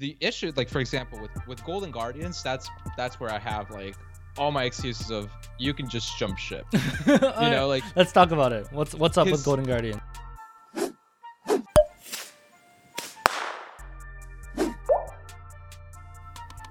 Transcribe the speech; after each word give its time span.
the 0.00 0.16
issue, 0.20 0.50
like 0.56 0.68
for 0.68 0.80
example, 0.80 1.20
with 1.20 1.30
with 1.46 1.62
Golden 1.64 1.90
Guardians, 1.90 2.42
that's 2.42 2.68
that's 2.96 3.20
where 3.20 3.30
I 3.30 3.38
have 3.38 3.70
like 3.70 3.94
all 4.38 4.50
my 4.50 4.64
excuses 4.64 5.10
of 5.10 5.30
you 5.58 5.74
can 5.74 5.88
just 5.88 6.18
jump 6.18 6.38
ship. 6.38 6.64
you 7.06 7.18
know, 7.18 7.68
like 7.68 7.84
let's 7.94 8.10
talk 8.10 8.32
about 8.32 8.52
it. 8.52 8.66
What's 8.72 8.94
what's 8.94 9.18
up 9.18 9.30
with 9.30 9.44
Golden 9.44 9.66
Guardian? 9.66 10.00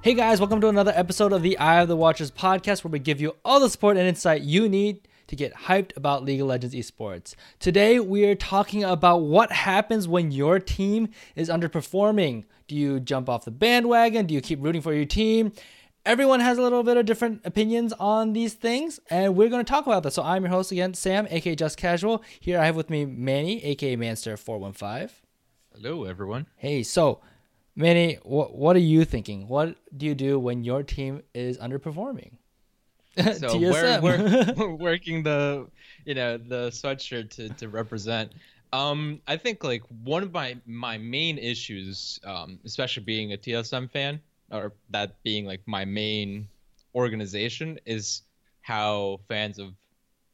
Hey 0.01 0.13
guys, 0.15 0.39
welcome 0.39 0.59
to 0.61 0.67
another 0.69 0.93
episode 0.95 1.31
of 1.31 1.43
the 1.43 1.57
Eye 1.59 1.81
of 1.81 1.87
the 1.87 1.95
Watchers 1.95 2.31
podcast 2.31 2.83
where 2.83 2.91
we 2.91 2.99
give 2.99 3.21
you 3.21 3.35
all 3.45 3.59
the 3.59 3.69
support 3.69 3.95
and 3.95 4.07
insight 4.07 4.41
you 4.41 4.67
need 4.67 5.07
to 5.29 5.35
get 5.35 5.53
hyped 5.53 5.95
about 5.95 6.25
League 6.25 6.41
of 6.41 6.47
Legends 6.47 6.75
esports. 6.75 7.35
Today 7.59 7.99
we 7.99 8.25
are 8.25 8.35
talking 8.35 8.83
about 8.83 9.17
what 9.17 9.51
happens 9.51 10.07
when 10.07 10.31
your 10.31 10.59
team 10.59 11.09
is 11.35 11.49
underperforming. 11.49 12.45
Do 12.67 12.75
you 12.75 12.99
jump 12.99 13.29
off 13.29 13.45
the 13.45 13.51
bandwagon? 13.51 14.25
Do 14.25 14.33
you 14.33 14.41
keep 14.41 14.61
rooting 14.61 14.81
for 14.81 14.91
your 14.93 15.05
team? 15.05 15.53
Everyone 16.03 16.39
has 16.39 16.57
a 16.57 16.61
little 16.63 16.81
bit 16.81 16.97
of 16.97 17.05
different 17.05 17.41
opinions 17.45 17.93
on 17.99 18.33
these 18.33 18.55
things, 18.55 18.99
and 19.09 19.35
we're 19.35 19.49
going 19.49 19.63
to 19.63 19.69
talk 19.69 19.85
about 19.85 20.01
that. 20.03 20.13
So 20.13 20.23
I'm 20.23 20.43
your 20.43 20.49
host 20.49 20.71
again, 20.71 20.95
Sam, 20.95 21.27
aka 21.29 21.55
Just 21.55 21.77
Casual. 21.77 22.23
Here 22.39 22.59
I 22.59 22.65
have 22.65 22.75
with 22.75 22.89
me 22.89 23.05
Manny, 23.05 23.63
aka 23.63 23.95
Manster415. 23.95 25.11
hello 25.75 26.05
everyone. 26.05 26.47
Hey, 26.55 26.81
so 26.81 27.21
Manny, 27.75 28.17
what 28.23 28.55
what 28.55 28.75
are 28.75 28.79
you 28.79 29.05
thinking? 29.05 29.47
What 29.47 29.75
do 29.95 30.07
you 30.07 30.15
do 30.15 30.39
when 30.39 30.63
your 30.63 30.81
team 30.81 31.21
is 31.35 31.59
underperforming? 31.59 32.38
So 33.39 33.57
we're, 33.57 34.01
we're 34.01 34.53
we're 34.57 34.75
working 34.75 35.23
the 35.23 35.67
you 36.05 36.15
know 36.15 36.37
the 36.37 36.69
sweatshirt 36.69 37.29
to 37.31 37.49
to 37.49 37.69
represent. 37.69 38.31
Um, 38.71 39.21
I 39.27 39.37
think 39.37 39.63
like 39.63 39.83
one 40.03 40.23
of 40.23 40.31
my 40.31 40.57
my 40.65 40.97
main 40.97 41.37
issues, 41.37 42.19
um, 42.23 42.59
especially 42.65 43.03
being 43.03 43.33
a 43.33 43.37
TSM 43.37 43.91
fan, 43.91 44.19
or 44.51 44.73
that 44.91 45.21
being 45.23 45.45
like 45.45 45.61
my 45.65 45.85
main 45.85 46.47
organization, 46.95 47.79
is 47.85 48.21
how 48.61 49.19
fans 49.27 49.59
of 49.59 49.73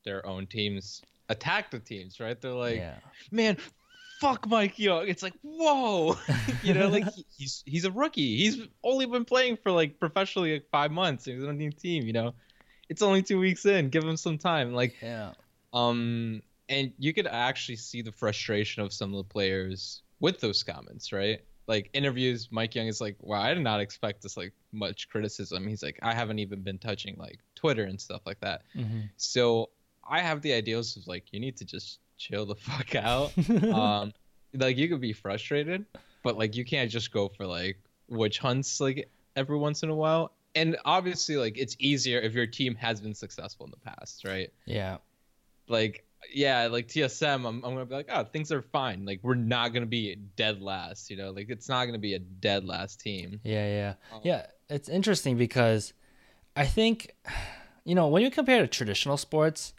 their 0.04 0.26
own 0.26 0.48
teams 0.48 1.02
attack 1.30 1.72
the 1.72 1.80
teams. 1.80 2.20
Right? 2.20 2.40
They're 2.40 2.52
like, 2.52 2.78
yeah. 2.78 2.96
man, 3.32 3.58
fuck 4.20 4.48
Mike 4.48 4.78
Young. 4.78 5.08
It's 5.08 5.24
like, 5.24 5.34
whoa, 5.42 6.18
you 6.64 6.74
know, 6.74 6.90
like 6.90 7.08
he- 7.14 7.26
he's 7.38 7.64
he's 7.66 7.86
a 7.86 7.92
rookie. 7.92 8.38
He's 8.38 8.68
only 8.84 9.06
been 9.06 9.26
playing 9.26 9.58
for 9.64 9.72
like 9.72 10.00
professionally 10.00 10.54
like 10.54 10.68
five 10.72 10.92
months. 10.92 11.26
He's 11.26 11.42
on 11.44 11.50
a 11.50 11.54
new 11.54 11.72
team. 11.72 12.06
You 12.06 12.14
know, 12.14 12.34
it's 12.90 13.02
only 13.02 13.22
two 13.24 13.40
weeks 13.40 13.66
in. 13.66 13.90
Give 13.90 14.04
him 14.04 14.18
some 14.18 14.38
time. 14.38 14.74
Like, 14.74 14.96
Yeah. 15.02 15.32
um, 15.74 16.42
and 16.70 16.94
you 16.98 17.14
could 17.14 17.28
actually 17.28 17.76
see 17.76 18.02
the 18.02 18.12
frustration 18.12 18.82
of 18.84 18.92
some 18.94 19.14
of 19.14 19.18
the 19.18 19.24
players 19.32 20.02
with 20.20 20.40
those 20.40 20.64
comments, 20.64 21.12
right? 21.12 21.42
Like 21.68 21.90
interviews, 21.94 22.50
Mike 22.52 22.76
Young 22.76 22.88
is 22.88 23.02
like, 23.02 23.16
"Wow, 23.20 23.42
I 23.42 23.54
did 23.54 23.64
not 23.64 23.80
expect 23.80 24.22
this 24.22 24.38
like 24.38 24.54
much 24.72 25.10
criticism." 25.10 25.68
He's 25.68 25.82
like, 25.84 25.98
"I 26.04 26.14
haven't 26.14 26.40
even 26.40 26.62
been 26.62 26.78
touching 26.78 27.16
like 27.18 27.40
Twitter 27.56 27.84
and 27.86 28.00
stuff 28.00 28.22
like 28.26 28.40
that." 28.42 28.62
hmm 28.74 29.02
So 29.18 29.70
I 30.08 30.22
have 30.22 30.42
the 30.42 30.54
ideals 30.54 30.96
of 30.98 31.08
like, 31.08 31.26
you 31.32 31.40
need 31.40 31.58
to 31.58 31.66
just 31.66 32.00
chill 32.18 32.46
the 32.46 32.56
fuck 32.56 32.96
out 32.96 33.34
um 33.74 34.14
like 34.54 34.78
you 34.78 34.88
could 34.88 35.02
be 35.02 35.12
frustrated 35.12 35.86
but 36.24 36.38
like 36.38 36.56
you 36.56 36.64
can't 36.64 36.90
just 36.90 37.12
go 37.12 37.28
for 37.28 37.46
like 37.46 37.78
witch 38.08 38.40
hunts 38.40 38.80
like 38.80 39.10
every 39.36 39.58
once 39.58 39.84
in 39.84 39.90
a 39.90 39.96
while 39.96 40.32
and 40.56 40.78
obviously 40.86 41.38
like 41.38 41.58
it's 41.58 41.76
easier 41.80 42.20
if 42.20 42.34
your 42.34 42.48
team 42.48 42.76
has 42.76 43.02
been 43.02 43.14
successful 43.14 43.66
in 43.66 43.72
the 43.72 43.78
past 43.78 44.24
right 44.26 44.52
yeah. 44.66 44.98
like 45.68 46.06
yeah 46.34 46.68
like 46.68 46.88
tsm 46.88 47.36
I'm, 47.36 47.46
I'm 47.46 47.62
gonna 47.62 47.86
be 47.86 47.96
like 47.96 48.10
oh 48.12 48.24
things 48.24 48.52
are 48.52 48.62
fine 48.62 49.06
like 49.06 49.20
we're 49.22 49.36
not 49.36 49.74
gonna 49.74 49.86
be 49.86 50.16
dead 50.36 50.62
last 50.62 51.10
you 51.10 51.18
know 51.18 51.32
like 51.32 51.50
it's 51.50 51.70
not 51.70 51.86
gonna 51.86 52.00
be 52.00 52.14
a 52.16 52.20
dead 52.20 52.66
last 52.66 53.00
team 53.00 53.40
Yeah, 53.44 53.68
yeah. 53.68 53.94
Um, 54.14 54.22
Yeah, 54.24 54.46
it's 54.70 54.90
interesting 54.90 55.38
because 55.38 55.94
I 56.56 56.66
think 56.66 57.12
you 57.88 57.94
know, 57.94 58.08
when 58.08 58.24
you 58.24 58.32
compare 58.32 58.62
to 58.62 58.68
traditional 58.68 59.16
sports, 59.16 59.76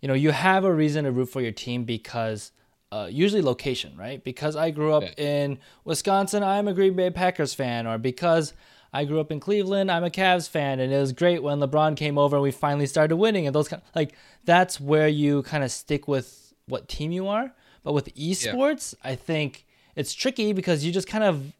you 0.00 0.08
know, 0.08 0.14
you 0.14 0.30
have 0.30 0.64
a 0.64 0.72
reason 0.72 1.04
to 1.04 1.12
root 1.12 1.26
for 1.26 1.42
your 1.42 1.52
team 1.52 1.84
because 1.84 2.52
uh, 2.90 3.06
usually 3.10 3.42
location, 3.42 3.94
right? 3.98 4.24
Because 4.24 4.56
I 4.56 4.70
grew 4.70 4.94
up 4.94 5.02
Yeah. 5.02 5.24
in 5.24 5.58
Wisconsin, 5.84 6.42
I'm 6.42 6.68
a 6.68 6.72
Green 6.72 6.94
Bay 6.94 7.10
Packers 7.10 7.52
fan, 7.52 7.86
or 7.86 7.98
because 7.98 8.54
I 8.92 9.04
grew 9.04 9.20
up 9.20 9.30
in 9.30 9.38
Cleveland, 9.38 9.90
I'm 9.90 10.04
a 10.04 10.10
Cavs 10.10 10.48
fan, 10.48 10.80
and 10.80 10.92
it 10.92 10.98
was 10.98 11.12
great 11.12 11.42
when 11.42 11.60
LeBron 11.60 11.96
came 11.96 12.18
over 12.18 12.36
and 12.36 12.42
we 12.42 12.50
finally 12.50 12.86
started 12.86 13.16
winning, 13.16 13.46
and 13.46 13.54
those 13.54 13.68
kind 13.68 13.82
like 13.94 14.14
that's 14.44 14.80
where 14.80 15.08
you 15.08 15.42
kind 15.42 15.62
of 15.62 15.70
stick 15.70 16.08
with 16.08 16.52
what 16.66 16.88
team 16.88 17.12
you 17.12 17.28
are. 17.28 17.52
But 17.82 17.92
with 17.92 18.14
esports, 18.14 18.94
I 19.02 19.14
think 19.14 19.66
it's 19.96 20.12
tricky 20.12 20.52
because 20.52 20.84
you 20.84 20.92
just 20.92 21.08
kind 21.08 21.24
of 21.24 21.52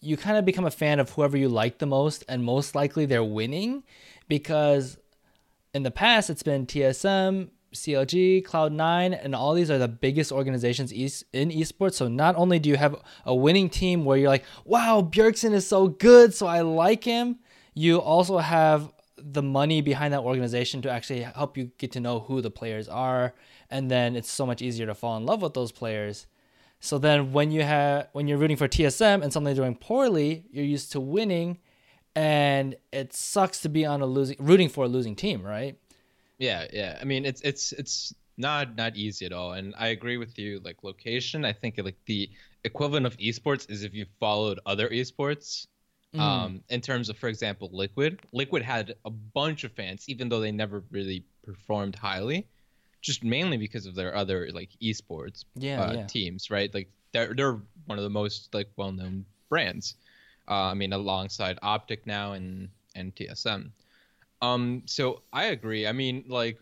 you 0.00 0.16
kind 0.16 0.36
of 0.36 0.44
become 0.44 0.66
a 0.66 0.70
fan 0.70 1.00
of 1.00 1.10
whoever 1.10 1.36
you 1.36 1.48
like 1.48 1.78
the 1.78 1.86
most, 1.86 2.24
and 2.28 2.44
most 2.44 2.74
likely 2.74 3.06
they're 3.06 3.24
winning 3.24 3.82
because 4.28 4.98
in 5.72 5.82
the 5.82 5.90
past 5.90 6.28
it's 6.28 6.42
been 6.42 6.66
TSM, 6.66 7.48
CLG, 7.74 8.44
Cloud9, 8.44 9.18
and 9.22 9.34
all 9.34 9.54
these 9.54 9.70
are 9.70 9.78
the 9.78 9.88
biggest 9.88 10.32
organizations 10.32 10.92
in 10.92 11.50
esports. 11.50 11.94
So 11.94 12.08
not 12.08 12.36
only 12.36 12.58
do 12.58 12.68
you 12.68 12.76
have 12.76 12.96
a 13.24 13.34
winning 13.34 13.68
team 13.68 14.04
where 14.04 14.16
you're 14.16 14.28
like, 14.28 14.44
wow, 14.64 15.02
Bjergsen 15.02 15.52
is 15.52 15.66
so 15.66 15.88
good, 15.88 16.34
so 16.34 16.46
I 16.46 16.62
like 16.62 17.04
him, 17.04 17.38
you 17.74 18.00
also 18.00 18.38
have 18.38 18.92
the 19.16 19.42
money 19.42 19.80
behind 19.80 20.12
that 20.12 20.20
organization 20.20 20.82
to 20.82 20.90
actually 20.90 21.22
help 21.22 21.56
you 21.56 21.70
get 21.78 21.92
to 21.92 22.00
know 22.00 22.20
who 22.20 22.40
the 22.40 22.50
players 22.50 22.88
are, 22.88 23.34
and 23.70 23.90
then 23.90 24.16
it's 24.16 24.30
so 24.30 24.46
much 24.46 24.62
easier 24.62 24.86
to 24.86 24.94
fall 24.94 25.16
in 25.16 25.26
love 25.26 25.42
with 25.42 25.54
those 25.54 25.72
players. 25.72 26.26
So 26.80 26.98
then 26.98 27.32
when 27.32 27.50
you 27.50 27.62
have 27.62 28.08
when 28.12 28.28
you're 28.28 28.36
rooting 28.36 28.58
for 28.58 28.68
TSM 28.68 29.22
and 29.22 29.32
something 29.32 29.54
doing 29.54 29.74
poorly, 29.74 30.44
you're 30.50 30.64
used 30.66 30.92
to 30.92 31.00
winning 31.00 31.58
and 32.14 32.76
it 32.92 33.14
sucks 33.14 33.60
to 33.60 33.68
be 33.68 33.86
on 33.86 34.02
a 34.02 34.06
losing 34.06 34.36
rooting 34.38 34.68
for 34.68 34.84
a 34.84 34.88
losing 34.88 35.16
team, 35.16 35.42
right? 35.42 35.78
Yeah, 36.38 36.66
yeah. 36.72 36.98
I 37.00 37.04
mean, 37.04 37.24
it's 37.24 37.40
it's 37.42 37.72
it's 37.72 38.14
not 38.36 38.76
not 38.76 38.96
easy 38.96 39.26
at 39.26 39.32
all, 39.32 39.52
and 39.52 39.74
I 39.78 39.88
agree 39.88 40.16
with 40.16 40.38
you. 40.38 40.60
Like 40.64 40.82
location, 40.82 41.44
I 41.44 41.52
think 41.52 41.78
like 41.78 41.98
the 42.06 42.30
equivalent 42.64 43.06
of 43.06 43.16
esports 43.18 43.70
is 43.70 43.84
if 43.84 43.94
you 43.94 44.06
followed 44.18 44.60
other 44.66 44.88
esports. 44.88 45.66
Mm. 46.14 46.20
Um, 46.20 46.64
in 46.68 46.80
terms 46.80 47.08
of, 47.08 47.18
for 47.18 47.28
example, 47.28 47.68
Liquid. 47.72 48.20
Liquid 48.32 48.62
had 48.62 48.94
a 49.04 49.10
bunch 49.10 49.64
of 49.64 49.72
fans, 49.72 50.04
even 50.08 50.28
though 50.28 50.38
they 50.38 50.52
never 50.52 50.84
really 50.92 51.24
performed 51.42 51.96
highly, 51.96 52.46
just 53.00 53.24
mainly 53.24 53.56
because 53.56 53.86
of 53.86 53.96
their 53.96 54.14
other 54.14 54.48
like 54.52 54.70
esports 54.80 55.44
Yeah, 55.56 55.82
uh, 55.82 55.92
yeah. 55.92 56.06
teams, 56.06 56.50
right? 56.50 56.72
Like 56.72 56.88
they're 57.12 57.34
they're 57.34 57.58
one 57.86 57.98
of 57.98 58.04
the 58.04 58.10
most 58.10 58.54
like 58.54 58.68
well 58.76 58.92
known 58.92 59.24
brands. 59.48 59.96
Uh, 60.48 60.70
I 60.70 60.74
mean, 60.74 60.92
alongside 60.92 61.58
Optic 61.62 62.06
now 62.06 62.32
and 62.32 62.68
and 62.94 63.14
TSM. 63.14 63.70
Um, 64.44 64.82
so 64.86 65.22
I 65.32 65.46
agree. 65.46 65.86
I 65.86 65.92
mean, 65.92 66.24
like, 66.28 66.58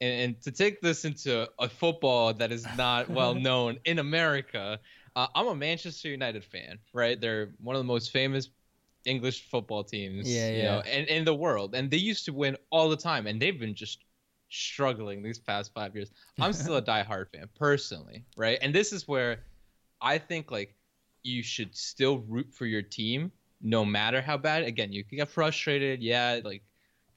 and, 0.00 0.22
and 0.22 0.42
to 0.42 0.52
take 0.52 0.80
this 0.80 1.04
into 1.04 1.48
a 1.58 1.68
football 1.68 2.34
that 2.34 2.52
is 2.52 2.66
not 2.76 3.10
well 3.12 3.34
known 3.34 3.78
in 3.84 3.98
America, 3.98 4.78
uh, 5.16 5.26
I'm 5.34 5.48
a 5.48 5.54
Manchester 5.54 6.08
United 6.08 6.44
fan, 6.44 6.78
right? 6.92 7.20
They're 7.20 7.54
one 7.60 7.76
of 7.76 7.80
the 7.80 7.84
most 7.86 8.10
famous 8.12 8.48
English 9.04 9.48
football 9.50 9.84
teams, 9.84 10.26
Yeah, 10.26 10.50
you 10.50 10.62
yeah. 10.62 10.76
know, 10.76 10.80
in, 10.80 11.06
in 11.06 11.24
the 11.24 11.34
world, 11.34 11.74
and 11.74 11.90
they 11.90 11.96
used 11.96 12.24
to 12.26 12.32
win 12.32 12.56
all 12.70 12.88
the 12.88 12.96
time, 12.96 13.26
and 13.26 13.40
they've 13.40 13.58
been 13.58 13.74
just 13.74 14.04
struggling 14.50 15.22
these 15.22 15.38
past 15.38 15.72
five 15.74 15.94
years. 15.94 16.10
I'm 16.40 16.52
still 16.52 16.76
a 16.76 16.82
diehard 16.82 17.30
fan 17.32 17.48
personally, 17.58 18.24
right? 18.36 18.58
And 18.62 18.74
this 18.74 18.92
is 18.92 19.08
where 19.08 19.44
I 20.00 20.18
think 20.18 20.50
like 20.50 20.76
you 21.22 21.42
should 21.42 21.74
still 21.76 22.18
root 22.20 22.52
for 22.52 22.66
your 22.66 22.82
team 22.82 23.32
no 23.60 23.84
matter 23.84 24.20
how 24.22 24.36
bad. 24.36 24.64
Again, 24.64 24.92
you 24.92 25.04
can 25.04 25.18
get 25.18 25.28
frustrated, 25.28 26.02
yeah, 26.02 26.40
like 26.44 26.62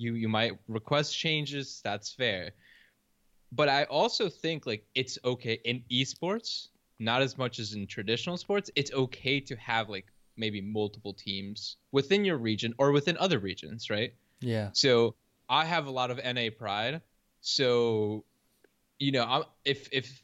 you 0.01 0.15
you 0.15 0.27
might 0.27 0.53
request 0.67 1.17
changes, 1.17 1.81
that's 1.83 2.11
fair. 2.11 2.51
But 3.51 3.69
I 3.69 3.83
also 3.83 4.29
think 4.29 4.65
like 4.65 4.83
it's 4.95 5.17
okay 5.23 5.59
in 5.65 5.83
esports, 5.91 6.69
not 6.99 7.21
as 7.21 7.37
much 7.37 7.59
as 7.59 7.73
in 7.73 7.85
traditional 7.85 8.37
sports. 8.37 8.71
It's 8.75 8.91
okay 8.93 9.39
to 9.41 9.55
have 9.57 9.89
like 9.89 10.07
maybe 10.37 10.61
multiple 10.61 11.13
teams 11.13 11.77
within 11.91 12.25
your 12.25 12.37
region 12.37 12.73
or 12.77 12.91
within 12.91 13.17
other 13.17 13.39
regions, 13.39 13.89
right? 13.89 14.13
Yeah. 14.39 14.69
So 14.73 15.15
I 15.49 15.65
have 15.65 15.85
a 15.87 15.91
lot 15.91 16.11
of 16.11 16.19
NA 16.23 16.49
pride. 16.57 17.01
So, 17.41 18.23
you 18.99 19.11
know, 19.11 19.23
I'm, 19.23 19.43
if 19.65 19.89
if 19.91 20.23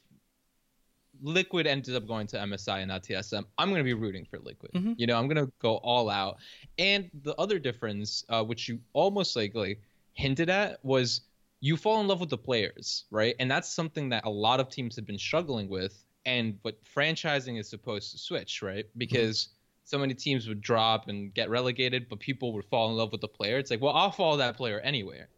Liquid 1.21 1.67
ended 1.67 1.95
up 1.95 2.07
going 2.07 2.27
to 2.27 2.37
MSI 2.37 2.79
and 2.79 2.87
not 2.89 3.03
TSM, 3.03 3.45
I'm 3.57 3.69
going 3.69 3.79
to 3.79 3.83
be 3.83 3.93
rooting 3.93 4.25
for 4.25 4.39
Liquid. 4.39 4.71
Mhm. 4.73 4.95
You 4.97 5.07
know, 5.07 5.17
I'm 5.17 5.27
going 5.27 5.45
to 5.45 5.51
go 5.59 5.77
all 5.77 6.09
out. 6.09 6.37
And 6.77 7.09
the 7.23 7.35
other 7.35 7.59
difference, 7.59 8.23
uh, 8.29 8.43
which 8.43 8.67
you 8.67 8.79
almost 8.93 9.35
like 9.35 9.55
like 9.55 9.81
hinted 10.13 10.49
at, 10.49 10.83
was 10.83 11.21
you 11.59 11.75
fall 11.77 12.01
in 12.01 12.07
love 12.07 12.19
with 12.19 12.29
the 12.29 12.37
players, 12.37 13.05
right? 13.11 13.35
And 13.39 13.49
that's 13.49 13.69
something 13.69 14.09
that 14.09 14.25
a 14.25 14.29
lot 14.29 14.59
of 14.59 14.69
teams 14.69 14.95
have 14.95 15.05
been 15.05 15.17
struggling 15.17 15.69
with. 15.69 16.03
And 16.25 16.59
what 16.61 16.77
franchising 16.83 17.59
is 17.59 17.69
supposed 17.69 18.11
to 18.11 18.17
switch, 18.17 18.61
right? 18.61 18.85
Because 18.97 19.49
so 19.85 19.97
many 19.97 20.13
teams 20.13 20.47
would 20.47 20.61
drop 20.61 21.07
and 21.07 21.33
get 21.33 21.49
relegated, 21.49 22.09
but 22.09 22.19
people 22.19 22.51
would 22.53 22.65
fall 22.65 22.89
in 22.89 22.97
love 22.97 23.11
with 23.11 23.21
the 23.21 23.27
player. 23.27 23.57
It's 23.57 23.71
like, 23.71 23.81
well, 23.81 23.93
I'll 23.93 24.11
follow 24.11 24.35
that 24.37 24.57
player 24.57 24.81
anywhere. 24.81 25.29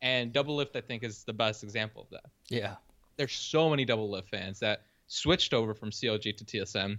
And 0.00 0.32
Doublelift, 0.32 0.74
I 0.76 0.80
think, 0.80 1.02
is 1.04 1.24
the 1.24 1.32
best 1.32 1.62
example 1.62 2.02
of 2.02 2.10
that. 2.10 2.30
Yeah. 2.48 2.76
There's 3.18 3.34
so 3.34 3.68
many 3.68 3.84
Doublelift 3.84 4.28
fans 4.28 4.58
that 4.60 4.84
switched 5.08 5.52
over 5.52 5.74
from 5.74 5.90
CLG 5.90 6.36
to 6.36 6.44
TSM, 6.44 6.98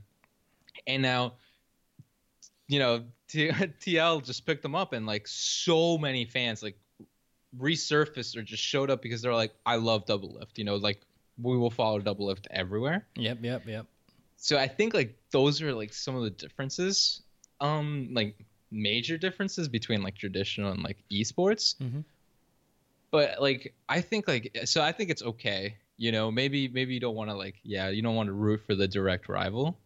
and 0.86 1.02
now 1.02 1.34
you 2.68 2.78
know, 2.80 3.04
T- 3.28 3.50
TL 3.82 4.24
just 4.24 4.46
picked 4.46 4.62
them 4.62 4.76
up, 4.76 4.94
and 4.94 5.06
like 5.06 5.28
so 5.28 5.98
many 5.98 6.26
fans 6.26 6.64
like 6.64 6.78
resurfaced 7.58 8.38
or 8.38 8.44
just 8.44 8.64
showed 8.64 8.90
up 8.92 9.02
because 9.02 9.22
they're 9.22 9.34
like, 9.34 9.54
I 9.66 9.76
love 9.76 10.06
Doublelift. 10.06 10.58
You 10.58 10.64
know, 10.64 10.76
like 10.76 11.02
we 11.42 11.58
will 11.58 11.72
follow 11.72 12.00
Doublelift 12.00 12.46
everywhere. 12.52 13.08
Yep, 13.16 13.40
yep, 13.42 13.68
yep. 13.68 13.86
So 14.38 14.58
I 14.58 14.68
think 14.68 14.94
like 14.94 15.18
those 15.32 15.62
are 15.62 15.74
like 15.74 15.94
some 15.94 16.16
of 16.16 16.24
the 16.24 16.30
differences, 16.30 17.24
um, 17.60 18.10
like 18.14 18.46
major 18.72 19.18
differences 19.18 19.68
between 19.68 20.04
like 20.04 20.16
traditional 20.16 20.72
and 20.72 20.84
like 20.84 20.98
esports. 21.12 21.76
Mhm. 21.78 22.04
But 23.12 23.42
like 23.42 23.74
I 23.90 24.02
think 24.02 24.28
like 24.28 24.56
so 24.66 24.82
I 24.82 24.92
think 24.92 25.10
it's 25.10 25.24
okay. 25.24 25.76
You 26.00 26.12
know, 26.12 26.32
maybe 26.32 26.68
maybe 26.70 26.96
you 26.96 27.00
don't 27.02 27.16
want 27.16 27.30
to 27.30 27.36
like 27.36 27.58
yeah 27.64 27.90
you 27.90 28.02
don't 28.02 28.16
want 28.16 28.28
to 28.28 28.34
root 28.34 28.62
for 28.66 28.74
the 28.76 28.88
direct 28.88 29.30
rival. 29.30 29.80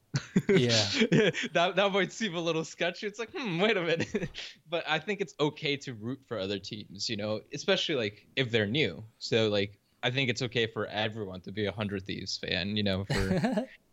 Yeah. 0.54 0.76
that 1.54 1.74
that 1.76 1.92
might 1.92 2.14
seem 2.14 2.36
a 2.36 2.40
little 2.40 2.64
sketchy. 2.64 3.08
It's 3.08 3.20
like, 3.20 3.32
hmm, 3.36 3.60
wait 3.60 3.78
a 3.78 3.82
minute. 3.82 4.30
but 4.70 4.84
I 4.88 5.00
think 5.00 5.22
it's 5.22 5.34
okay 5.40 5.76
to 5.78 5.94
root 5.96 6.20
for 6.28 6.38
other 6.40 6.60
teams, 6.60 7.10
you 7.10 7.18
know, 7.18 7.42
especially 7.54 7.96
like 7.96 8.28
if 8.36 8.52
they're 8.52 8.68
new. 8.68 9.04
So 9.20 9.50
like 9.50 9.80
I 10.04 10.12
think 10.12 10.30
it's 10.30 10.44
okay 10.44 10.68
for 10.68 10.86
everyone 10.88 11.42
to 11.42 11.52
be 11.52 11.66
a 11.66 11.72
hundred 11.72 12.06
thieves 12.06 12.38
fan, 12.38 12.78
you 12.78 12.84
know, 12.84 13.06
for 13.06 13.40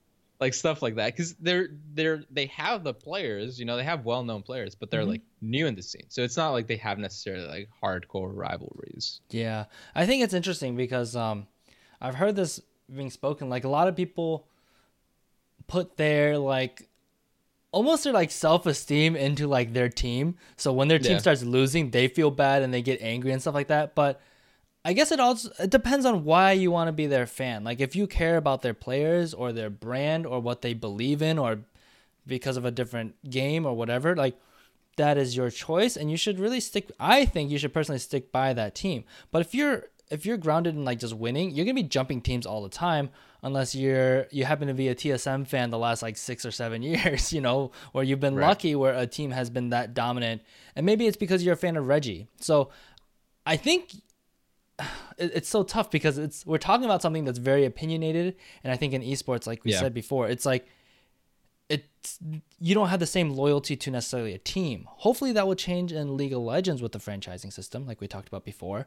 like 0.40 0.54
stuff 0.54 0.82
like 0.82 0.96
that. 0.96 1.14
Because 1.14 1.34
they're 1.36 1.68
they're 1.94 2.24
they 2.30 2.46
have 2.46 2.84
the 2.84 2.94
players, 2.94 3.58
you 3.58 3.64
know, 3.64 3.76
they 3.76 3.84
have 3.84 4.04
well 4.04 4.24
known 4.24 4.42
players, 4.42 4.74
but 4.74 4.90
they're 4.90 5.04
Mhm. 5.04 5.08
like 5.08 5.22
new 5.40 5.66
in 5.66 5.74
the 5.74 5.82
scene. 5.82 6.10
So 6.10 6.22
it's 6.22 6.36
not 6.36 6.50
like 6.50 6.66
they 6.66 6.76
have 6.76 6.98
necessarily 6.98 7.46
like 7.48 7.68
hardcore 7.82 8.32
rivalries. 8.34 9.20
Yeah, 9.30 9.66
I 9.94 10.06
think 10.06 10.22
it's 10.24 10.34
interesting 10.34 10.76
because 10.76 11.16
um, 11.16 11.46
I've 12.00 12.14
heard 12.16 12.36
this 12.36 12.60
being 12.94 13.10
spoken. 13.10 13.48
Like 13.48 13.64
a 13.64 13.68
lot 13.68 13.88
of 13.88 13.96
people 13.96 14.46
put 15.66 15.96
their 15.96 16.38
like 16.38 16.88
almost 17.72 18.04
their 18.04 18.12
like 18.12 18.30
self 18.30 18.66
esteem 18.66 19.14
into 19.16 19.46
like 19.46 19.72
their 19.72 19.88
team. 19.88 20.36
So 20.56 20.72
when 20.72 20.88
their 20.88 20.98
team 20.98 21.12
Yeah. 21.12 21.18
starts 21.18 21.42
losing, 21.42 21.90
they 21.90 22.08
feel 22.08 22.30
bad 22.30 22.62
and 22.62 22.72
they 22.74 22.82
get 22.82 23.00
angry 23.00 23.32
and 23.32 23.40
stuff 23.40 23.54
like 23.54 23.68
that. 23.68 23.94
But 23.94 24.20
I 24.84 24.92
guess 24.94 25.12
it 25.12 25.20
all 25.20 25.38
it 25.58 25.70
depends 25.70 26.06
on 26.06 26.24
why 26.24 26.52
you 26.52 26.70
want 26.70 26.88
to 26.88 26.92
be 26.92 27.06
their 27.06 27.26
fan. 27.26 27.64
Like 27.64 27.80
if 27.80 27.94
you 27.94 28.06
care 28.06 28.36
about 28.36 28.62
their 28.62 28.74
players 28.74 29.34
or 29.34 29.52
their 29.52 29.70
brand 29.70 30.26
or 30.26 30.40
what 30.40 30.62
they 30.62 30.74
believe 30.74 31.22
in 31.22 31.38
or 31.38 31.60
because 32.26 32.56
of 32.56 32.64
a 32.64 32.70
different 32.70 33.14
game 33.28 33.66
or 33.66 33.74
whatever, 33.74 34.16
like 34.16 34.36
that 34.96 35.16
is 35.16 35.36
your 35.36 35.50
choice 35.50 35.96
and 35.96 36.10
you 36.10 36.16
should 36.16 36.38
really 36.40 36.60
stick 36.60 36.90
I 36.98 37.24
think 37.24 37.50
you 37.50 37.58
should 37.58 37.72
personally 37.72 37.98
stick 37.98 38.32
by 38.32 38.52
that 38.54 38.74
team. 38.74 39.04
But 39.30 39.42
if 39.42 39.54
you're 39.54 39.84
if 40.10 40.26
you're 40.26 40.36
grounded 40.36 40.74
in 40.74 40.84
like 40.84 40.98
just 40.98 41.14
winning, 41.14 41.50
you're 41.50 41.64
going 41.64 41.76
to 41.76 41.82
be 41.82 41.88
jumping 41.88 42.20
teams 42.20 42.46
all 42.46 42.62
the 42.62 42.68
time 42.68 43.10
unless 43.42 43.74
you're 43.74 44.26
you 44.30 44.44
happen 44.44 44.68
to 44.68 44.74
be 44.74 44.88
a 44.88 44.94
TSM 44.94 45.46
fan 45.46 45.70
the 45.70 45.78
last 45.78 46.02
like 46.02 46.16
6 46.16 46.44
or 46.44 46.50
7 46.50 46.82
years, 46.90 47.32
you 47.32 47.40
know, 47.40 47.70
or 47.94 48.02
you've 48.04 48.20
been 48.20 48.34
Right. 48.36 48.46
lucky 48.48 48.74
where 48.74 48.94
a 48.94 49.06
team 49.06 49.30
has 49.30 49.50
been 49.50 49.70
that 49.70 49.94
dominant. 49.94 50.42
And 50.76 50.84
maybe 50.84 51.06
it's 51.06 51.16
because 51.16 51.44
you're 51.44 51.54
a 51.54 51.56
fan 51.56 51.76
of 51.76 51.86
Reggie. 51.86 52.26
So 52.40 52.70
I 53.46 53.56
think 53.56 53.92
it's 55.18 55.48
so 55.48 55.62
tough 55.62 55.90
because 55.90 56.18
it's 56.18 56.44
we're 56.46 56.58
talking 56.58 56.84
about 56.84 57.02
something 57.02 57.24
that's 57.24 57.38
very 57.38 57.64
opinionated 57.66 58.36
and 58.64 58.72
i 58.72 58.76
think 58.76 58.94
in 58.94 59.02
esports 59.02 59.46
like 59.46 59.62
we 59.64 59.72
Yeah. 59.72 59.80
said 59.80 59.92
before 59.92 60.28
it's 60.28 60.46
like 60.46 60.66
it's 61.70 62.18
you 62.58 62.74
don't 62.74 62.88
have 62.88 63.00
the 63.00 63.06
same 63.06 63.30
loyalty 63.30 63.76
to 63.76 63.90
necessarily 63.90 64.34
a 64.34 64.38
team 64.38 64.86
hopefully 65.06 65.32
that 65.32 65.46
will 65.46 65.54
change 65.54 65.92
in 65.92 66.16
league 66.16 66.32
of 66.32 66.40
legends 66.40 66.82
with 66.82 66.92
the 66.92 66.98
franchising 66.98 67.52
system 67.52 67.86
like 67.86 68.00
we 68.00 68.08
talked 68.08 68.28
about 68.28 68.44
before 68.44 68.86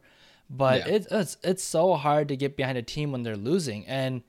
but 0.49 0.77
Yeah. 0.85 0.95
it, 0.95 1.07
it's 1.09 1.37
it's 1.43 1.63
so 1.63 1.93
hard 1.95 2.27
to 2.27 2.35
get 2.35 2.57
behind 2.57 2.77
a 2.77 2.81
team 2.83 3.11
when 3.13 3.23
they're 3.23 3.37
losing 3.51 3.85
and 3.87 4.21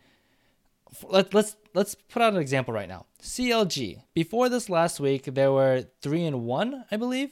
let, 1.09 1.35
let's 1.35 1.57
let's 1.75 1.95
put 1.97 2.23
out 2.23 2.33
an 2.35 2.41
example 2.41 2.73
right 2.73 2.89
now 2.89 3.07
clg 3.23 4.03
before 4.15 4.49
this 4.49 4.69
last 4.71 5.01
week 5.01 5.25
there 5.35 5.51
were 5.53 5.85
three 6.01 6.25
and 6.25 6.45
one 6.45 6.85
i 6.91 6.97
believe 6.97 7.31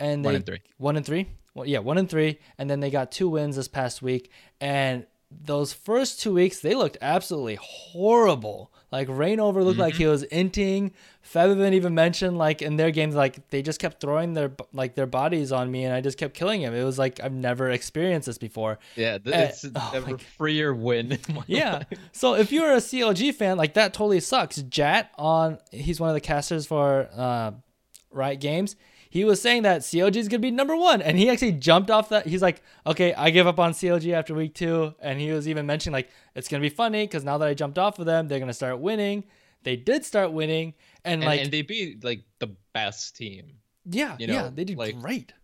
and 0.00 0.24
they 0.24 0.28
One 0.28 0.34
and 0.36 0.46
three. 0.46 0.60
one 0.78 0.96
and 0.96 1.06
three. 1.06 1.28
Well, 1.54 1.66
yeah, 1.66 1.78
one 1.80 1.98
and 1.98 2.08
three, 2.10 2.40
and 2.58 2.68
then 2.68 2.80
they 2.80 2.90
got 2.90 3.12
two 3.12 3.28
wins 3.28 3.54
this 3.56 3.68
past 3.68 4.00
week. 4.02 4.32
And 4.60 5.06
those 5.30 5.72
first 5.72 6.20
two 6.20 6.32
weeks, 6.34 6.58
they 6.60 6.74
looked 6.74 6.96
absolutely 7.02 7.58
horrible. 7.60 8.72
Like 8.92 9.08
Rainover 9.08 9.64
looked 9.64 9.78
like 9.78 9.94
he 9.94 10.06
was 10.06 10.22
inting. 10.24 10.92
Febiven 11.24 11.72
even 11.72 11.94
mentioned 11.94 12.36
like 12.36 12.60
in 12.60 12.76
their 12.76 12.90
games, 12.90 13.14
like 13.14 13.48
they 13.48 13.62
just 13.62 13.80
kept 13.80 14.00
throwing 14.00 14.34
their 14.34 14.52
like 14.74 14.94
their 14.94 15.06
bodies 15.06 15.50
on 15.50 15.70
me, 15.70 15.84
and 15.84 15.94
I 15.94 16.02
just 16.02 16.18
kept 16.18 16.34
killing 16.34 16.60
him. 16.60 16.74
It 16.74 16.84
was 16.84 16.98
like 16.98 17.18
I've 17.24 17.32
never 17.32 17.70
experienced 17.70 18.26
this 18.26 18.36
before. 18.38 18.78
Yeah, 18.94 19.16
th- 19.16 19.34
Eh, 19.34 19.42
it's 19.44 19.64
oh 19.74 20.04
a 20.06 20.18
freer 20.18 20.74
win. 20.74 21.18
Yeah. 21.46 21.72
life. 21.72 21.86
So 22.12 22.34
if 22.34 22.52
you're 22.52 22.72
a 22.72 22.76
CLG 22.76 23.34
fan, 23.34 23.56
like 23.56 23.74
that 23.74 23.94
totally 23.94 24.20
sucks. 24.20 24.56
Jatt 24.62 25.10
on 25.16 25.58
he's 25.70 25.98
one 25.98 26.10
of 26.10 26.14
the 26.14 26.20
casters 26.20 26.66
for 26.66 27.08
uh 27.16 27.52
Riot 28.10 28.40
Games. 28.40 28.76
He 29.12 29.26
was 29.26 29.42
saying 29.42 29.64
that 29.64 29.82
CLG 29.82 30.16
is 30.16 30.26
gonna 30.28 30.38
be 30.38 30.50
number 30.50 30.74
one, 30.74 31.02
and 31.02 31.18
he 31.18 31.28
actually 31.28 31.52
jumped 31.52 31.90
off 31.90 32.08
that. 32.08 32.26
He's 32.26 32.40
like, 32.40 32.62
"Okay, 32.86 33.12
I 33.12 33.28
give 33.28 33.46
up 33.46 33.58
on 33.58 33.74
CLG 33.74 34.14
after 34.14 34.32
week 34.32 34.54
two. 34.54 34.94
and 35.00 35.20
he 35.20 35.30
was 35.30 35.46
even 35.46 35.66
mentioning 35.66 35.92
like 35.92 36.08
it's 36.34 36.48
gonna 36.48 36.62
be 36.62 36.70
funny 36.70 37.04
because 37.06 37.22
now 37.22 37.36
that 37.36 37.46
I 37.46 37.52
jumped 37.52 37.76
off 37.78 37.98
of 37.98 38.06
them, 38.06 38.26
they're 38.26 38.38
gonna 38.40 38.54
start 38.54 38.78
winning. 38.78 39.24
They 39.64 39.76
did 39.76 40.06
start 40.06 40.32
winning, 40.32 40.72
and, 41.04 41.20
and, 41.20 41.24
like 41.24 41.42
and 41.42 41.50
they 41.50 41.60
beat 41.60 42.02
like 42.02 42.22
the 42.38 42.56
best 42.72 43.14
team. 43.14 43.58
yeah, 43.84 44.16
you 44.18 44.28
yeah, 44.28 44.44
know, 44.44 44.48
they 44.48 44.64
did 44.64 44.78
like- 44.78 44.98
great. 44.98 45.34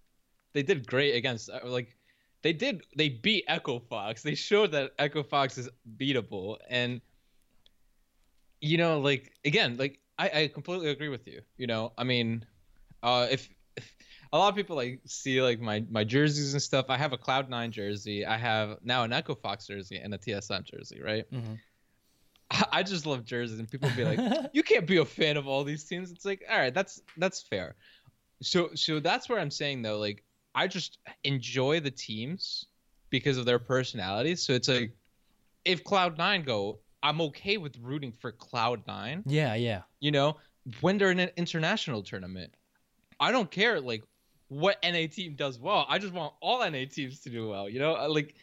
They 0.55 0.63
did 0.63 0.87
great 0.87 1.15
against 1.15 1.51
uh, 1.51 1.61
like 1.65 1.95
they 2.41 2.55
did 2.55 2.85
they 2.97 3.11
beat 3.11 3.45
Echo 3.49 3.81
Fox. 3.81 4.23
They 4.23 4.35
showed 4.35 4.73
that 4.73 4.93
Echo 4.99 5.23
Fox 5.23 5.59
is 5.59 5.69
beatable 5.99 6.57
and 6.71 7.03
you 8.63 8.79
know 8.79 8.99
like 8.99 9.31
again 9.45 9.77
like 9.77 10.01
I, 10.19 10.31
I 10.35 10.49
completely 10.49 10.89
agree 10.89 11.11
with 11.11 11.27
you. 11.27 11.43
You 11.59 11.67
know, 11.67 11.93
I 11.99 12.05
mean 12.05 12.47
uh 13.03 13.29
if 13.31 13.51
a 14.33 14.39
lot 14.39 14.49
of 14.49 14.57
people 14.57 14.77
like 14.77 15.01
see 15.07 15.41
like 15.43 15.61
my 15.61 15.85
my 15.91 16.05
jerseys 16.05 16.53
and 16.53 16.63
stuff. 16.63 16.87
I 16.89 16.97
have 16.97 17.13
a 17.13 17.19
Cloud 17.19 17.49
Nine 17.49 17.73
jersey. 17.73 18.27
I 18.27 18.37
have 18.37 18.79
now 18.83 19.05
an 19.05 19.13
Echo 19.13 19.35
Fox 19.35 19.67
jersey 19.67 19.97
and 19.97 20.15
a 20.15 20.19
TSM 20.19 20.65
jersey, 20.65 21.01
right? 21.03 21.31
Mhm. 21.33 21.59
I 22.51 22.65
I 22.73 22.83
just 22.83 23.07
love 23.07 23.25
jerseys, 23.25 23.59
and 23.59 23.71
people 23.71 23.91
be 23.97 24.05
like, 24.05 24.19
"You 24.53 24.63
can't 24.63 24.87
be 24.87 24.99
a 24.99 25.05
fan 25.05 25.37
of 25.37 25.47
all 25.47 25.65
these 25.65 25.85
teams." 25.85 26.11
It's 26.11 26.25
like, 26.25 26.43
all 26.51 26.59
right, 26.59 26.75
that's 26.75 27.01
that's 27.17 27.43
fair. 27.43 27.77
So 28.43 28.71
so 28.75 29.01
that's 29.01 29.29
where 29.29 29.39
I'm 29.39 29.51
saying 29.51 29.83
though, 29.83 29.99
like 29.99 30.25
I 30.55 30.67
just 30.67 30.99
enjoy 31.25 31.81
the 31.81 31.91
teams 31.91 32.67
because 33.11 33.39
of 33.39 33.47
their 33.47 33.59
personalities. 33.59 34.43
So 34.43 34.53
it's 34.53 34.69
like, 34.69 34.93
if 35.65 35.85
Cloud 35.85 36.19
Nine 36.19 36.43
go, 36.43 36.81
I'm 37.03 37.21
okay 37.23 37.57
with 37.57 37.77
rooting 37.81 38.13
for 38.13 38.33
Cloud 38.33 38.83
Nine. 38.87 39.23
Yeah, 39.27 39.55
yeah, 39.55 39.83
You 40.01 40.11
know, 40.11 40.37
when 40.81 40.99
they're 40.99 41.11
in 41.11 41.21
an 41.21 41.31
international 41.37 42.03
tournament, 42.03 42.53
I 43.21 43.33
don't 43.33 43.51
care 43.51 43.81
like 43.81 44.05
what 44.49 44.79
NA 44.83 45.07
team 45.11 45.35
does 45.37 45.59
well. 45.59 45.87
I 45.89 45.99
just 45.99 46.13
want 46.13 46.33
all 46.41 46.59
NA 46.69 46.85
teams 46.91 47.21
to 47.21 47.31
do 47.31 47.49
well. 47.49 47.69
You 47.69 47.79
know, 47.79 47.97
Uh, 47.97 48.09
like 48.09 48.35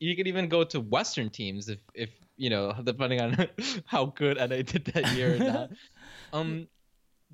you 0.00 0.14
could 0.16 0.26
even 0.26 0.48
go 0.48 0.64
to 0.64 0.80
Western 0.80 1.30
teams 1.30 1.68
if 1.68 1.78
if 1.94 2.10
you 2.36 2.50
know 2.50 2.72
depending 2.84 3.20
on 3.20 3.48
how 3.86 4.06
good 4.06 4.36
NA 4.36 4.62
did 4.62 4.84
that 4.86 5.12
year 5.16 5.36
or 5.36 5.38
not. 5.38 5.70
um, 6.32 6.68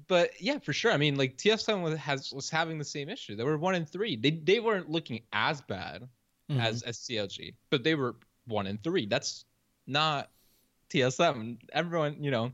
but 0.08 0.30
yeah, 0.40 0.58
for 0.58 0.72
sure. 0.72 0.92
I 0.92 0.96
mean, 0.96 1.16
like 1.16 1.36
TF7 1.36 1.82
was 1.82 1.98
has 1.98 2.32
was 2.32 2.48
having 2.48 2.78
the 2.78 2.84
same 2.84 3.08
issue. 3.08 3.36
They 3.36 3.44
were 3.44 3.58
one 3.58 3.74
in 3.74 3.84
three. 3.86 4.16
They 4.16 4.30
they 4.30 4.60
weren't 4.60 4.88
looking 4.88 5.22
as 5.32 5.60
bad 5.60 6.08
Mhm. 6.50 6.60
as 6.60 6.82
as 6.82 6.98
CLG, 6.98 7.54
but 7.70 7.84
they 7.84 7.94
were 7.94 8.16
one 8.46 8.66
in 8.66 8.78
three. 8.78 9.06
That's 9.06 9.44
not 9.86 10.30
TSM. 10.90 11.58
Everyone, 11.72 12.22
you 12.22 12.30
know. 12.30 12.52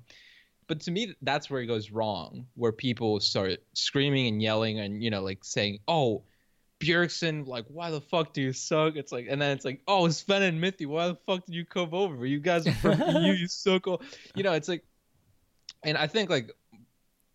But 0.68 0.80
to 0.80 0.90
me, 0.90 1.14
that's 1.22 1.48
where 1.48 1.60
it 1.60 1.66
goes 1.66 1.90
wrong, 1.90 2.46
where 2.54 2.72
people 2.72 3.20
start 3.20 3.60
screaming 3.74 4.26
and 4.26 4.42
yelling 4.42 4.80
and 4.80 5.02
you 5.02 5.10
know, 5.10 5.22
like 5.22 5.44
saying, 5.44 5.78
"Oh, 5.86 6.24
Bjergsen, 6.80 7.46
like, 7.46 7.64
why 7.68 7.90
the 7.90 8.00
fuck 8.00 8.32
do 8.32 8.42
you 8.42 8.52
suck?" 8.52 8.96
It's 8.96 9.12
like, 9.12 9.26
and 9.30 9.40
then 9.40 9.52
it's 9.52 9.64
like, 9.64 9.82
"Oh, 9.86 10.08
Sven 10.08 10.42
and 10.42 10.60
Mithy, 10.60 10.86
why 10.86 11.08
the 11.08 11.16
fuck 11.26 11.46
did 11.46 11.54
you 11.54 11.64
come 11.64 11.90
over? 11.92 12.26
You 12.26 12.40
guys 12.40 12.66
EU, 12.66 13.32
you 13.32 13.46
suck." 13.48 13.86
all-" 13.86 14.02
You 14.34 14.42
know, 14.42 14.52
it's 14.52 14.68
like, 14.68 14.84
and 15.84 15.96
I 15.96 16.06
think 16.06 16.30
like 16.30 16.50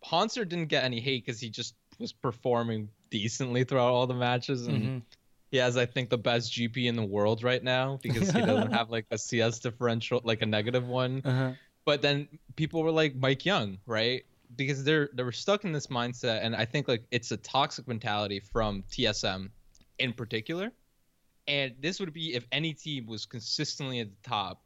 Hauntzer 0.04 0.44
didn't 0.48 0.66
get 0.68 0.84
any 0.84 1.00
hate 1.00 1.24
because 1.24 1.40
he 1.40 1.48
just 1.48 1.74
was 1.98 2.12
performing 2.12 2.88
decently 3.10 3.64
throughout 3.64 3.92
all 3.92 4.06
the 4.06 4.14
matches 4.14 4.66
and 4.66 4.84
Mhm. 4.84 5.02
he 5.50 5.58
has 5.58 5.76
I 5.76 5.86
think 5.86 6.10
the 6.10 6.18
best 6.18 6.52
GP 6.52 6.86
in 6.86 6.96
the 6.96 7.04
world 7.04 7.42
right 7.42 7.62
now 7.62 7.98
because 8.02 8.30
he 8.30 8.40
doesn't 8.40 8.72
have 8.72 8.90
like 8.90 9.06
a 9.10 9.18
CS 9.18 9.60
differential 9.60 10.20
like 10.24 10.42
a 10.42 10.46
negative 10.46 10.86
one. 10.86 11.22
Uh-huh. 11.24 11.52
But 11.84 12.02
then 12.02 12.28
people 12.56 12.82
were 12.82 12.90
like 12.92 13.14
Mike 13.16 13.44
Young, 13.44 13.78
right? 13.86 14.24
Because 14.56 14.84
they're 14.84 15.08
they 15.14 15.22
were 15.22 15.32
stuck 15.32 15.64
in 15.64 15.72
this 15.72 15.86
mindset 15.88 16.44
and 16.44 16.54
I 16.54 16.64
think 16.64 16.86
like 16.88 17.02
it's 17.10 17.30
a 17.32 17.36
toxic 17.38 17.88
mentality 17.88 18.38
from 18.40 18.82
TSM 18.90 19.48
in 19.98 20.12
particular. 20.12 20.70
And 21.48 21.74
this 21.80 21.98
would 21.98 22.12
be 22.12 22.34
if 22.34 22.46
any 22.52 22.72
team 22.72 23.06
was 23.06 23.26
consistently 23.26 23.98
at 24.00 24.08
the 24.10 24.28
top, 24.28 24.62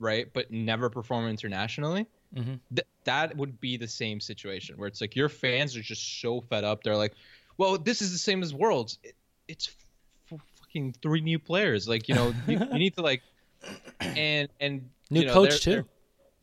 right? 0.00 0.26
But 0.32 0.50
never 0.50 0.90
perform 0.90 1.28
internationally. 1.28 2.06
Mhm. 2.34 2.58
Th- 2.74 2.86
that 3.04 3.36
would 3.36 3.60
be 3.60 3.76
the 3.76 3.86
same 3.86 4.18
situation 4.18 4.76
where 4.76 4.88
it's 4.88 5.00
like 5.00 5.14
your 5.14 5.28
fans 5.28 5.76
are 5.76 5.82
just 5.82 6.20
so 6.20 6.40
fed 6.40 6.64
up. 6.64 6.82
They're 6.82 6.96
like, 6.96 7.14
well, 7.58 7.78
this 7.78 8.02
is 8.02 8.10
the 8.10 8.18
same 8.18 8.42
as 8.42 8.52
Worlds. 8.52 8.98
It, 9.04 9.14
it's 9.46 9.70
f- 10.32 10.40
fucking 10.60 10.96
three 11.00 11.20
new 11.20 11.38
players. 11.38 11.86
Like, 11.86 12.08
you 12.08 12.16
know, 12.16 12.34
you, 12.48 12.58
you 12.58 12.78
need 12.78 12.94
to 12.96 13.02
like, 13.02 13.22
and 14.00 14.48
and 14.60 14.90
New 15.10 15.20
you 15.20 15.26
know, 15.26 15.32
coach 15.34 15.50
they're- 15.50 15.58
too. 15.58 15.70
they're- 15.70 15.86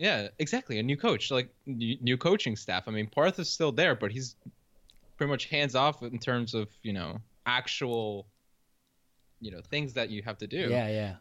Yeah, 0.03 0.27
exactly. 0.37 0.79
A 0.79 0.83
new 0.83 0.97
coach, 0.97 1.31
like 1.31 1.47
new, 1.65 2.17
coaching 2.17 2.57
staff. 2.57 2.89
I 2.89 2.91
mean, 2.91 3.07
Parth 3.07 3.39
is 3.39 3.49
still 3.49 3.71
there, 3.71 3.95
but 3.95 4.11
he's 4.11 4.35
pretty 5.15 5.31
much 5.31 5.45
hands 5.45 5.75
off 5.75 6.03
in 6.03 6.19
terms 6.19 6.53
of 6.53 6.67
you 6.81 6.91
know 6.91 7.21
actual 7.45 8.27
you 9.39 9.49
know 9.49 9.61
things 9.61 9.93
that 9.93 10.09
you 10.09 10.21
have 10.21 10.37
to 10.39 10.47
do. 10.47 10.67
Yeah, 10.69 10.89
yeah. 10.89 11.15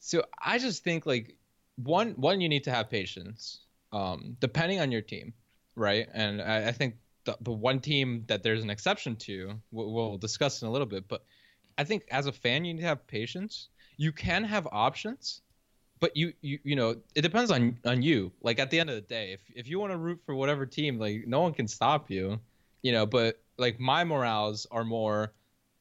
So 0.00 0.24
I 0.38 0.58
just 0.58 0.84
think 0.84 1.06
like 1.06 1.38
one 1.76 2.10
one 2.10 2.42
you 2.42 2.50
need 2.50 2.64
to 2.64 2.70
have 2.70 2.90
patience, 2.90 3.60
um, 3.94 4.36
depending 4.40 4.78
on 4.78 4.92
your 4.92 5.00
team, 5.00 5.32
right? 5.74 6.06
And 6.12 6.42
I, 6.42 6.68
I 6.68 6.72
think 6.72 6.96
the, 7.24 7.38
the 7.40 7.52
one 7.52 7.80
team 7.80 8.24
that 8.26 8.42
there's 8.42 8.62
an 8.62 8.68
exception 8.68 9.16
to, 9.16 9.54
we'll, 9.70 9.90
we'll 9.90 10.18
discuss 10.18 10.60
in 10.60 10.68
a 10.68 10.70
little 10.70 10.86
bit, 10.86 11.08
but 11.08 11.24
I 11.78 11.84
think 11.84 12.04
as 12.10 12.26
a 12.26 12.32
fan 12.32 12.66
you 12.66 12.74
need 12.74 12.82
to 12.82 12.88
have 12.88 13.06
patience. 13.06 13.68
You 13.96 14.12
can 14.12 14.44
have 14.44 14.68
options, 14.70 15.40
but 16.02 16.16
you 16.16 16.32
you 16.42 16.58
you 16.64 16.74
know 16.74 16.96
it 17.14 17.22
depends 17.22 17.50
on 17.52 17.78
on 17.86 18.02
you. 18.02 18.32
Like 18.42 18.58
at 18.58 18.70
the 18.70 18.80
end 18.80 18.90
of 18.90 18.96
the 18.96 19.02
day, 19.02 19.32
if 19.32 19.40
if 19.54 19.68
you 19.68 19.78
want 19.78 19.92
to 19.92 19.96
root 19.96 20.20
for 20.26 20.34
whatever 20.34 20.66
team, 20.66 20.98
like 20.98 21.28
no 21.28 21.40
one 21.40 21.54
can 21.54 21.68
stop 21.68 22.10
you, 22.10 22.40
you 22.82 22.90
know. 22.90 23.06
But 23.06 23.40
like 23.56 23.78
my 23.78 24.02
morals 24.02 24.66
are 24.72 24.84
more, 24.84 25.32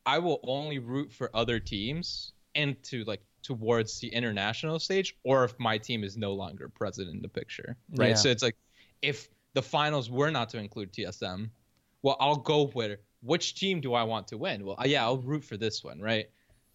I 0.06 0.20
will 0.20 0.40
only 0.44 0.78
root 0.78 1.12
for 1.12 1.36
other 1.36 1.60
teams 1.60 2.34
and 2.54 2.82
to 2.84 3.04
like 3.06 3.22
towards 3.42 4.00
the 4.00 4.10
international 4.10 4.78
stage 4.78 5.18
or 5.24 5.44
if 5.44 5.60
my 5.60 5.76
team 5.76 6.04
is 6.04 6.16
no 6.16 6.34
longer 6.34 6.70
present 6.70 7.10
in 7.10 7.20
the 7.24 7.28
picture 7.28 7.76
right 7.96 8.10
Yeah. 8.10 8.16
so 8.16 8.30
it's 8.30 8.44
like 8.44 8.56
if 9.02 9.30
the 9.56 9.64
finals 9.64 10.12
were 10.12 10.30
not 10.30 10.50
to 10.50 10.60
include 10.60 10.94
tsm 10.94 11.50
well 12.04 12.18
i'll 12.20 12.36
go 12.36 12.70
with 12.76 13.00
which 13.24 13.56
team 13.56 13.82
do 13.82 13.96
i 13.96 14.04
want 14.04 14.28
to 14.28 14.38
win 14.38 14.64
well 14.64 14.78
yeah 14.86 15.04
i'll 15.04 15.18
root 15.18 15.44
for 15.44 15.58
this 15.58 15.84
one 15.84 16.00
right 16.00 16.30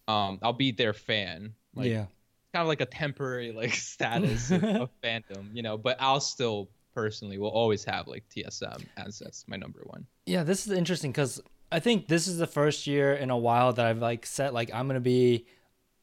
um 0.09 0.39
i'll 0.41 0.51
be 0.51 0.71
their 0.71 0.91
fan 0.93 1.53
like 1.73 1.89
yeah. 1.89 2.07
Kind 2.53 2.61
of 2.61 2.67
like 2.67 2.81
a 2.81 2.85
temporary 2.85 3.51
like 3.51 3.73
status 3.73 4.51
of, 4.51 4.63
of 4.63 4.89
fandom 5.03 5.49
you 5.53 5.61
know 5.61 5.77
but 5.77 5.97
i'll 5.99 6.19
still 6.19 6.69
personally 6.93 7.37
will 7.37 7.49
always 7.49 7.83
have 7.83 8.07
like 8.07 8.23
tsm 8.35 8.83
as 8.97 9.19
that's 9.19 9.47
my 9.47 9.55
number 9.57 9.81
one 9.85 10.05
Yeah, 10.25 10.43
this 10.43 10.65
is 10.67 10.73
interesting 10.73 11.11
because 11.11 11.39
I 11.71 11.79
think 11.79 12.07
this 12.07 12.27
is 12.27 12.37
the 12.37 12.47
first 12.47 12.87
year 12.87 13.13
in 13.13 13.29
a 13.29 13.37
while 13.37 13.73
that 13.73 13.85
I've 13.85 13.99
like 13.99 14.25
set 14.25 14.53
like 14.53 14.73
I'm 14.73 14.87
gonna 14.87 14.99
be 14.99 15.45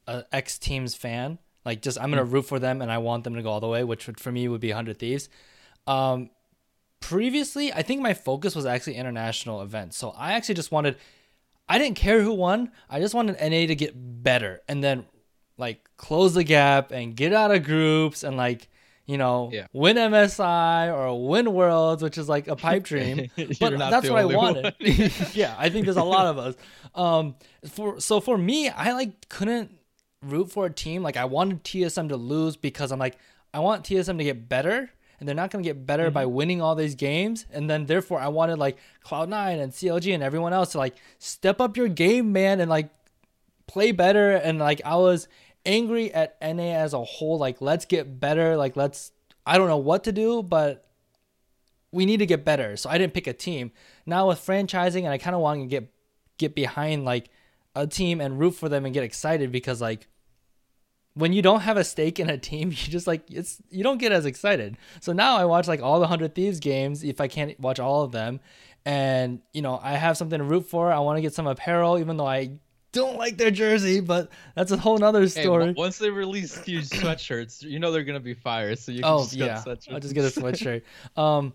a 0.07 0.25
X 0.33 0.59
team's 0.59 0.95
fan. 0.95 1.39
Like 1.65 1.83
just 1.83 1.99
I'm 2.01 2.11
gonna 2.11 2.25
root 2.25 2.43
for 2.47 2.59
them 2.59 2.83
and 2.83 2.93
I 2.93 2.99
want 2.99 3.25
them 3.25 3.35
to 3.35 3.43
go 3.43 3.51
all 3.51 3.61
the 3.61 3.69
way, 3.69 3.85
which 3.85 4.07
would, 4.07 4.21
for 4.21 4.31
me 4.31 4.47
would 4.49 4.61
be 4.61 4.71
Hundred 4.71 4.99
Thieves. 4.99 5.29
Um, 5.87 6.31
previously, 7.01 7.73
I 7.73 7.83
think 7.83 8.01
my 8.03 8.15
focus 8.15 8.55
was 8.55 8.67
actually 8.67 8.97
international 8.97 9.63
events, 9.63 9.97
so 9.97 10.11
I 10.11 10.35
actually 10.35 10.57
just 10.57 10.73
wanted. 10.73 10.97
I 11.67 11.79
didn't 11.79 11.97
care 11.97 12.21
who 12.21 12.35
won. 12.35 12.73
I 12.91 13.01
just 13.01 13.15
wanted 13.15 13.37
NA 13.41 13.67
to 13.67 13.75
get 13.75 13.95
better 13.95 14.61
and 14.69 14.85
then 14.85 15.07
like 15.57 15.89
close 15.97 16.35
the 16.35 16.45
gap 16.45 16.91
and 16.91 17.15
get 17.17 17.33
out 17.33 17.51
of 17.51 17.63
groups 17.65 18.23
and 18.25 18.37
like 18.37 18.69
you 19.07 19.19
know 19.19 19.51
Yeah. 19.53 19.67
win 19.73 19.97
MSI 19.97 20.93
or 20.93 21.29
win 21.29 21.53
Worlds, 21.53 22.03
which 22.03 22.17
is 22.19 22.29
like 22.29 22.49
a 22.49 22.57
pipe 22.57 22.85
dream. 22.91 23.31
But 23.61 23.79
that's 23.79 24.09
what 24.09 24.19
I 24.19 24.25
wanted. 24.25 24.75
yeah, 25.35 25.55
I 25.59 25.69
think 25.69 25.85
there's 25.85 25.97
a 25.97 26.03
lot 26.05 26.27
of 26.27 26.39
us. 26.39 26.55
Um, 26.95 27.37
for 27.69 28.01
so 28.01 28.21
for 28.21 28.39
me, 28.39 28.69
I 28.69 28.93
like 28.93 29.29
couldn't 29.29 29.71
root 30.23 30.51
for 30.51 30.67
a 30.67 30.71
team. 30.71 31.03
Like 31.03 31.17
I 31.17 31.27
wanted 31.27 31.63
TSM 31.65 32.09
to 32.09 32.17
lose 32.17 32.57
because 32.57 32.93
I'm 32.93 32.99
like 32.99 33.19
I 33.53 33.61
want 33.61 33.85
TSM 33.85 34.19
to 34.19 34.25
get 34.25 34.49
better, 34.49 34.91
and 35.21 35.29
they're 35.29 35.37
not 35.37 35.51
gonna 35.51 35.63
get 35.65 35.87
better 35.87 36.11
by 36.11 36.25
Mm-hmm. 36.25 36.35
winning 36.35 36.63
all 36.63 36.75
these 36.75 36.95
games. 36.95 37.47
And 37.53 37.69
then 37.71 37.87
therefore, 37.87 38.19
I 38.21 38.29
wanted 38.29 38.59
like 38.59 38.79
Cloud9 39.05 39.61
and 39.63 39.71
CLG 39.73 40.15
and 40.15 40.23
everyone 40.23 40.53
else 40.53 40.73
to 40.73 40.79
like 40.79 40.97
step 41.19 41.61
up 41.61 41.77
your 41.77 41.89
game, 41.89 42.33
man, 42.33 42.59
and 42.61 42.71
like 42.71 42.89
play 43.67 43.93
better. 43.93 44.33
And 44.33 44.59
like 44.59 44.81
I 44.85 44.97
was 44.97 45.29
angry 45.67 46.13
at 46.13 46.37
NA 46.43 46.75
as 46.75 46.93
a 46.93 47.03
whole. 47.03 47.39
Like 47.39 47.61
let's 47.61 47.85
get 47.85 48.21
better. 48.21 48.57
Like 48.57 48.77
let's 48.77 49.13
I 49.47 49.59
don't 49.59 49.69
know 49.69 49.77
what 49.77 50.05
to 50.05 50.13
do, 50.13 50.43
but 50.43 50.87
we 51.93 52.07
need 52.07 52.19
to 52.19 52.27
get 52.27 52.45
better. 52.45 52.77
So 52.77 52.91
I 52.91 52.99
didn't 52.99 53.15
pick 53.15 53.27
a 53.27 53.33
team. 53.33 53.73
Now 54.05 54.29
with 54.29 54.39
franchising, 54.39 55.05
and 55.05 55.09
I 55.09 55.19
kind 55.19 55.37
of 55.37 55.43
want 55.43 55.61
to 55.61 55.67
get 55.67 55.91
get 56.39 56.55
behind 56.55 57.05
like 57.05 57.31
a 57.77 57.87
team 57.87 58.21
and 58.21 58.39
root 58.39 58.53
for 58.53 58.69
them 58.69 58.85
and 58.85 58.93
get 58.93 59.05
excited 59.05 59.53
because 59.53 59.81
like 59.81 60.09
when 61.15 61.33
you 61.33 61.43
don't 61.43 61.61
have 61.61 61.77
a 61.77 61.85
stake 61.85 62.19
in 62.19 62.29
a 62.29 62.37
team, 62.37 62.69
you 62.71 62.77
just 62.77 63.07
like 63.07 63.31
it's 63.31 63.63
you 63.71 63.83
don't 63.83 63.99
get 63.99 64.13
as 64.13 64.27
excited. 64.27 64.77
So 65.01 65.13
now 65.13 65.37
I 65.37 65.45
watch 65.45 65.69
like 65.69 65.83
all 65.83 66.01
the 66.01 66.07
Hundred 66.07 66.35
Thieves 66.35 66.61
games 66.61 67.03
if 67.03 67.21
I 67.21 67.29
can't 67.29 67.59
watch 67.61 67.81
all 67.81 68.03
of 68.03 68.13
them, 68.13 68.41
and 68.85 69.41
you 69.53 69.63
know 69.63 69.79
I 69.83 69.93
have 69.93 70.17
something 70.17 70.39
to 70.39 70.45
root 70.45 70.69
for. 70.69 70.93
I 70.93 70.99
want 70.99 71.17
to 71.17 71.23
get 71.23 71.35
some 71.35 71.47
apparel, 71.47 71.99
even 71.99 72.17
though 72.17 72.27
I 72.27 72.59
don't 72.95 73.19
like 73.19 73.37
their 73.37 73.51
jersey, 73.51 74.01
but 74.01 74.31
that's 74.55 74.73
a 74.73 74.77
whole 74.79 74.97
nother 74.97 75.29
story. 75.29 75.67
w- 75.67 75.75
once 75.77 75.99
they 75.99 76.09
release 76.09 76.57
huge 76.65 76.89
sweatshirts, 76.89 77.63
you 77.63 77.79
know 77.79 77.93
they're 77.93 78.05
gonna 78.05 78.21
be 78.21 78.35
fire. 78.35 78.75
So 78.77 78.93
you 78.93 79.03
can 79.03 79.13
oh 79.13 79.19
just 79.19 79.37
get 79.37 79.47
yeah, 79.47 79.63
sweatshirts. 79.63 79.93
I'll 79.93 80.01
just 80.01 80.15
get 80.15 80.25
a 80.25 80.41
sweatshirt. 80.41 80.83
um, 81.21 81.53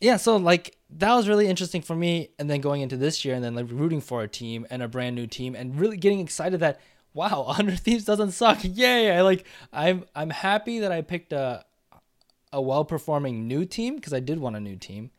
yeah, 0.00 0.16
so 0.16 0.36
like 0.36 0.76
that 0.90 1.12
was 1.14 1.28
really 1.28 1.46
interesting 1.46 1.82
for 1.82 1.96
me, 1.96 2.30
and 2.38 2.48
then 2.48 2.60
going 2.60 2.82
into 2.82 2.96
this 2.96 3.24
year, 3.24 3.34
and 3.34 3.42
then 3.42 3.54
like 3.54 3.66
rooting 3.68 4.00
for 4.00 4.22
a 4.22 4.28
team 4.28 4.66
and 4.70 4.82
a 4.82 4.88
brand 4.88 5.16
new 5.16 5.26
team, 5.26 5.54
and 5.54 5.78
really 5.80 5.96
getting 5.96 6.20
excited 6.20 6.60
that 6.60 6.80
wow, 7.12 7.42
Hundred 7.48 7.80
Thieves 7.80 8.04
doesn't 8.04 8.32
suck. 8.32 8.58
Yay! 8.62 9.16
I 9.16 9.22
like 9.22 9.44
I'm 9.72 10.04
I'm 10.14 10.30
happy 10.30 10.80
that 10.80 10.92
I 10.92 11.02
picked 11.02 11.32
a 11.32 11.64
a 12.52 12.60
well 12.60 12.84
performing 12.84 13.46
new 13.46 13.64
team 13.64 13.96
because 13.96 14.12
I 14.12 14.20
did 14.20 14.38
want 14.38 14.56
a 14.56 14.60
new 14.60 14.76
team. 14.76 15.10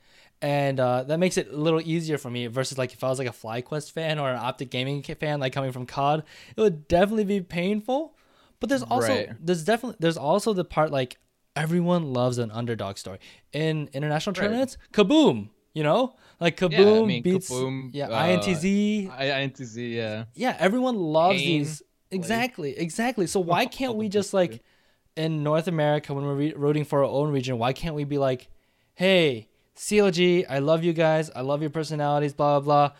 And 0.42 0.80
uh, 0.80 1.04
that 1.04 1.20
makes 1.20 1.38
it 1.38 1.50
a 1.52 1.56
little 1.56 1.82
easier 1.82 2.18
for 2.18 2.32
me 2.32 2.48
versus 2.48 2.78
like 2.78 2.94
if 2.94 3.04
I 3.04 3.10
was 3.10 3.20
like 3.20 3.28
a 3.28 3.32
FlyQuest 3.32 3.92
fan 3.92 4.18
or 4.18 4.30
an 4.32 4.38
Optic 4.38 4.72
Gaming 4.72 5.04
fan, 5.04 5.40
like 5.40 5.54
coming 5.54 5.72
from 5.72 5.86
COD, 5.86 6.24
it 6.56 6.62
would 6.62 6.88
definitely 6.88 7.26
be 7.26 7.42
painful. 7.42 8.16
But 8.60 8.70
there's 8.70 8.84
also 8.84 9.14
Right. 9.14 9.30
there's 9.40 9.64
definitely 9.64 9.98
there's 10.00 10.18
also 10.18 10.54
the 10.54 10.66
part 10.66 10.92
like 10.92 11.18
everyone 11.56 12.14
loves 12.14 12.38
an 12.38 12.50
underdog 12.52 12.98
story 12.98 13.20
in 13.54 13.90
international 13.94 14.34
Right. 14.34 14.42
tournaments. 14.42 14.78
Kaboom, 14.94 15.50
you 15.74 15.84
know, 15.84 16.16
like 16.40 16.58
Kaboom 16.58 17.08
mean, 17.08 17.22
beats 17.24 17.50
Kaboom, 17.52 17.90
yeah 17.94 18.08
uh, 18.10 18.24
INTZ. 18.24 19.12
I, 19.12 19.26
INTZ, 19.26 19.94
yeah. 19.94 20.26
Yeah, 20.34 20.56
everyone 20.60 20.96
loves 20.96 21.42
Pain, 21.44 21.60
these. 21.60 21.84
Exactly, 22.10 22.78
exactly. 22.78 23.28
So 23.28 23.40
why 23.40 23.66
can't 23.78 23.96
we 23.96 24.10
just 24.10 24.34
like 24.34 24.62
in 25.16 25.44
North 25.44 25.68
America 25.68 26.14
when 26.14 26.26
we're 26.26 26.36
re- 26.36 26.54
rooting 26.56 26.86
for 26.86 27.00
our 27.04 27.10
own 27.10 27.32
region? 27.32 27.58
Why 27.58 27.74
can't 27.74 27.96
we 27.96 28.06
be 28.06 28.18
like, 28.18 28.50
hey, 28.96 29.50
CLG, 29.76 30.46
I 30.50 30.60
love 30.60 30.84
you 30.84 30.94
guys. 30.94 31.30
I 31.36 31.42
love 31.42 31.62
your 31.62 31.70
personalities. 31.70 32.34
Blah 32.34 32.60
blah 32.60 32.90
blah. 32.90 32.96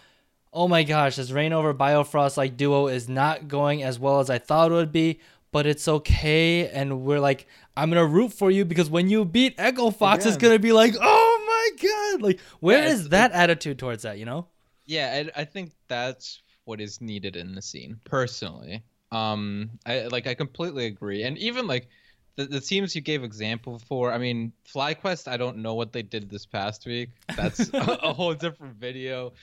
Oh 0.54 0.68
my 0.68 0.84
gosh, 0.84 1.16
this 1.16 1.32
Rainover 1.32 1.74
Biofrost 1.76 2.38
like 2.38 2.58
duo 2.58 2.88
is 2.88 3.08
not 3.08 3.48
going 3.48 3.84
as 3.84 4.00
well 4.00 4.20
as 4.20 4.30
I 4.30 4.38
thought 4.38 4.72
it 4.72 4.76
would 4.76 4.92
be, 4.92 5.20
but 5.52 5.66
it's 5.66 5.88
okay. 5.88 6.68
And 6.68 7.02
we're 7.04 7.20
like, 7.20 7.48
I'm 7.78 7.90
gonna 7.90 8.06
root 8.06 8.34
for 8.34 8.52
you 8.52 8.66
because 8.66 8.90
when 8.90 9.10
you 9.10 9.24
beat 9.26 9.56
Echo 9.58 9.92
Fox, 9.92 10.26
it's 10.26 10.38
gonna 10.38 10.60
be 10.60 10.74
like, 10.74 10.96
oh 11.00 11.72
my 11.78 11.88
god, 11.90 12.22
like 12.22 12.40
where 12.60 12.84
Yeah, 12.84 12.90
is 12.90 13.10
that 13.10 13.32
attitude 13.32 13.80
towards 13.80 14.04
that? 14.04 14.18
You 14.18 14.26
know? 14.26 14.48
Yeah, 14.86 15.24
I, 15.36 15.42
I 15.42 15.46
think 15.46 15.72
that's 15.88 16.42
what 16.66 16.82
is 16.82 17.00
needed 17.02 17.36
in 17.36 17.56
the 17.56 17.62
scene, 17.62 18.00
personally. 18.04 18.84
Um, 19.12 19.72
I 19.86 20.08
like 20.08 20.28
I 20.28 20.34
completely 20.34 20.86
agree, 20.86 21.24
and 21.24 21.38
even 21.38 21.68
like 21.68 21.88
the, 22.36 22.46
the 22.46 22.62
teams 22.62 22.96
you 22.96 23.02
gave 23.02 23.24
example 23.24 23.80
for. 23.80 24.12
I 24.12 24.18
mean, 24.18 24.54
FlyQuest. 24.74 25.28
I 25.28 25.38
don't 25.38 25.58
know 25.58 25.76
what 25.76 25.92
they 25.94 26.02
did 26.02 26.30
this 26.30 26.46
past 26.46 26.86
week. 26.86 27.10
That's 27.36 27.70
a, 27.74 28.00
a 28.04 28.14
whole 28.14 28.34
different 28.34 28.76
video, 28.76 29.34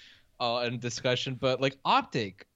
uh, 0.41 0.59
and 0.59 0.81
discussion. 0.81 1.37
But 1.41 1.61
like 1.61 1.77
Optic, 1.85 2.47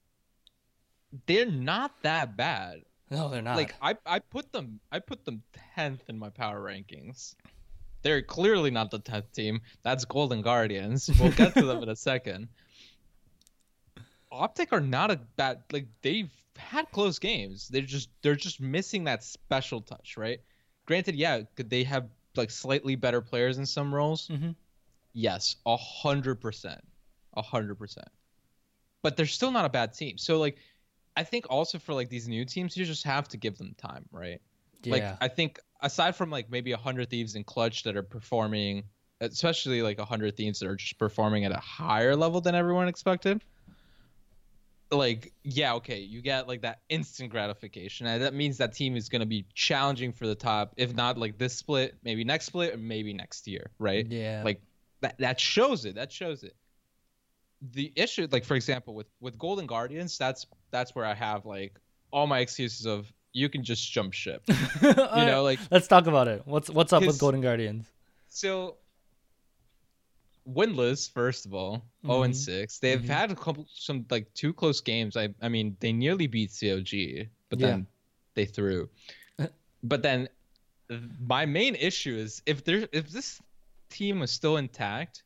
they're 1.27 1.51
not 1.51 1.93
that 2.03 2.37
bad. 2.37 2.83
No, 3.11 3.29
they're 3.29 3.43
not. 3.43 3.57
Like 3.57 3.75
I, 3.83 3.97
I 4.07 4.21
put 4.21 4.53
them 4.53 4.81
I 4.91 4.99
put 4.99 5.25
them 5.25 5.43
tenth 5.75 6.03
in 6.09 6.19
my 6.19 6.31
power 6.31 6.61
rankings. 6.61 7.35
They're 8.03 8.23
clearly 8.23 8.71
not 8.71 8.91
the 8.91 8.99
tenth 8.99 9.31
team. 9.33 9.61
That's 9.83 10.05
Golden 10.05 10.43
Guardians. 10.43 11.11
We'll 11.21 11.31
get 11.31 11.55
to 11.55 11.65
them 11.65 11.83
in 11.83 11.89
a 11.89 11.97
second. 11.97 12.49
Optic 14.33 14.73
are 14.73 14.81
not 14.81 15.11
a 15.11 15.21
bad 15.37 15.63
like 15.71 15.87
they've 16.01 16.31
had 16.63 16.91
close 16.91 17.19
games. 17.19 17.69
They're 17.69 17.83
just 17.83 18.09
they're 18.23 18.37
just 18.37 18.61
missing 18.61 19.05
that 19.05 19.23
special 19.23 19.81
touch, 19.81 20.17
right? 20.17 20.41
Granted, 20.87 21.15
yeah, 21.15 21.43
could 21.57 21.71
they 21.71 21.85
have 21.85 22.09
like 22.37 22.51
slightly 22.51 22.97
better 22.97 23.21
players 23.21 23.59
in 23.59 23.67
some 23.67 23.95
roles? 23.95 24.29
Mm-hmm. 24.29 24.51
Yes, 25.13 25.57
a 25.67 25.77
hundred 25.77 26.41
percent, 26.41 26.83
a 27.35 27.43
hundred 27.43 27.77
percent. 27.77 28.09
But 29.03 29.17
they're 29.17 29.27
still 29.27 29.51
not 29.51 29.65
a 29.65 29.69
bad 29.69 29.93
team. 29.93 30.17
So 30.19 30.39
like, 30.39 30.57
I 31.17 31.25
think 31.25 31.47
also 31.51 31.79
for 31.79 31.93
like 31.93 32.09
these 32.09 32.29
new 32.29 32.45
teams, 32.45 32.77
you 32.77 32.85
just 32.85 33.05
have 33.05 33.29
to 33.29 33.37
give 33.37 33.59
them 33.59 33.75
time, 33.77 34.07
right? 34.13 34.41
Yeah. 34.83 34.93
Like. 34.93 35.05
I 35.21 35.29
think 35.29 35.61
aside 35.81 36.17
from 36.17 36.31
like 36.31 36.51
maybe 36.51 36.73
a 36.73 36.77
hundred 36.77 37.11
thieves 37.11 37.35
and 37.35 37.45
clutch 37.45 37.83
that 37.83 37.97
are 37.97 38.03
performing, 38.03 38.85
especially 39.21 39.83
like 39.83 39.99
a 39.99 40.05
hundred 40.05 40.37
thieves 40.37 40.61
that 40.61 40.69
are 40.69 40.77
just 40.77 40.99
performing 40.99 41.45
at 41.45 41.53
a 41.53 41.61
higher 41.61 42.17
level 42.17 42.41
than 42.41 42.55
everyone 42.55 42.89
expected. 42.89 43.43
Like 44.93 45.33
yeah, 45.43 45.75
okay, 45.75 46.01
you 46.01 46.21
get 46.21 46.47
like 46.47 46.63
that 46.63 46.81
instant 46.89 47.31
gratification, 47.31 48.07
and 48.07 48.23
that 48.23 48.35
means 48.35 48.59
that 48.59 48.75
team 48.75 48.95
is 48.95 49.09
going 49.09 49.21
to 49.21 49.27
be 49.27 49.47
challenging 49.55 50.13
for 50.13 50.27
the 50.27 50.35
top, 50.35 50.75
if 50.77 50.95
not 50.95 51.17
like 51.17 51.39
this 51.39 51.55
split, 51.55 51.97
maybe 52.05 52.25
next 52.25 52.47
split, 52.47 52.75
or 52.75 52.77
maybe 52.77 53.15
next 53.15 53.49
year, 53.49 53.71
right? 53.79 54.07
yeah. 54.07 54.43
Like 54.45 54.61
that 55.01 55.17
that 55.19 55.41
shows 55.41 55.87
it. 55.87 55.95
That 55.95 56.13
shows 56.13 56.43
it. 56.45 56.55
The 57.73 57.91
issue, 57.97 58.29
like 58.31 58.45
for 58.45 58.55
example, 58.55 58.95
with 58.95 59.07
with 59.21 59.39
Golden 59.39 59.67
Guardians, 59.67 60.19
that's 60.19 60.47
that's 60.71 60.95
where 60.95 61.07
I 61.07 61.15
have 61.15 61.47
like 61.47 61.81
all 62.13 62.27
my 62.27 62.41
excuses 62.41 62.87
of 62.87 63.11
you 63.33 63.49
can 63.49 63.65
just 63.65 63.91
jump 63.91 64.13
ship. 64.13 64.43
you 64.49 64.55
You 64.83 65.27
know, 65.27 65.43
like 65.43 65.59
let's 65.71 65.89
talk 65.89 66.07
about 66.07 66.29
it. 66.29 66.43
What's 66.45 66.69
what's 66.69 66.93
up 66.93 67.05
with 67.05 67.19
Golden 67.19 67.41
Guardians? 67.41 67.91
so 68.29 68.77
winless 70.47 71.11
first 71.13 71.47
of 71.47 71.55
all, 71.55 71.85
zero 72.05 72.23
and 72.23 72.35
Mhm. 72.35 72.37
six. 72.37 72.79
They've 72.79 73.01
Mhm. 73.01 73.07
had 73.07 73.31
a 73.31 73.37
couple 73.37 73.67
some 73.73 74.07
like 74.11 74.33
two 74.35 74.53
close 74.53 74.81
games. 74.81 75.17
I 75.17 75.35
I 75.41 75.49
mean 75.49 75.77
they 75.81 75.93
nearly 75.93 76.27
beat 76.27 76.51
COG, 76.51 77.29
but 77.49 77.59
Yeah. 77.61 77.67
then 77.67 77.87
they 78.35 78.47
threw. 78.47 78.89
but 79.85 80.03
then 80.03 80.29
my 81.19 81.45
main 81.47 81.75
issue 81.75 82.15
is 82.17 82.43
if 82.47 82.65
there 82.65 82.89
if 82.93 83.09
this 83.11 83.41
team 83.89 84.21
was 84.21 84.31
still 84.31 84.57
intact, 84.59 85.25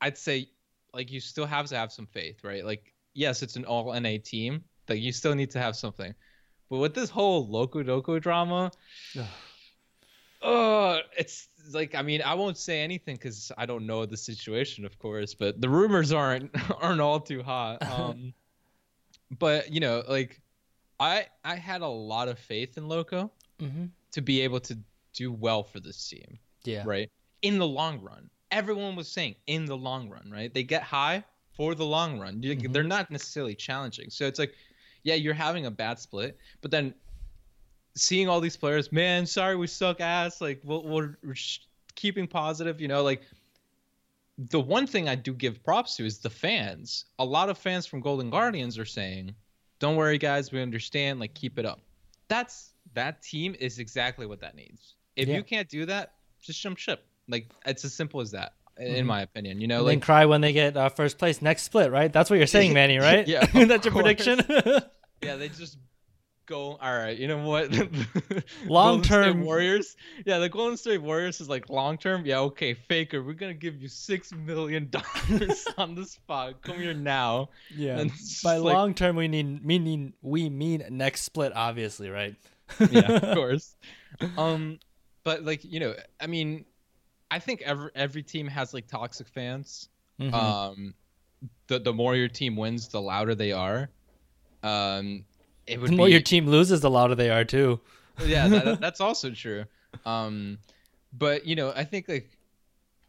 I'd 0.00 0.18
say 0.18 0.50
like 0.94 1.10
you 1.10 1.20
still 1.20 1.46
have 1.46 1.66
to 1.66 1.76
have 1.76 1.92
some 1.92 2.06
faith, 2.06 2.44
right? 2.44 2.64
Like 2.64 2.94
yes, 3.14 3.42
it's 3.42 3.56
an 3.56 3.64
all 3.64 3.92
NA 3.92 4.18
team, 4.18 4.64
but 4.86 5.00
you 5.00 5.12
still 5.12 5.34
need 5.34 5.50
to 5.52 5.58
have 5.58 5.76
something. 5.76 6.14
But 6.70 6.78
with 6.78 6.94
this 6.94 7.10
whole 7.10 7.48
Locodoco 7.48 8.20
drama, 8.20 8.70
Ugh. 9.18 9.26
uh, 10.42 11.00
it's 11.18 11.48
like 11.70 11.94
I 11.94 12.02
mean 12.02 12.22
I 12.22 12.34
won't 12.34 12.58
say 12.58 12.80
anything 12.82 13.16
because 13.16 13.52
I 13.56 13.66
don't 13.66 13.86
know 13.86 14.04
the 14.06 14.16
situation, 14.16 14.84
of 14.84 14.98
course. 14.98 15.34
But 15.34 15.60
the 15.60 15.68
rumors 15.68 16.12
aren't 16.12 16.50
aren't 16.82 17.00
all 17.00 17.20
too 17.20 17.42
hot. 17.42 17.78
Um, 17.82 18.34
but 19.38 19.72
you 19.72 19.80
know, 19.80 20.02
like 20.08 20.40
I 21.00 21.26
I 21.44 21.56
had 21.56 21.82
a 21.82 21.86
lot 21.88 22.28
of 22.28 22.38
faith 22.38 22.76
in 22.76 22.88
Loco 22.88 23.30
Mm-hmm. 23.60 23.84
to 24.12 24.20
be 24.22 24.40
able 24.40 24.58
to 24.60 24.76
do 25.12 25.30
well 25.30 25.62
for 25.62 25.78
this 25.78 26.08
team, 26.08 26.38
Yeah. 26.64 26.82
right? 26.84 27.08
In 27.42 27.58
the 27.58 27.66
long 27.68 28.00
run, 28.00 28.28
everyone 28.50 28.96
was 28.96 29.06
saying 29.08 29.36
in 29.46 29.66
the 29.66 29.76
long 29.76 30.08
run, 30.10 30.28
right? 30.32 30.52
They 30.52 30.64
get 30.64 30.82
high 30.82 31.22
for 31.52 31.76
the 31.76 31.84
long 31.84 32.18
run. 32.18 32.40
Mhm. 32.42 32.72
They're 32.72 32.82
not 32.82 33.08
necessarily 33.10 33.54
challenging. 33.54 34.10
So 34.10 34.26
it's 34.26 34.40
like, 34.40 34.54
yeah, 35.04 35.14
you're 35.14 35.34
having 35.34 35.66
a 35.66 35.70
bad 35.70 36.00
split, 36.00 36.38
but 36.60 36.72
then 36.72 36.92
seeing 37.94 38.28
all 38.28 38.40
these 38.40 38.56
players, 38.56 38.90
man, 38.92 39.26
sorry 39.26 39.56
we 39.56 39.66
suck 39.66 40.00
ass. 40.00 40.40
Like 40.40 40.60
we're, 40.64 41.16
we're 41.22 41.34
keeping 41.94 42.26
positive, 42.26 42.80
you 42.80 42.88
know, 42.88 43.02
like 43.02 43.22
the 44.38 44.60
one 44.60 44.86
thing 44.86 45.08
I 45.08 45.14
do 45.14 45.32
give 45.34 45.62
props 45.62 45.96
to 45.96 46.06
is 46.06 46.18
the 46.18 46.30
fans. 46.30 47.04
A 47.18 47.24
lot 47.24 47.48
of 47.50 47.58
fans 47.58 47.86
from 47.86 48.00
Golden 48.00 48.30
Guardians 48.30 48.78
are 48.78 48.84
saying, 48.86 49.34
"Don't 49.78 49.96
worry, 49.96 50.18
guys, 50.18 50.50
we 50.50 50.60
understand. 50.62 51.20
Like 51.20 51.34
keep 51.34 51.58
it 51.58 51.66
up." 51.66 51.80
That's 52.28 52.70
that 52.94 53.22
team 53.22 53.54
is 53.60 53.78
exactly 53.78 54.26
what 54.26 54.40
that 54.40 54.54
needs. 54.56 54.94
If 55.16 55.28
Yeah. 55.28 55.36
you 55.36 55.42
can't 55.42 55.68
do 55.68 55.84
that, 55.86 56.14
just 56.40 56.60
jump 56.60 56.78
ship. 56.78 57.04
Like 57.28 57.50
it's 57.66 57.84
as 57.84 57.92
simple 57.94 58.20
as 58.20 58.30
that, 58.30 58.54
in 58.78 59.06
my 59.06 59.20
opinion. 59.22 59.60
You 59.60 59.66
know, 59.68 59.78
And 59.80 59.86
like 59.86 60.02
cry 60.02 60.24
when 60.24 60.40
they 60.40 60.52
get 60.54 60.76
uh, 60.76 60.88
first 60.88 61.18
place 61.18 61.42
next 61.42 61.64
split, 61.64 61.90
right? 61.92 62.10
That's 62.12 62.30
what 62.30 62.36
you're 62.38 62.46
saying, 62.46 62.72
Manny, 62.80 62.98
right? 62.98 63.28
Yeah, 63.28 63.44
That's 63.66 63.84
your 63.84 63.92
course. 63.92 64.02
prediction. 64.04 64.40
yeah, 65.22 65.36
they 65.36 65.50
just 65.50 65.76
go. 66.46 66.76
All 66.80 66.96
right, 66.98 67.16
you 67.16 67.28
know 67.28 67.46
what? 67.46 67.70
Long 68.66 69.02
term- 69.02 69.42
Warriors. 69.44 69.96
Yeah, 70.24 70.38
the 70.38 70.48
Golden 70.48 70.76
State 70.76 71.02
Warriors 71.02 71.40
is 71.40 71.48
like 71.48 71.68
long 71.70 71.98
term. 71.98 72.24
Yeah, 72.26 72.40
okay, 72.40 72.74
Faker, 72.74 73.22
we're 73.22 73.32
gonna 73.34 73.54
give 73.54 73.80
you 73.80 73.88
six 73.88 74.32
million 74.32 74.90
dollars 74.90 75.66
on 75.78 75.94
the 75.94 76.04
spot. 76.04 76.62
Come 76.62 76.76
here 76.78 76.94
now. 76.94 77.48
yeah. 77.74 77.98
And 77.98 78.10
By 78.42 78.56
like- 78.56 78.74
long 78.74 78.94
term, 78.94 79.16
we 79.16 79.28
need 79.28 79.64
meaning 79.64 80.12
we 80.22 80.48
mean 80.50 80.84
next 80.90 81.22
split, 81.22 81.52
obviously, 81.54 82.08
right? 82.10 82.34
yeah, 82.90 83.12
of 83.12 83.22
course. 83.34 83.74
Um, 84.36 84.78
but 85.24 85.44
like 85.44 85.64
you 85.64 85.80
know, 85.80 85.94
I 86.20 86.26
mean, 86.26 86.64
I 87.30 87.38
think 87.38 87.62
every 87.62 87.90
every 87.94 88.22
team 88.22 88.46
has 88.48 88.72
like 88.74 88.86
toxic 88.86 89.28
fans. 89.28 89.88
Mhm. 90.20 90.32
Um, 90.32 90.94
the 91.66 91.78
the 91.78 91.92
more 91.92 92.14
your 92.14 92.28
team 92.28 92.56
wins, 92.56 92.88
the 92.88 93.00
louder 93.00 93.34
they 93.34 93.52
are. 93.52 93.88
Um, 94.62 95.24
it 95.66 95.80
would 95.80 95.90
the 95.90 95.96
more 95.96 96.06
be, 96.06 96.12
your 96.12 96.20
team 96.20 96.46
loses, 96.46 96.80
the 96.80 96.90
louder 96.90 97.14
they 97.14 97.30
are 97.30 97.44
too. 97.44 97.80
yeah, 98.24 98.48
that, 98.48 98.80
that's 98.80 99.00
also 99.00 99.30
true. 99.30 99.64
Um, 100.04 100.58
but 101.12 101.46
you 101.46 101.56
know, 101.56 101.72
I 101.74 101.84
think 101.84 102.08
like 102.08 102.30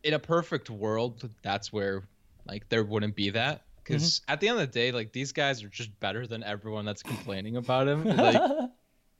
in 0.03 0.13
a 0.13 0.19
perfect 0.19 0.69
world, 0.69 1.29
that's 1.41 1.71
where 1.71 2.03
like 2.45 2.67
there 2.69 2.83
wouldn't 2.83 3.15
be 3.15 3.29
that 3.31 3.63
because 3.83 4.21
at 4.27 4.39
the 4.39 4.47
end 4.47 4.59
of 4.59 4.67
the 4.67 4.73
day, 4.73 4.91
like 4.91 5.11
these 5.11 5.31
guys 5.31 5.63
are 5.63 5.69
just 5.69 5.97
better 5.99 6.25
than 6.25 6.43
everyone 6.43 6.85
that's 6.85 7.03
complaining 7.03 7.57
about 7.57 7.87
him. 7.87 8.03
Like, 8.23 8.41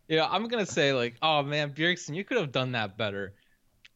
you 0.08 0.18
know, 0.18 0.28
I'm 0.30 0.48
gonna 0.48 0.66
say 0.66 0.94
like, 0.94 1.16
oh 1.22 1.44
man, 1.44 1.72
Bjergsen, 1.72 2.16
you 2.16 2.24
could 2.24 2.38
have 2.38 2.52
done 2.52 2.74
that 2.74 2.98
better. 2.98 3.34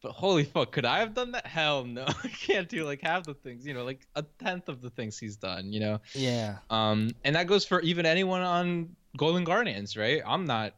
But 0.02 0.12
holy 0.12 0.44
fuck, 0.44 0.72
could 0.72 0.86
I 0.86 1.00
have 1.00 1.14
done 1.14 1.32
that? 1.32 1.46
Hell 1.46 1.84
no, 1.84 2.06
I 2.24 2.28
can't 2.28 2.70
do 2.70 2.86
like 2.86 3.02
half 3.02 3.24
the 3.24 3.34
things. 3.34 3.66
You 3.66 3.74
know, 3.74 3.84
like 3.84 4.08
a 4.16 4.24
tenth 4.40 4.70
of 4.70 4.82
the 4.82 4.90
things 4.90 5.18
he's 5.18 5.36
done. 5.36 5.74
You 5.74 5.80
know, 5.80 6.02
yeah. 6.14 6.58
um, 6.70 7.12
and 7.24 7.36
that 7.36 7.48
goes 7.48 7.66
for 7.66 7.82
even 7.82 8.06
anyone 8.06 8.42
on 8.42 8.96
Golden 9.18 9.44
Guardians, 9.44 9.98
right? 9.98 10.22
I'm 10.26 10.46
not 10.46 10.74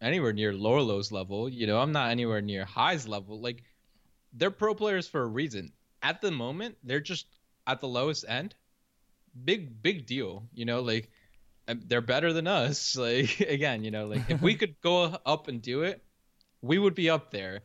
anywhere 0.00 0.32
near 0.32 0.52
Lourlo's 0.52 1.12
level. 1.12 1.48
You 1.48 1.66
know, 1.66 1.78
I'm 1.78 1.92
not 1.92 2.10
anywhere 2.10 2.40
near 2.40 2.64
Hai's 2.64 3.06
level. 3.06 3.40
Like, 3.40 3.62
they're 4.32 4.50
pro 4.50 4.74
players 4.74 5.06
for 5.06 5.22
a 5.22 5.26
reason. 5.26 5.72
At 6.02 6.20
the 6.20 6.30
moment, 6.30 6.76
they're 6.82 7.00
just 7.00 7.26
at 7.66 7.80
the 7.80 7.88
lowest 7.88 8.24
end. 8.28 8.54
Big, 9.44 9.82
big 9.82 10.06
deal. 10.06 10.44
You 10.52 10.64
know, 10.64 10.80
like 10.80 11.10
um, 11.68 11.80
they're 11.86 12.00
better 12.00 12.32
than 12.32 12.46
us. 12.46 12.96
Like 13.02 13.40
again, 13.40 13.84
you 13.84 13.90
know, 13.90 14.06
like 14.06 14.28
if 14.28 14.42
we 14.42 14.54
could 14.54 14.80
go 14.80 15.16
up 15.26 15.48
and 15.48 15.62
do 15.62 15.82
it, 15.82 16.02
we 16.60 16.78
would 16.78 16.94
be 16.94 17.10
up 17.10 17.30
there. 17.30 17.60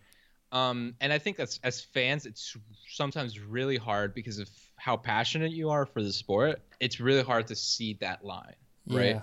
Um, 0.52 0.96
and 1.02 1.12
I 1.12 1.18
think 1.20 1.40
as 1.40 1.60
as 1.64 1.82
fans, 1.82 2.26
it's 2.26 2.56
sometimes 2.90 3.40
really 3.40 3.78
hard 3.78 4.14
because 4.14 4.40
of 4.40 4.50
how 4.78 4.96
passionate 4.96 5.52
you 5.52 5.70
are 5.70 5.86
for 5.86 6.02
the 6.02 6.14
sport. 6.14 6.62
It's 6.80 7.00
really 7.00 7.24
hard 7.24 7.48
to 7.48 7.56
see 7.56 7.98
that 8.02 8.24
line, 8.24 8.56
right? 8.88 9.16
Yeah. 9.16 9.22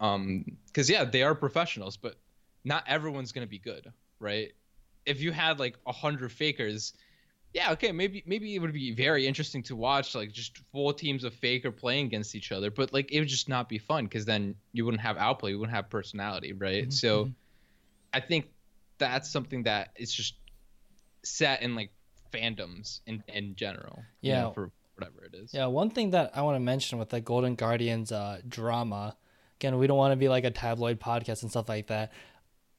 Um, 0.00 0.44
because 0.66 0.88
yeah, 0.88 1.04
they 1.04 1.22
are 1.22 1.34
professionals, 1.34 1.96
but 1.96 2.16
not 2.64 2.84
everyone's 2.86 3.32
gonna 3.32 3.46
be 3.46 3.58
good, 3.58 3.92
right? 4.18 4.52
If 5.06 5.20
you 5.20 5.30
had 5.32 5.58
like 5.58 5.76
a 5.86 5.92
hundred 5.92 6.32
fakers, 6.32 6.94
yeah, 7.52 7.72
okay, 7.72 7.92
maybe 7.92 8.22
maybe 8.26 8.54
it 8.54 8.60
would 8.60 8.72
be 8.72 8.92
very 8.94 9.26
interesting 9.26 9.62
to 9.64 9.76
watch, 9.76 10.14
like 10.14 10.32
just 10.32 10.58
full 10.72 10.92
teams 10.92 11.24
of 11.24 11.34
faker 11.34 11.70
playing 11.70 12.06
against 12.06 12.34
each 12.34 12.50
other, 12.52 12.70
but 12.70 12.92
like 12.92 13.12
it 13.12 13.18
would 13.20 13.28
just 13.28 13.48
not 13.48 13.68
be 13.68 13.78
fun 13.78 14.04
because 14.04 14.24
then 14.24 14.54
you 14.72 14.84
wouldn't 14.84 15.02
have 15.02 15.16
outplay, 15.18 15.50
you 15.50 15.58
wouldn't 15.58 15.74
have 15.76 15.90
personality, 15.90 16.52
right? 16.52 16.88
Mhm, 16.88 16.92
So 16.92 17.24
mhm. 17.26 17.34
I 18.12 18.20
think 18.20 18.46
that's 18.98 19.30
something 19.30 19.64
that 19.64 19.90
is 19.96 20.12
just 20.12 20.34
set 21.24 21.62
in 21.62 21.74
like 21.74 21.92
fandoms 22.32 23.00
in 23.06 23.22
in 23.28 23.54
general. 23.54 24.04
you 24.22 24.32
know, 24.32 24.38
Yeah. 24.48 24.52
for 24.52 24.70
whatever 24.94 25.24
it 25.24 25.34
is. 25.34 25.52
Yeah, 25.52 25.66
one 25.66 25.90
thing 25.90 26.10
that 26.10 26.36
I 26.36 26.42
want 26.42 26.56
to 26.56 26.60
mention 26.60 26.98
with 26.98 27.08
the 27.08 27.20
Golden 27.20 27.54
Guardians 27.54 28.12
uh, 28.12 28.40
drama, 28.46 29.16
again, 29.60 29.76
we 29.76 29.86
don't 29.86 29.98
want 29.98 30.12
to 30.12 30.16
be 30.16 30.28
like 30.28 30.44
a 30.44 30.50
tabloid 30.50 30.98
podcast 30.98 31.42
and 31.42 31.50
stuff 31.50 31.68
like 31.68 31.88
that. 31.88 32.12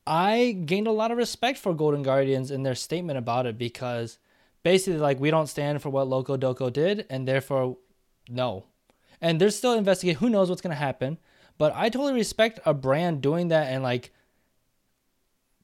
I 0.07 0.57
gained 0.65 0.87
a 0.87 0.91
lot 0.91 1.11
of 1.11 1.17
respect 1.17 1.59
for 1.59 1.75
Golden 1.75 2.01
Guardians 2.01 2.49
in 2.49 2.63
their 2.63 2.73
statement 2.73 3.19
about 3.19 3.45
it 3.45 3.57
because 3.57 4.17
basically, 4.63 4.99
like, 4.99 5.19
we 5.19 5.29
don't 5.29 5.45
stand 5.47 5.81
for 5.81 5.91
what 5.91 6.07
Locodoco 6.07 6.73
did, 6.73 7.05
and 7.09 7.27
therefore, 7.27 7.77
no. 8.27 8.65
And 9.21 9.39
they're 9.39 9.51
still 9.51 9.73
investigating. 9.73 10.19
Who 10.19 10.29
knows 10.31 10.49
what's 10.49 10.61
going 10.61 10.75
to 10.75 10.75
happen? 10.75 11.19
But 11.59 11.73
I 11.75 11.89
totally 11.89 12.13
respect 12.13 12.59
a 12.65 12.73
brand 12.73 13.21
doing 13.21 13.49
that 13.49 13.71
and, 13.71 13.83
like, 13.83 14.11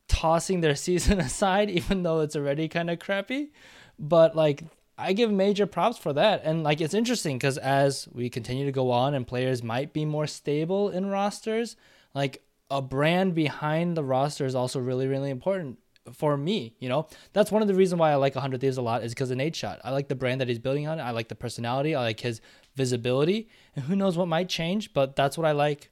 tossing 0.08 0.62
their 0.62 0.76
season 0.88 1.20
aside, 1.20 1.72
even 1.72 2.04
though 2.04 2.20
it's 2.20 2.36
already 2.36 2.68
kind 2.68 2.92
of 2.92 3.00
crappy. 3.00 3.52
But, 3.98 4.36
like, 4.36 4.64
I 4.98 5.14
give 5.14 5.32
major 5.32 5.68
props 5.68 5.98
for 5.98 6.14
that. 6.14 6.42
And 6.44 6.64
like 6.64 6.82
it's 6.82 6.94
interesting 6.94 7.38
because 7.38 7.58
as 7.58 8.08
we 8.12 8.30
continue 8.30 8.66
to 8.66 8.72
go 8.72 8.92
on 8.92 9.14
and 9.14 9.28
players 9.28 9.62
might 9.62 9.94
be 9.94 10.06
more 10.06 10.28
stable 10.28 10.90
in 10.90 11.06
rosters, 11.08 11.76
like 12.14 12.44
a 12.72 12.82
brand 12.82 13.36
behind 13.36 13.96
the 13.96 14.04
roster 14.04 14.46
is 14.46 14.56
also 14.56 14.80
really, 14.80 15.08
really 15.08 15.30
important 15.30 15.78
for 16.14 16.36
me. 16.38 16.74
You 16.80 16.90
know, 16.90 17.08
that's 17.34 17.52
one 17.52 17.62
of 17.62 17.68
the 17.68 17.76
reasons 17.76 18.00
why 18.00 18.12
I 18.12 18.16
like 18.16 18.36
100 18.36 18.60
Thieves 18.60 18.78
a 18.78 18.82
lot 18.82 19.04
is 19.04 19.14
because 19.14 19.30
of 19.30 19.38
Nadeshot. 19.38 19.80
I 19.84 19.92
like 19.92 20.08
the 20.08 20.16
brand 20.16 20.42
that 20.42 20.48
he's 20.48 20.60
building 20.60 20.88
on. 20.88 21.00
I 21.00 21.12
like 21.12 21.28
the 21.28 21.36
personality. 21.36 21.94
I 21.96 22.02
like 22.02 22.22
his 22.22 22.42
visibility. 22.76 23.50
And 23.76 23.86
who 23.86 23.96
knows 23.96 24.18
what 24.18 24.28
might 24.28 24.50
change, 24.50 24.94
but 24.94 25.16
that's 25.16 25.38
what 25.38 25.46
I 25.46 25.52
like. 25.52 25.92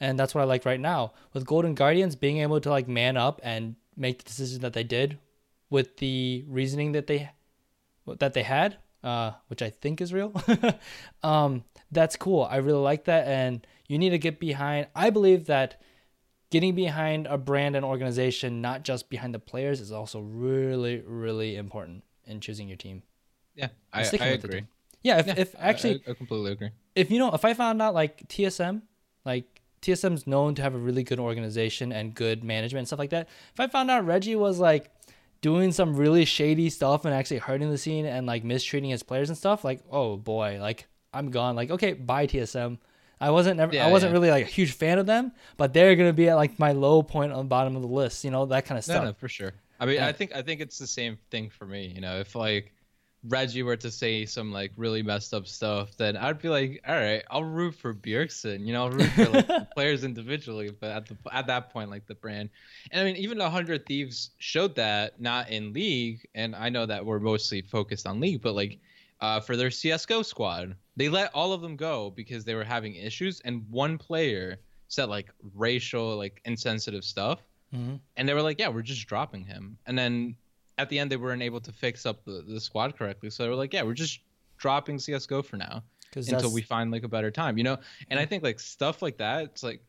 And 0.00 0.18
that's 0.18 0.34
what 0.34 0.42
I 0.42 0.44
like 0.44 0.64
right 0.64 0.80
now. 0.80 1.12
With 1.32 1.46
Golden 1.46 1.74
Guardians 1.74 2.16
being 2.16 2.38
able 2.38 2.60
to 2.60 2.70
like 2.70 2.88
man 2.88 3.16
up 3.16 3.40
and 3.42 3.76
make 3.96 4.18
the 4.18 4.24
decision 4.24 4.60
that 4.62 4.72
they 4.72 4.84
did 4.84 5.18
with 5.70 5.98
the 5.98 6.44
reasoning 6.48 6.92
that 6.92 7.06
they 7.06 7.30
that 8.18 8.34
they 8.34 8.42
had, 8.42 8.78
uh, 9.02 9.32
which 9.48 9.62
I 9.62 9.70
think 9.70 10.00
is 10.00 10.12
real. 10.12 10.32
um, 11.22 11.64
that's 11.90 12.16
cool. 12.16 12.42
I 12.50 12.56
really 12.56 12.80
like 12.80 13.04
that, 13.04 13.26
and 13.26 13.66
you 13.88 13.98
need 13.98 14.10
to 14.10 14.18
get 14.18 14.40
behind. 14.40 14.88
I 14.94 15.10
believe 15.10 15.46
that 15.46 15.80
getting 16.50 16.74
behind 16.74 17.26
a 17.26 17.38
brand 17.38 17.76
and 17.76 17.84
organization, 17.84 18.60
not 18.60 18.82
just 18.84 19.08
behind 19.10 19.34
the 19.34 19.38
players, 19.38 19.80
is 19.80 19.92
also 19.92 20.20
really, 20.20 21.02
really 21.06 21.56
important 21.56 22.04
in 22.26 22.40
choosing 22.40 22.68
your 22.68 22.76
team. 22.76 23.02
Yeah, 23.54 23.68
I, 23.92 24.00
I 24.00 24.02
sticking 24.04 24.30
with 24.30 24.42
the 24.42 24.48
agree. 24.48 24.64
Yeah, 25.02 25.18
if, 25.18 25.26
Yeah, 25.26 25.34
if 25.36 25.54
actually 25.58 26.02
I, 26.06 26.10
I 26.12 26.14
completely 26.14 26.52
agree. 26.52 26.70
if 26.94 27.10
you 27.10 27.18
know 27.18 27.32
if 27.34 27.44
i 27.44 27.54
found 27.54 27.82
out 27.82 27.92
like 27.92 28.28
tsm 28.28 28.82
like 29.24 29.60
tsm's 29.82 30.26
known 30.26 30.54
to 30.54 30.62
have 30.62 30.74
a 30.74 30.78
really 30.78 31.02
good 31.02 31.18
organization 31.18 31.92
and 31.92 32.14
good 32.14 32.44
management 32.44 32.80
and 32.80 32.86
stuff 32.86 32.98
like 32.98 33.10
that 33.10 33.28
if 33.52 33.58
i 33.60 33.66
found 33.66 33.90
out 33.90 34.06
reggie 34.06 34.36
was 34.36 34.58
like 34.60 34.90
doing 35.42 35.70
some 35.72 35.94
really 35.94 36.24
shady 36.24 36.70
stuff 36.70 37.04
and 37.04 37.12
actually 37.14 37.38
hurting 37.38 37.70
the 37.70 37.76
scene 37.76 38.06
and 38.06 38.26
like 38.26 38.42
mistreating 38.44 38.88
his 38.90 39.02
players 39.02 39.28
and 39.28 39.36
stuff 39.36 39.62
like 39.64 39.80
oh 39.90 40.16
boy 40.16 40.56
like 40.60 40.86
i'm 41.12 41.30
gone 41.30 41.54
like 41.54 41.70
okay 41.70 41.92
bye 41.92 42.26
tsm 42.26 42.78
i 43.20 43.28
wasn't 43.30 43.56
never 43.58 43.74
Yeah, 43.74 43.86
i 43.86 43.90
wasn't 43.90 44.10
yeah. 44.10 44.14
really 44.14 44.30
like 44.30 44.44
a 44.46 44.48
huge 44.48 44.72
fan 44.72 44.98
of 44.98 45.06
them 45.06 45.32
but 45.58 45.74
they're 45.74 45.94
gonna 45.96 46.12
be 46.14 46.28
at 46.30 46.36
like 46.36 46.58
my 46.58 46.72
low 46.72 47.02
point 47.02 47.32
on 47.32 47.38
the 47.38 47.44
bottom 47.44 47.76
of 47.76 47.82
the 47.82 47.88
list 47.88 48.24
you 48.24 48.30
know 48.30 48.46
that 48.46 48.64
kind 48.64 48.78
of 48.78 48.86
No, 48.88 48.94
stuff 48.94 49.04
no, 49.04 49.12
for 49.12 49.28
sure. 49.28 49.52
I 49.80 49.84
mean, 49.86 49.96
Yeah. 49.96 50.06
I 50.06 50.12
think 50.12 50.32
I 50.34 50.42
think 50.42 50.60
it's 50.60 50.78
the 50.78 50.86
same 50.86 51.18
thing 51.32 51.50
for 51.50 51.66
me. 51.66 51.90
You 51.92 52.00
know, 52.00 52.20
if 52.20 52.36
like 52.36 52.72
Reggie 53.28 53.62
were 53.62 53.76
to 53.76 53.90
say 53.90 54.26
some 54.26 54.50
like 54.52 54.72
really 54.76 55.02
messed 55.02 55.32
up 55.32 55.46
stuff, 55.46 55.96
then 55.96 56.16
I'd 56.16 56.40
be 56.42 56.48
like, 56.48 56.80
all 56.86 56.94
right, 56.96 57.22
I'll 57.30 57.44
root 57.44 57.74
for 57.76 57.94
Bjergsen. 57.94 58.66
You 58.66 58.72
know, 58.72 58.84
I'll 58.84 58.90
root 58.90 59.10
for 59.10 59.28
like, 59.28 59.70
players 59.74 60.02
individually, 60.02 60.70
but 60.78 60.90
at 60.90 61.06
the 61.06 61.16
at 61.32 61.46
that 61.46 61.70
point, 61.70 61.88
like 61.90 62.06
the 62.06 62.14
brand. 62.16 62.50
And 62.90 63.00
I 63.00 63.04
mean, 63.04 63.16
even 63.16 63.38
the 63.38 63.48
Hundred 63.48 63.86
Thieves 63.86 64.30
showed 64.38 64.74
that 64.76 65.20
not 65.20 65.50
in 65.50 65.72
league, 65.72 66.26
and 66.34 66.56
I 66.56 66.68
know 66.68 66.84
that 66.86 67.04
we're 67.06 67.20
mostly 67.20 67.62
focused 67.62 68.06
on 68.06 68.18
league, 68.18 68.42
but 68.42 68.54
like 68.54 68.80
uh, 69.20 69.38
for 69.38 69.56
their 69.56 69.70
CS:GO 69.70 70.22
squad, 70.22 70.74
they 70.96 71.08
let 71.08 71.30
all 71.32 71.52
of 71.52 71.60
them 71.60 71.76
go 71.76 72.10
because 72.10 72.44
they 72.44 72.56
were 72.56 72.64
having 72.64 72.96
issues, 72.96 73.40
and 73.44 73.64
one 73.70 73.98
player 73.98 74.58
said 74.88 75.08
like 75.08 75.28
racial, 75.54 76.16
like 76.16 76.40
insensitive 76.44 77.04
stuff, 77.04 77.38
Mm-hmm. 77.74 77.94
and 78.18 78.28
they 78.28 78.34
were 78.34 78.42
like, 78.42 78.58
yeah, 78.58 78.68
we're 78.68 78.82
just 78.82 79.06
dropping 79.06 79.44
him, 79.44 79.78
and 79.86 79.96
then 79.96 80.36
at 80.78 80.88
the 80.88 80.98
end 80.98 81.10
they 81.10 81.16
weren't 81.16 81.42
able 81.42 81.60
to 81.60 81.72
fix 81.72 82.06
up 82.06 82.24
the, 82.24 82.42
the 82.46 82.60
squad 82.60 82.96
correctly, 82.96 83.30
so 83.30 83.42
they 83.42 83.48
were 83.48 83.54
like, 83.56 83.72
yeah, 83.72 83.82
we're 83.82 83.94
just 83.94 84.20
dropping 84.58 84.98
CS:GO 84.98 85.42
for 85.42 85.56
now 85.56 85.82
until 86.36 86.52
we 86.52 86.62
find 86.62 86.90
like 86.90 87.04
a 87.04 87.08
better 87.08 87.30
time, 87.30 87.58
you 87.58 87.64
know. 87.64 87.78
And 88.08 88.18
I 88.18 88.26
think 88.26 88.42
like 88.42 88.60
stuff 88.60 89.02
like 89.02 89.18
that, 89.18 89.44
it's 89.44 89.62
like, 89.62 89.82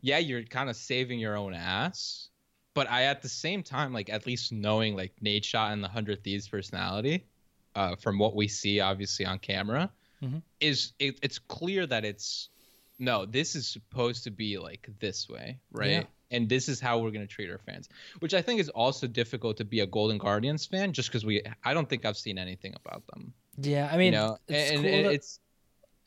yeah, 0.00 0.18
you're 0.18 0.42
kind 0.42 0.68
of 0.70 0.76
saving 0.76 1.18
your 1.18 1.36
own 1.36 1.54
ass, 1.54 2.28
but 2.74 2.90
I 2.90 3.04
at 3.04 3.22
the 3.22 3.28
same 3.28 3.62
time 3.62 3.92
like 3.92 4.10
at 4.10 4.26
least 4.26 4.52
knowing 4.52 4.96
like 4.96 5.14
Nadeshot 5.22 5.72
and 5.72 5.82
the 5.82 5.88
Hundred 5.88 6.22
Thieves 6.24 6.48
personality, 6.48 7.24
uh, 7.74 7.96
from 7.96 8.18
what 8.18 8.34
we 8.34 8.48
see 8.48 8.80
obviously 8.80 9.24
on 9.26 9.38
camera, 9.38 9.90
Mhm. 10.22 10.42
is 10.60 10.92
it, 10.98 11.18
it's 11.22 11.38
clear 11.38 11.86
that 11.86 12.04
it's 12.04 12.48
no, 12.98 13.26
this 13.26 13.54
is 13.54 13.68
supposed 13.68 14.24
to 14.24 14.30
be 14.30 14.56
like 14.58 14.88
this 15.00 15.28
way, 15.28 15.58
right? 15.70 15.90
Yeah. 15.90 16.02
And 16.30 16.48
this 16.48 16.68
is 16.68 16.80
how 16.80 16.98
we're 16.98 17.12
gonna 17.12 17.26
treat 17.26 17.50
our 17.50 17.58
fans, 17.58 17.88
which 18.18 18.34
I 18.34 18.42
think 18.42 18.60
is 18.60 18.68
also 18.68 19.06
difficult 19.06 19.56
to 19.58 19.64
be 19.64 19.80
a 19.80 19.86
Golden 19.86 20.18
Guardians 20.18 20.66
fan, 20.66 20.92
just 20.92 21.08
because 21.08 21.24
we 21.24 21.42
I 21.64 21.72
don't 21.74 21.88
think 21.88 22.04
I've 22.04 22.16
seen 22.16 22.38
anything 22.38 22.74
about 22.84 23.06
them. 23.08 23.32
yeah, 23.58 23.88
I 23.92 23.96
mean, 23.96 24.12
you 24.12 24.18
know, 24.18 24.38
it's 24.48 24.70
and, 24.72 24.82
cool 24.82 24.92
and 24.94 25.06
that- 25.06 25.12
it's 25.12 25.40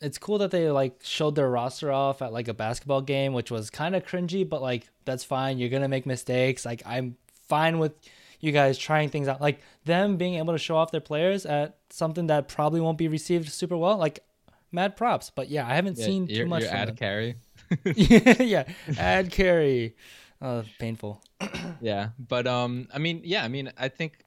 it's 0.02 0.18
cool 0.18 0.38
that 0.38 0.50
they 0.50 0.70
like 0.70 1.00
showed 1.02 1.34
their 1.34 1.48
roster 1.50 1.92
off 1.92 2.22
at 2.22 2.32
like 2.32 2.48
a 2.48 2.54
basketball 2.54 3.02
game, 3.02 3.32
which 3.32 3.50
was 3.50 3.70
kind 3.70 3.94
of 3.94 4.04
cringy, 4.04 4.48
but 4.48 4.62
like 4.62 4.88
that's 5.04 5.24
fine. 5.24 5.58
You're 5.58 5.68
gonna 5.70 5.88
make 5.88 6.06
mistakes. 6.06 6.64
Like 6.64 6.82
I'm 6.86 7.16
fine 7.48 7.78
with 7.78 7.92
you 8.40 8.52
guys 8.52 8.78
trying 8.78 9.10
things 9.10 9.28
out. 9.28 9.40
Like 9.40 9.60
them 9.84 10.16
being 10.16 10.34
able 10.34 10.54
to 10.54 10.58
show 10.58 10.76
off 10.76 10.90
their 10.90 11.00
players 11.02 11.44
at 11.44 11.76
something 11.90 12.28
that 12.28 12.48
probably 12.48 12.80
won't 12.80 12.96
be 12.98 13.08
received 13.08 13.50
super 13.50 13.76
well. 13.76 13.96
Like 13.98 14.20
mad 14.72 14.96
props. 14.96 15.30
But 15.30 15.50
yeah, 15.50 15.66
I 15.66 15.74
haven't 15.74 15.98
yeah, 15.98 16.06
seen 16.06 16.26
too 16.26 16.46
much 16.46 16.62
your 16.62 16.70
from 16.70 16.78
ad 16.78 16.88
them. 16.88 16.96
carry. 16.96 17.36
yeah, 17.94 18.64
ad 18.98 19.30
carry. 19.30 19.96
Uh, 20.42 20.62
painful. 20.78 21.20
yeah 21.80 22.10
but 22.28 22.46
um 22.46 22.88
i 22.94 22.98
mean 22.98 23.20
yeah 23.24 23.42
i 23.44 23.48
mean 23.48 23.70
i 23.78 23.88
think 23.88 24.24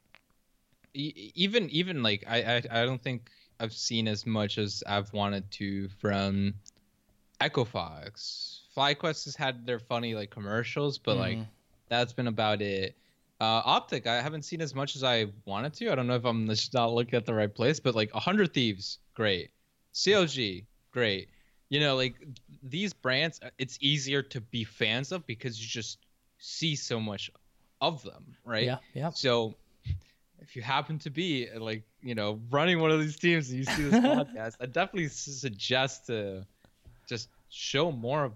e- 0.93 1.31
even 1.35 1.69
even 1.69 2.03
like 2.03 2.23
I, 2.27 2.37
I 2.43 2.55
i 2.81 2.85
don't 2.85 3.01
think 3.01 3.29
i've 3.59 3.73
seen 3.73 4.07
as 4.07 4.25
much 4.25 4.57
as 4.57 4.83
i've 4.87 5.11
wanted 5.13 5.49
to 5.51 5.89
from 5.99 6.55
echo 7.41 7.63
fox 7.65 8.61
flyquest 8.75 9.25
has 9.25 9.35
had 9.35 9.65
their 9.65 9.79
funny 9.79 10.15
like 10.15 10.29
commercials 10.29 10.97
but 10.97 11.17
like 11.17 11.37
Mhm. 11.37 11.45
that's 11.89 12.13
been 12.13 12.27
about 12.27 12.61
it 12.61 12.95
uh 13.41 13.61
optic 13.65 14.07
i 14.07 14.21
haven't 14.21 14.43
seen 14.43 14.61
as 14.61 14.73
much 14.73 14.95
as 14.95 15.03
i 15.03 15.27
wanted 15.45 15.73
to 15.73 15.91
i 15.91 15.95
don't 15.95 16.07
know 16.07 16.15
if 16.15 16.25
i'm 16.25 16.47
just 16.47 16.73
not 16.79 16.91
looking 16.93 17.15
at 17.15 17.25
the 17.25 17.33
right 17.33 17.53
place 17.53 17.79
but 17.79 17.95
like 17.95 18.13
100 18.13 18.53
thieves 18.53 18.99
great 19.15 19.51
clg 19.93 20.65
great 20.91 21.29
you 21.73 21.79
know 21.79 21.95
like 21.95 22.15
these 22.61 22.93
brands 22.93 23.39
uh, 23.43 23.49
it's 23.57 23.77
easier 23.81 24.21
to 24.21 24.39
be 24.39 24.63
fans 24.63 25.11
of 25.11 25.25
because 25.25 25.59
you 25.59 25.67
just 25.67 25.97
see 26.37 26.75
so 26.75 26.99
much 26.99 27.31
of 27.81 28.03
them 28.03 28.23
right? 28.45 28.65
Yeah, 28.65 28.77
yeah. 28.93 29.09
so 29.09 29.55
if 30.39 30.55
you 30.55 30.61
happen 30.61 30.99
to 30.99 31.09
be 31.09 31.49
uh, 31.49 31.59
like 31.59 31.83
you 32.01 32.13
know 32.13 32.39
running 32.51 32.79
one 32.79 32.91
of 32.91 32.99
these 32.99 33.17
teams 33.17 33.49
and 33.49 33.57
you 33.57 33.65
see 33.65 33.83
this 33.89 33.99
podcast 34.15 34.53
i 34.61 34.65
definitely 34.67 35.07
suggest 35.07 36.05
to 36.07 36.45
just 37.09 37.29
show 37.49 37.91
more 37.91 38.23
of 38.25 38.33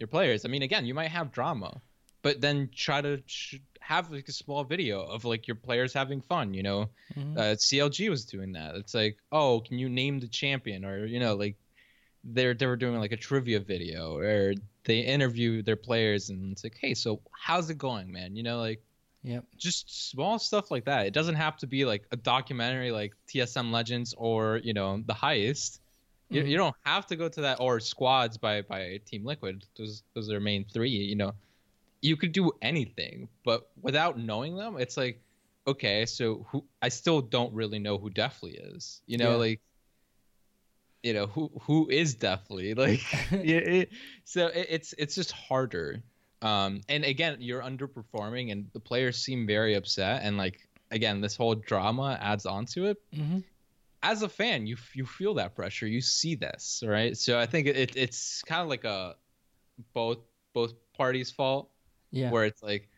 your 0.00 0.08
players. 0.08 0.44
I 0.44 0.48
mean 0.48 0.62
again 0.62 0.84
you 0.84 0.94
might 0.94 1.12
have 1.18 1.30
drama 1.30 1.80
but 2.22 2.40
then 2.40 2.70
try 2.74 3.00
to 3.00 3.22
sh- 3.26 3.56
have 3.80 4.10
like 4.10 4.28
a 4.28 4.32
small 4.32 4.64
video 4.64 5.02
of 5.02 5.24
like 5.24 5.46
your 5.46 5.54
players 5.54 5.92
having 5.92 6.20
fun 6.20 6.52
you 6.54 6.64
know? 6.68 6.90
Mhm. 7.16 7.38
uh, 7.38 7.54
clg 7.54 8.10
was 8.10 8.24
doing 8.24 8.52
that. 8.58 8.74
It's 8.74 8.94
like 8.94 9.16
oh 9.30 9.60
can 9.60 9.78
you 9.78 9.88
name 9.88 10.18
the 10.18 10.28
champion? 10.28 10.84
Or 10.84 11.06
you 11.06 11.20
know 11.20 11.34
like 11.36 11.56
they're 12.24 12.54
they 12.54 12.66
were 12.66 12.76
doing 12.76 12.98
like 12.98 13.12
a 13.12 13.16
trivia 13.16 13.60
video 13.60 14.16
or 14.16 14.54
they 14.84 15.00
interview 15.00 15.62
their 15.62 15.76
players 15.76 16.30
and 16.30 16.52
it's 16.52 16.64
like 16.64 16.76
hey 16.80 16.94
so 16.94 17.20
how's 17.32 17.68
it 17.70 17.78
going 17.78 18.10
man 18.10 18.34
you 18.34 18.42
know 18.42 18.58
like 18.58 18.82
yeah, 19.26 19.40
just 19.56 20.10
small 20.10 20.38
stuff 20.38 20.70
like 20.70 20.84
that. 20.84 21.06
It 21.06 21.14
doesn't 21.14 21.36
have 21.36 21.56
to 21.56 21.66
be 21.66 21.86
like 21.86 22.04
a 22.12 22.16
documentary 22.16 22.90
like 22.90 23.14
TSM 23.26 23.72
Legends 23.72 24.14
or 24.18 24.60
you 24.62 24.74
know 24.74 25.02
the 25.06 25.14
Heist. 25.14 25.78
You, 26.28 26.42
Mhm. 26.42 26.48
you 26.50 26.56
don't 26.58 26.76
have 26.84 27.06
to 27.06 27.16
go 27.16 27.30
to 27.30 27.40
that 27.40 27.58
or 27.58 27.80
Squads 27.80 28.36
by 28.36 28.60
by 28.60 29.00
Team 29.06 29.24
Liquid. 29.24 29.64
Those 29.78 30.02
those 30.12 30.30
are 30.30 30.40
main 30.40 30.66
three. 30.66 30.90
You 30.90 31.16
know, 31.16 31.32
you 32.02 32.18
could 32.18 32.32
do 32.32 32.52
anything, 32.60 33.28
but 33.46 33.70
without 33.80 34.18
knowing 34.18 34.56
them, 34.56 34.76
it's 34.78 34.98
like 34.98 35.22
okay, 35.66 36.04
so 36.04 36.46
who 36.50 36.62
I 36.82 36.90
still 36.90 37.22
don't 37.22 37.54
really 37.54 37.78
know 37.78 37.96
who 37.96 38.10
Deathly 38.10 38.58
is. 38.58 39.00
You 39.06 39.16
know, 39.16 39.30
Yeah. 39.30 39.36
like 39.36 39.60
you 41.04 41.12
know 41.12 41.26
who 41.26 41.50
who 41.62 41.88
is 41.90 42.14
Deathly 42.16 42.74
like 42.84 43.00
yeah, 43.30 43.58
it, 43.58 43.90
so 44.24 44.46
it, 44.48 44.66
it's 44.70 44.94
it's 44.98 45.14
just 45.14 45.30
harder 45.30 46.02
um 46.42 46.80
and 46.88 47.04
again 47.04 47.36
you're 47.40 47.62
underperforming 47.62 48.50
and 48.50 48.66
the 48.72 48.80
players 48.80 49.18
seem 49.18 49.46
very 49.46 49.74
upset 49.74 50.22
and 50.24 50.36
like 50.38 50.66
again 50.90 51.20
this 51.20 51.36
whole 51.36 51.54
drama 51.54 52.18
adds 52.20 52.46
on 52.46 52.66
to 52.66 52.86
it 52.86 52.96
Mhm. 53.14 53.44
as 54.02 54.22
a 54.22 54.28
fan 54.28 54.66
you 54.66 54.76
you 54.94 55.04
feel 55.06 55.34
that 55.34 55.54
pressure 55.54 55.86
you 55.86 56.00
see 56.00 56.34
this 56.34 56.82
right 56.86 57.16
so 57.16 57.38
i 57.38 57.46
think 57.46 57.66
it, 57.68 57.94
it's 57.96 58.42
kind 58.42 58.62
of 58.62 58.68
like 58.68 58.84
a 58.84 59.14
both 59.92 60.18
both 60.54 60.72
parties 60.96 61.30
fault 61.30 61.70
Yeah. 62.10 62.30
where 62.30 62.44
it's 62.44 62.62
like 62.62 62.88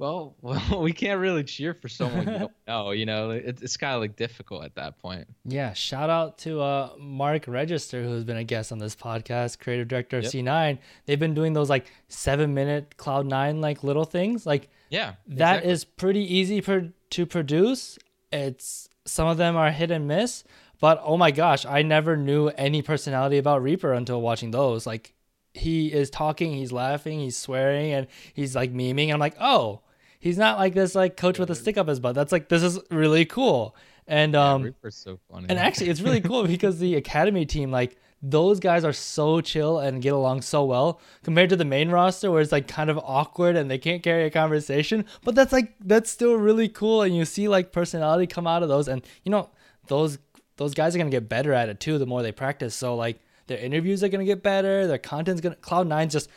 well, 0.00 0.34
well 0.42 0.82
we 0.82 0.92
can't 0.92 1.20
really 1.20 1.44
cheer 1.44 1.74
for 1.74 1.88
someone 1.88 2.26
you 2.26 2.38
don't 2.38 2.52
know 2.66 2.90
you 2.90 3.06
know 3.06 3.30
it, 3.30 3.60
it's 3.62 3.76
kind 3.76 3.94
of 3.94 4.00
like 4.00 4.16
difficult 4.16 4.64
at 4.64 4.74
that 4.74 4.98
point 4.98 5.28
Yeah, 5.44 5.72
shout 5.74 6.10
out 6.10 6.38
to 6.38 6.60
uh, 6.60 6.90
Mark 6.98 7.44
Register, 7.46 8.02
who's 8.02 8.24
been 8.24 8.38
a 8.38 8.44
guest 8.44 8.72
on 8.72 8.78
this 8.78 8.96
podcast, 8.96 9.58
creative 9.60 9.88
director 9.88 10.16
of 10.18 10.24
Yep. 10.24 10.32
C9. 10.32 10.78
They've 11.06 11.18
been 11.20 11.34
doing 11.34 11.52
those 11.52 11.68
like 11.68 11.92
seven 12.08 12.54
minute 12.54 12.94
Cloud9 12.96 13.60
like 13.60 13.84
little 13.84 14.04
things. 14.04 14.46
Like 14.46 14.70
yeah 14.88 15.14
that 15.28 15.64
is 15.64 15.82
exactly. 15.82 15.94
pretty 15.98 16.34
easy 16.34 16.60
per- 16.62 16.92
to 17.10 17.26
produce. 17.26 17.98
It's 18.32 18.88
some 19.04 19.28
of 19.28 19.36
them 19.36 19.56
are 19.56 19.70
hit 19.70 19.90
and 19.90 20.08
miss, 20.08 20.44
but 20.80 21.00
oh 21.04 21.16
my 21.16 21.30
gosh, 21.30 21.66
I 21.66 21.82
never 21.82 22.16
knew 22.16 22.48
any 22.48 22.80
personality 22.80 23.36
about 23.38 23.62
Reaper 23.62 23.92
until 23.92 24.20
watching 24.22 24.50
those. 24.50 24.86
Like 24.86 25.14
he 25.52 25.92
is 25.92 26.10
talking, 26.10 26.52
he's 26.52 26.72
laughing, 26.72 27.20
he's 27.20 27.36
swearing, 27.36 27.92
and 27.92 28.06
he's 28.32 28.54
like 28.56 28.72
memeing. 28.72 29.12
I'm 29.12 29.18
like, 29.20 29.36
oh, 29.40 29.80
he's 30.20 30.38
not 30.38 30.58
like 30.58 30.74
this 30.74 30.94
like 30.94 31.16
coach 31.16 31.38
with 31.38 31.50
a 31.50 31.54
stick 31.56 31.76
up 31.76 31.88
his 31.88 31.98
butt. 31.98 32.14
That's 32.14 32.30
like 32.30 32.48
this 32.48 32.62
is 32.62 32.78
really 32.90 33.24
cool. 33.24 33.74
And 34.06 34.34
Yeah, 34.34 34.52
um 34.52 34.74
so 34.90 35.18
funny 35.30 35.46
and 35.48 35.58
actually, 35.58 35.88
it's 35.88 36.00
really 36.00 36.20
cool 36.20 36.46
because 36.46 36.78
the 36.78 36.94
academy 36.94 37.46
team, 37.46 37.72
like 37.72 37.96
those 38.22 38.60
guys, 38.60 38.84
are 38.84 38.92
so 38.92 39.40
chill 39.40 39.78
and 39.78 40.02
get 40.02 40.12
along 40.12 40.42
so 40.42 40.64
well 40.64 41.00
compared 41.22 41.48
to 41.50 41.56
the 41.56 41.64
main 41.64 41.88
roster, 41.88 42.30
where 42.30 42.40
it's 42.40 42.52
like 42.52 42.68
kind 42.68 42.90
of 42.90 42.98
awkward 42.98 43.56
and 43.56 43.70
they 43.70 43.78
can't 43.78 44.02
carry 44.02 44.24
a 44.24 44.30
conversation. 44.30 45.04
But 45.24 45.34
that's 45.34 45.52
like 45.52 45.74
that's 45.80 46.10
still 46.10 46.34
really 46.34 46.68
cool, 46.68 47.02
and 47.02 47.16
you 47.16 47.24
see 47.24 47.48
like 47.48 47.72
personality 47.72 48.26
come 48.26 48.46
out 48.46 48.62
of 48.62 48.68
those, 48.68 48.88
and 48.88 49.02
you 49.24 49.30
know 49.30 49.50
those 49.86 50.18
those 50.56 50.74
guys 50.74 50.94
are 50.94 50.98
gonna 50.98 51.10
get 51.10 51.28
better 51.28 51.52
at 51.54 51.68
it 51.70 51.80
too 51.80 51.98
the 51.98 52.06
more 52.06 52.22
they 52.22 52.32
practice. 52.32 52.74
So 52.74 52.94
like 52.94 53.20
their 53.46 53.58
interviews 53.58 54.04
are 54.04 54.08
gonna 54.08 54.24
get 54.24 54.42
better, 54.42 54.86
their 54.86 54.98
content's 54.98 55.40
gonna 55.40 55.56
Cloud 55.56 55.86
Nine's 55.86 56.12
just 56.12 56.28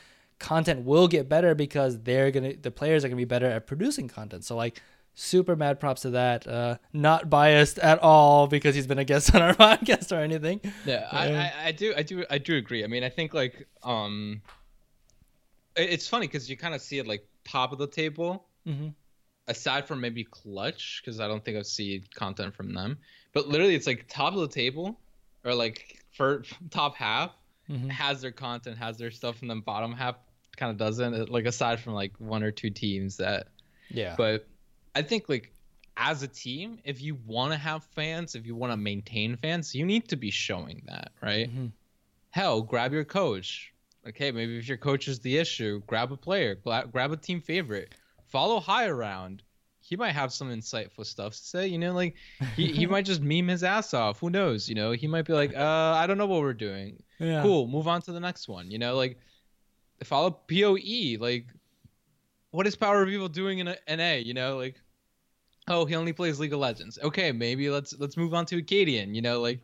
content 0.44 0.86
will 0.86 1.08
get 1.08 1.28
better 1.28 1.56
because 1.56 2.00
they're 2.04 2.30
gonna 2.30 2.54
the 2.56 2.70
players 2.72 3.04
are 3.04 3.08
gonna 3.08 3.18
be 3.18 3.26
better 3.26 3.48
at 3.48 3.66
producing 3.66 4.08
content. 4.08 4.44
So 4.46 4.56
like 4.56 4.82
super 5.16 5.56
mad 5.56 5.80
props 5.80 6.02
to 6.04 6.10
that. 6.12 6.46
Uh, 6.48 6.78
not 6.92 7.30
biased 7.30 7.78
at 7.80 8.00
all 8.00 8.48
because 8.48 8.74
he's 8.76 8.88
been 8.88 9.00
a 9.00 9.04
guest 9.06 9.34
on 9.36 9.42
our 9.42 9.54
podcast 9.54 10.12
or 10.16 10.20
anything. 10.22 10.60
Yeah, 10.86 11.08
I, 11.12 11.34
I, 11.36 11.54
I 11.66 11.72
do, 11.72 11.94
I 11.96 12.04
do, 12.04 12.26
I 12.30 12.38
do 12.40 12.56
agree. 12.58 12.84
I 12.84 12.88
mean, 12.88 13.04
I 13.04 13.10
think 13.10 13.34
like, 13.34 13.68
um, 13.84 14.42
it's 15.76 16.08
funny 16.08 16.28
because 16.28 16.50
you 16.50 16.58
kind 16.58 16.74
of 16.76 16.82
see 16.82 17.00
it 17.00 17.08
like 17.08 17.28
top 17.46 17.72
of 17.72 17.80
the 17.80 17.88
table, 17.88 18.46
Mm-hmm. 18.68 18.88
aside 19.50 19.86
from 19.88 20.00
maybe 20.00 20.24
Clutch, 20.24 21.02
because 21.04 21.20
I 21.20 21.28
don't 21.28 21.44
think 21.44 21.58
I've 21.58 21.66
seen 21.68 22.04
content 22.16 22.56
from 22.56 22.74
them. 22.74 22.98
But 23.34 23.50
literally, 23.50 23.76
it's 23.76 23.88
like 23.88 24.06
top 24.08 24.34
of 24.34 24.40
the 24.40 24.48
table, 24.48 24.98
or 25.44 25.54
like 25.54 26.00
for 26.16 26.44
top 26.70 26.96
half 26.96 27.32
Mhm. 27.70 27.90
has 27.90 28.22
their 28.22 28.32
content, 28.32 28.78
has 28.78 28.98
their 28.98 29.12
stuff, 29.12 29.42
and 29.42 29.50
then 29.50 29.60
bottom 29.62 29.94
half 29.94 30.16
kind 30.58 30.72
of 30.72 30.78
doesn't. 30.78 31.30
Like 31.30 31.46
aside 31.46 31.80
from 31.80 31.94
like 31.94 32.14
one 32.20 32.44
or 32.44 32.52
two 32.52 32.70
teams 32.70 33.18
that 33.18 33.48
Yeah. 33.90 34.16
but 34.18 34.48
I 34.96 35.02
think 35.02 35.30
like 35.30 35.52
as 35.98 36.24
a 36.24 36.28
team, 36.28 36.80
if 36.84 37.02
you 37.02 37.16
want 37.26 37.52
to 37.54 37.58
have 37.58 37.84
fans, 37.84 38.36
if 38.36 38.46
you 38.46 38.56
want 38.56 38.72
to 38.74 38.78
maintain 38.78 39.36
fans, 39.38 39.76
you 39.76 39.86
need 39.86 40.08
to 40.10 40.16
be 40.16 40.32
showing 40.32 40.84
that, 40.88 41.12
right? 41.22 41.54
Mhm. 41.54 41.72
Hell, 42.32 42.62
grab 42.62 42.94
your 42.94 43.04
coach. 43.06 43.72
Okay, 44.08 44.32
maybe 44.32 44.58
if 44.58 44.68
your 44.68 44.78
coach 44.78 45.08
is 45.08 45.20
the 45.20 45.38
issue, 45.38 45.82
grab 45.88 46.12
a 46.12 46.18
player, 46.18 46.56
grab 46.56 47.12
a 47.12 47.18
team 47.18 47.40
favorite, 47.40 47.94
follow 48.26 48.60
Hai 48.60 48.88
around. 48.88 49.44
he 49.86 49.98
might 49.98 50.12
have 50.14 50.32
some 50.32 50.50
insightful 50.50 51.06
stuff 51.06 51.34
to 51.34 51.38
say. 51.38 51.68
You 51.68 51.78
know, 51.78 51.94
like 51.94 52.16
he, 52.56 52.68
he 52.72 52.86
might 52.94 53.06
just 53.06 53.22
meme 53.22 53.48
his 53.50 53.64
ass 53.66 53.94
off. 53.94 54.20
Who 54.20 54.30
knows? 54.30 54.68
You 54.70 54.76
know, 54.76 54.92
he 54.94 55.08
might 55.08 55.26
be 55.26 55.34
like, 55.34 55.54
uh, 55.58 55.94
I 56.02 56.08
don't 56.08 56.18
know 56.18 56.26
what 56.26 56.40
we're 56.42 56.54
doing. 56.54 57.04
Yeah. 57.20 57.42
Cool, 57.44 57.68
move 57.68 57.88
on 57.88 58.02
to 58.04 58.12
the 58.14 58.20
next 58.20 58.48
one. 58.48 58.72
You 58.72 58.80
know, 58.80 58.96
like 58.96 59.20
follow 60.04 60.32
POE. 60.32 61.18
Like, 61.20 61.48
what 62.52 62.68
is 62.68 62.76
Power 62.76 63.02
of 63.04 63.10
Evil 63.10 63.30
doing 63.30 63.60
in 63.60 63.68
a 63.68 63.78
NA? 63.90 64.14
You 64.14 64.34
know, 64.34 64.58
like, 64.58 64.80
oh, 65.68 65.86
he 65.86 65.96
only 65.96 66.14
plays 66.14 66.40
League 66.40 66.54
of 66.54 66.60
Legends. 66.60 67.00
Okay, 67.02 67.32
maybe 67.32 67.70
let's 67.70 67.98
let's 68.00 68.18
move 68.18 68.34
on 68.34 68.46
to 68.48 68.62
Akaadian. 68.62 69.16
You 69.16 69.22
know, 69.22 69.40
like 69.42 69.62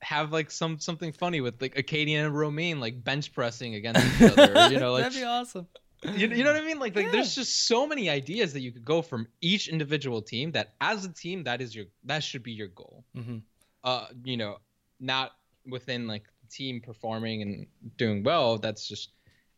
have 0.00 0.32
like 0.32 0.50
some 0.50 0.78
something 0.78 1.12
funny 1.12 1.40
with 1.40 1.60
like 1.60 1.74
Akaadian 1.74 2.24
and 2.26 2.36
Romain 2.36 2.80
like 2.80 3.02
bench 3.04 3.32
pressing 3.32 3.74
against 3.74 4.00
each 4.22 4.30
other. 4.32 4.68
you 4.70 4.78
know, 4.80 4.92
like 4.92 5.04
That'd 5.04 5.18
be 5.18 5.24
awesome. 5.24 5.66
you, 6.02 6.28
you 6.28 6.42
know 6.44 6.52
what 6.52 6.62
I 6.62 6.64
mean? 6.64 6.78
Like, 6.78 6.96
like 6.96 7.06
Yeah. 7.06 7.12
there's 7.12 7.34
just 7.34 7.66
so 7.66 7.86
many 7.86 8.08
ideas 8.08 8.54
that 8.54 8.60
you 8.60 8.72
could 8.72 8.84
go 8.84 9.02
from 9.02 9.26
each 9.42 9.68
individual 9.68 10.22
team 10.22 10.52
that 10.52 10.72
as 10.80 11.04
a 11.04 11.12
team 11.12 11.44
that 11.44 11.60
is 11.60 11.74
your 11.76 11.84
that 12.04 12.22
should 12.24 12.42
be 12.42 12.52
your 12.52 12.68
goal. 12.68 13.04
hmm 13.14 13.38
Uh, 13.84 14.06
you 14.24 14.36
know, 14.38 14.56
not 15.00 15.32
within 15.68 16.06
like 16.06 16.24
the 16.42 16.48
team 16.48 16.80
performing 16.80 17.42
and 17.42 17.66
doing 17.98 18.22
well. 18.22 18.56
That's 18.56 18.88
just 18.88 19.10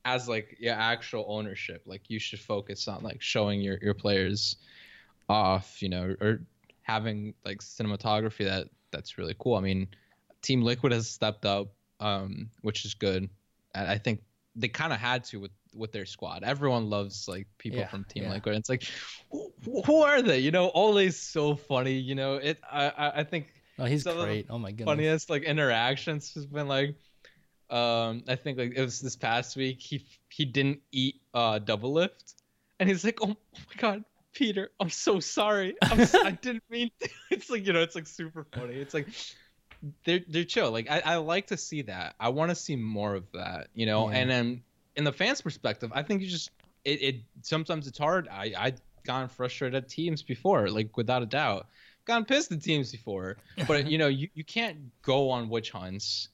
as 0.05 0.29
like 0.29 0.57
your 0.59 0.75
actual 0.75 1.25
ownership. 1.29 1.83
Like 1.87 2.09
you 2.11 2.19
should 2.19 2.41
focus 2.41 2.89
on 2.89 3.03
like 3.03 3.21
showing 3.23 3.61
your 3.61 3.79
your 3.83 3.95
players 3.95 4.57
off. 5.29 5.83
You 5.83 5.89
know, 5.89 6.17
or 6.21 6.41
having 6.83 7.35
like 7.45 7.59
cinematography 7.59 8.45
that 8.45 8.69
that's 8.91 9.19
really 9.19 9.35
cool. 9.39 9.57
I 9.57 9.61
mean, 9.61 9.89
Team 10.43 10.63
Liquid 10.63 10.93
has 10.93 11.09
stepped 11.09 11.47
up, 11.47 11.69
um, 12.01 12.51
which 12.63 12.85
is 12.85 12.95
good. 12.95 13.29
And 13.75 13.89
I 13.89 13.99
think 13.99 14.23
they 14.55 14.69
kind 14.69 14.93
of 14.93 14.99
had 14.99 15.25
to 15.25 15.41
with 15.41 15.53
with 15.75 15.93
their 15.93 16.05
squad. 16.05 16.43
Everyone 16.43 16.91
loves 16.91 17.27
like 17.29 17.47
people 17.57 17.79
Yeah, 17.81 17.89
from 17.89 18.05
Team 18.05 18.25
yeah. 18.25 18.33
Liquid. 18.33 18.57
It's 18.57 18.69
like, 18.69 18.85
who, 19.31 19.51
who 19.87 20.03
are 20.03 20.21
they? 20.21 20.41
You 20.41 20.51
know, 20.51 20.71
Olleh's 20.75 21.19
so 21.19 21.55
funny. 21.57 21.95
You 21.95 22.15
know, 22.15 22.35
it. 22.37 22.59
I 22.71 22.89
I, 22.91 23.21
I 23.21 23.25
think 23.25 23.55
Oh, 23.79 23.87
he's 23.87 24.03
Some 24.03 24.13
of 24.13 24.19
the 24.19 24.25
great. 24.27 24.47
Oh 24.51 24.59
my 24.59 24.71
goodness. 24.71 24.85
funniest 24.85 25.31
like 25.31 25.45
interactions 25.45 26.35
has 26.35 26.45
been 26.45 26.69
like, 26.69 26.95
um, 27.73 28.23
I 28.29 28.37
think 28.37 28.59
like 28.59 28.75
it 28.77 28.81
was 28.81 29.01
this 29.01 29.17
past 29.17 29.57
week. 29.57 29.81
He 29.81 30.05
he 30.29 30.45
didn't 30.45 30.81
eat 30.93 31.21
uh 31.35 31.59
Doublelift, 31.59 32.35
and 32.79 32.89
he's 32.89 33.05
like, 33.05 33.19
oh, 33.23 33.29
my 33.29 33.35
god. 33.79 34.05
Peter, 34.35 34.71
I'm 34.81 34.89
so 34.89 35.21
sorry. 35.21 35.75
I'm 35.83 36.01
s- 36.01 36.15
I 36.15 36.31
didn't 36.43 36.65
mean. 36.71 36.91
To. 37.01 37.09
It's 37.31 37.51
like 37.51 37.67
you 37.67 37.73
know, 37.75 37.83
it's 37.83 37.95
like 37.95 38.07
super 38.07 38.47
funny. 38.55 38.75
It's 38.77 38.95
like 38.95 39.09
they're 40.05 40.21
they're 40.29 40.45
chill. 40.45 40.71
Like 40.71 40.91
I, 40.91 41.03
I 41.05 41.17
like 41.17 41.49
to 41.49 41.57
see 41.57 41.83
that. 41.83 42.15
I 42.21 42.29
want 42.31 42.51
to 42.51 42.55
see 42.55 42.77
more 42.77 43.15
of 43.15 43.25
that. 43.33 43.69
You 43.75 43.87
know, 43.87 44.11
Yeah. 44.11 44.17
and 44.19 44.31
then 44.31 44.63
in 44.97 45.05
the 45.05 45.13
fans' 45.13 45.41
perspective, 45.43 45.91
I 45.95 46.03
think 46.03 46.23
you 46.23 46.29
just 46.29 46.51
it, 46.85 47.03
it 47.03 47.17
sometimes 47.43 47.87
it's 47.87 47.99
hard. 47.99 48.29
I 48.29 48.53
I 48.57 48.73
gotten 49.05 49.29
frustrated 49.29 49.75
at 49.75 49.89
teams 49.89 50.23
before, 50.23 50.69
like 50.71 50.97
without 50.97 51.23
a 51.23 51.27
doubt. 51.27 51.67
Gotten 52.05 52.25
pissed 52.25 52.51
at 52.53 52.63
teams 52.63 52.91
before, 52.91 53.37
but 53.69 53.87
you 53.91 53.99
know 53.99 54.09
you, 54.09 54.29
you 54.35 54.45
can't 54.45 54.79
go 55.03 55.31
on 55.31 55.49
witch 55.49 55.71
hunts, 55.73 56.29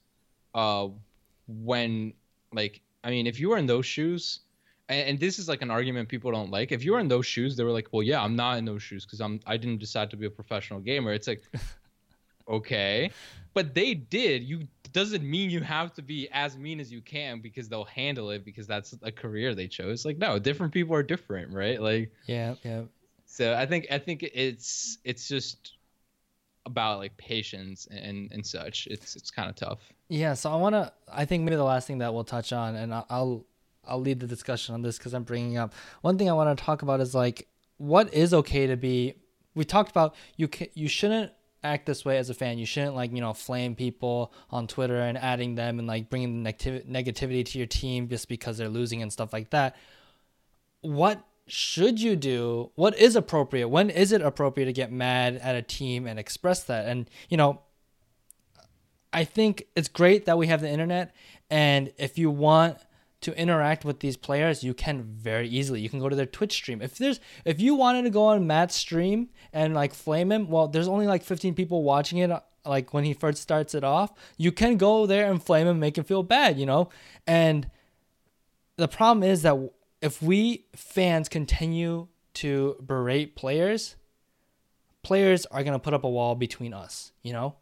uh, 0.53 0.87
when 1.49 2.13
like 2.53 2.81
I 3.03 3.09
mean 3.09 3.27
if 3.27 3.39
you 3.39 3.49
were 3.49 3.57
in 3.57 3.65
those 3.65 3.85
shoes, 3.85 4.41
and, 4.87 5.09
and 5.09 5.19
this 5.19 5.39
is 5.39 5.47
like 5.47 5.61
an 5.61 5.71
argument 5.71 6.09
people 6.09 6.31
don't 6.31 6.51
like. 6.51 6.71
If 6.71 6.83
you 6.83 6.93
were 6.93 6.99
in 6.99 7.07
those 7.07 7.25
shoes, 7.25 7.55
they 7.55 7.63
were 7.63 7.71
like, 7.71 7.87
well, 7.91 8.03
yeah, 8.03 8.21
I'm 8.21 8.35
not 8.35 8.57
in 8.57 8.65
those 8.65 8.83
shoes 8.83 9.05
because 9.05 9.21
I'm 9.21 9.39
I 9.45 9.57
didn't 9.57 9.79
decide 9.79 10.09
to 10.11 10.17
be 10.17 10.25
a 10.25 10.29
professional 10.29 10.79
gamer. 10.79 11.13
It's 11.13 11.27
like, 11.27 11.43
okay, 12.49 13.11
but 13.53 13.73
they 13.73 13.93
did. 13.93 14.43
You 14.43 14.67
doesn't 14.91 15.23
mean 15.23 15.49
you 15.49 15.61
have 15.61 15.93
to 15.93 16.01
be 16.01 16.27
as 16.31 16.57
mean 16.57 16.79
as 16.79 16.91
you 16.91 17.01
can 17.01 17.41
because 17.41 17.69
they'll 17.69 17.83
handle 17.83 18.31
it 18.31 18.43
because 18.43 18.67
that's 18.67 18.95
a 19.03 19.11
career 19.11 19.53
they 19.55 19.67
chose. 19.67 20.05
Like 20.05 20.17
no, 20.17 20.39
different 20.39 20.73
people 20.73 20.95
are 20.95 21.03
different, 21.03 21.53
right? 21.53 21.81
Like 21.81 22.11
Yeah, 22.25 22.55
yeah. 22.63 22.83
so 23.25 23.55
I 23.55 23.65
think 23.65 23.87
I 23.91 23.99
think 23.99 24.23
it's 24.23 24.97
it's 25.03 25.27
just 25.27 25.73
about 26.69 26.99
like 26.99 27.15
patience 27.17 27.87
and 27.91 28.31
and 28.31 28.45
such. 28.45 28.87
It's 28.87 29.15
it's 29.15 29.31
kind 29.31 29.49
of 29.49 29.55
tough. 29.55 29.79
Yeah, 30.07 30.33
so 30.33 30.51
I 30.51 30.55
want 30.55 30.75
to. 30.75 30.91
I 31.11 31.25
think 31.25 31.43
maybe 31.43 31.55
the 31.55 31.63
last 31.63 31.87
thing 31.87 31.99
that 31.99 32.13
we'll 32.13 32.23
touch 32.23 32.53
on, 32.53 32.75
and 32.75 32.93
I'll 32.93 33.45
I'll 33.87 34.01
lead 34.01 34.19
the 34.19 34.27
discussion 34.27 34.73
on 34.73 34.81
this 34.81 34.97
because 34.97 35.13
I'm 35.13 35.23
bringing 35.23 35.57
up 35.57 35.73
one 36.01 36.17
thing 36.17 36.29
I 36.29 36.33
want 36.33 36.57
to 36.57 36.63
talk 36.63 36.81
about 36.81 36.99
is 37.01 37.13
like 37.13 37.47
what 37.77 38.13
is 38.13 38.33
okay 38.33 38.67
to 38.67 38.77
be. 38.77 39.15
We 39.55 39.65
talked 39.65 39.91
about 39.91 40.15
you 40.37 40.47
can 40.47 40.67
you 40.73 40.87
shouldn't 40.87 41.31
act 41.63 41.85
this 41.85 42.05
way 42.05 42.17
as 42.17 42.29
a 42.29 42.33
fan. 42.33 42.57
You 42.57 42.65
shouldn't 42.65 42.95
like 42.95 43.11
you 43.11 43.21
know 43.21 43.33
flame 43.33 43.75
people 43.75 44.31
on 44.49 44.67
Twitter 44.67 44.99
and 44.99 45.17
adding 45.17 45.55
them 45.55 45.79
and 45.79 45.87
like 45.87 46.09
bringing 46.09 46.43
negativ- 46.43 46.87
negativity 46.87 47.45
to 47.45 47.57
your 47.57 47.67
team 47.67 48.07
just 48.07 48.29
because 48.29 48.57
they're 48.57 48.69
losing 48.69 49.01
and 49.01 49.11
stuff 49.11 49.33
like 49.33 49.49
that. 49.49 49.75
What 50.81 51.21
should 51.51 52.01
you 52.01 52.15
do? 52.15 52.71
What 52.75 52.97
is 52.97 53.15
appropriate? 53.15 53.69
When 53.69 53.89
is 53.89 54.11
it 54.11 54.21
appropriate 54.21 54.67
to 54.67 54.73
get 54.73 54.91
mad 54.91 55.35
at 55.37 55.55
a 55.55 55.61
team 55.61 56.07
and 56.07 56.19
express 56.19 56.63
that? 56.63 56.85
And 56.85 57.09
you 57.29 57.37
know, 57.37 57.61
I 59.11 59.23
think 59.23 59.65
it's 59.75 59.87
great 59.87 60.25
that 60.25 60.37
we 60.37 60.47
have 60.47 60.61
the 60.61 60.69
internet, 60.69 61.15
and 61.49 61.91
if 61.97 62.17
you 62.17 62.29
want 62.29 62.77
to 63.21 63.37
interact 63.37 63.83
with 63.83 63.99
these 63.99 64.15
players, 64.15 64.63
you 64.63 64.73
can 64.73 65.03
very 65.03 65.49
easily. 65.49 65.81
You 65.81 65.89
can 65.89 65.99
go 65.99 66.07
to 66.07 66.15
their 66.15 66.25
Twitch 66.25 66.53
stream. 66.53 66.81
If 66.81 66.97
there's 66.97 67.19
if 67.43 67.59
you 67.59 67.75
wanted 67.75 68.03
to 68.03 68.09
go 68.09 68.25
on 68.25 68.47
Matt's 68.47 68.75
stream 68.75 69.29
and 69.51 69.73
like 69.73 69.93
flame 69.93 70.31
him, 70.31 70.49
well, 70.49 70.67
there's 70.67 70.87
only 70.87 71.07
like 71.07 71.23
15 71.23 71.53
people 71.53 71.83
watching 71.83 72.19
it 72.19 72.31
like 72.65 72.93
when 72.93 73.03
he 73.03 73.13
first 73.13 73.41
starts 73.41 73.75
it 73.75 73.83
off. 73.83 74.13
You 74.37 74.51
can 74.51 74.77
go 74.77 75.05
there 75.05 75.29
and 75.29 75.43
flame 75.43 75.67
him, 75.67 75.79
make 75.79 75.97
him 75.97 76.03
feel 76.03 76.23
bad, 76.23 76.57
you 76.57 76.65
know? 76.65 76.89
And 77.27 77.69
the 78.77 78.87
problem 78.87 79.23
is 79.23 79.41
that 79.41 79.57
if 80.01 80.21
we 80.21 80.65
fans 80.75 81.29
continue 81.29 82.07
to 82.35 82.75
berate 82.81 83.35
players, 83.35 83.95
players 85.03 85.45
are 85.47 85.63
going 85.63 85.73
to 85.73 85.79
put 85.79 85.93
up 85.93 86.03
a 86.03 86.09
wall 86.09 86.35
between 86.35 86.73
us, 86.73 87.11
you 87.23 87.33
know? 87.33 87.55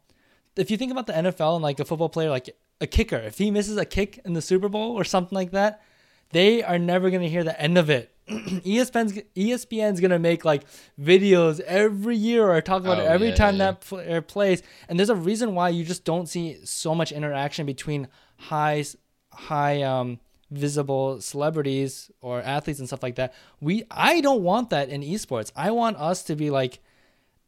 If 0.56 0.70
you 0.70 0.76
think 0.76 0.90
about 0.92 1.06
the 1.06 1.12
NFL 1.12 1.54
and 1.54 1.62
like 1.62 1.78
a 1.80 1.84
football 1.84 2.08
player, 2.08 2.30
like 2.30 2.50
a 2.80 2.86
kicker, 2.86 3.16
if 3.16 3.38
he 3.38 3.50
misses 3.50 3.76
a 3.76 3.84
kick 3.84 4.20
in 4.24 4.32
the 4.32 4.42
Super 4.42 4.68
Bowl 4.68 4.92
or 4.92 5.04
something 5.04 5.34
like 5.36 5.52
that, 5.52 5.82
they 6.30 6.62
are 6.62 6.78
never 6.78 7.10
going 7.10 7.22
to 7.22 7.28
hear 7.28 7.44
the 7.44 7.60
end 7.60 7.78
of 7.78 7.90
it. 7.90 8.12
ESPN's 8.28 9.22
ESPN's 9.34 10.00
gonna 10.00 10.18
make 10.18 10.44
like 10.44 10.64
videos 11.00 11.60
every 11.60 12.14
year 12.14 12.46
or 12.46 12.60
talk 12.60 12.82
about 12.82 12.98
Oh, 12.98 13.02
it 13.02 13.06
every 13.06 13.28
yeah, 13.30 13.34
time 13.34 13.54
yeah. 13.54 13.70
that 13.70 13.80
player 13.80 14.20
plays, 14.20 14.62
and 14.86 14.98
there's 14.98 15.08
a 15.08 15.14
reason 15.14 15.54
why 15.54 15.70
you 15.70 15.82
just 15.82 16.04
don't 16.04 16.28
see 16.28 16.58
so 16.62 16.94
much 16.94 17.10
interaction 17.10 17.64
between 17.64 18.06
high 18.36 18.84
high 19.32 19.80
um 19.80 20.20
visible 20.50 21.20
celebrities 21.20 22.10
or 22.20 22.40
athletes 22.42 22.78
and 22.78 22.88
stuff 22.88 23.02
like 23.02 23.16
that. 23.16 23.34
We 23.60 23.84
I 23.90 24.20
don't 24.20 24.42
want 24.42 24.70
that 24.70 24.88
in 24.88 25.02
esports. 25.02 25.52
I 25.56 25.70
want 25.70 25.96
us 25.98 26.22
to 26.24 26.36
be 26.36 26.50
like 26.50 26.78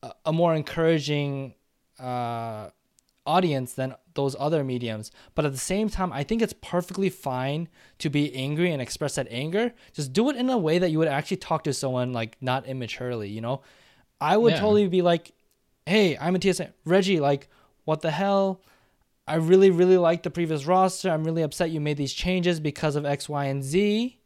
a, 0.03 0.13
a 0.27 0.33
more 0.33 0.55
encouraging 0.55 1.55
uh 1.99 2.71
audience 3.27 3.75
than 3.75 3.95
those 4.15 4.35
other 4.39 4.65
mediums. 4.65 5.13
But 5.35 5.45
at 5.45 5.53
the 5.53 5.59
same 5.59 5.89
time, 5.89 6.13
I 6.13 6.25
think 6.25 6.43
it's 6.43 6.55
perfectly 6.55 7.11
fine 7.11 7.69
to 7.99 8.11
be 8.11 8.35
angry 8.35 8.73
and 8.73 8.83
express 8.83 9.15
that 9.17 9.29
anger. 9.31 9.73
Just 9.93 10.13
do 10.13 10.31
it 10.31 10.37
in 10.37 10.49
a 10.51 10.59
way 10.59 10.79
that 10.79 10.91
you 10.91 10.99
would 10.99 11.07
actually 11.09 11.37
talk 11.37 11.63
to 11.65 11.73
someone 11.73 12.13
like 12.13 12.37
not 12.41 12.67
immaturely, 12.67 13.29
you 13.29 13.41
know? 13.41 13.61
I 14.21 14.37
would 14.37 14.55
Yeah. 14.55 14.61
totally 14.61 14.89
be 14.89 15.03
like, 15.03 15.33
"Hey, 15.87 16.17
I'm 16.19 16.35
a 16.35 16.39
TSN. 16.39 16.73
Reggie, 16.85 17.21
like 17.21 17.49
what 17.85 18.01
the 18.01 18.11
hell? 18.11 18.61
I 19.31 19.37
really 19.37 19.71
really 19.71 19.97
like 19.97 20.23
the 20.23 20.31
previous 20.31 20.66
roster. 20.66 21.11
I'm 21.11 21.25
really 21.25 21.43
upset 21.43 21.71
you 21.71 21.81
made 21.81 21.97
these 21.97 22.12
changes 22.12 22.59
because 22.59 22.97
of 22.97 23.05
X, 23.07 23.29
Y, 23.29 23.45
and 23.45 23.62
Z." 23.62 24.19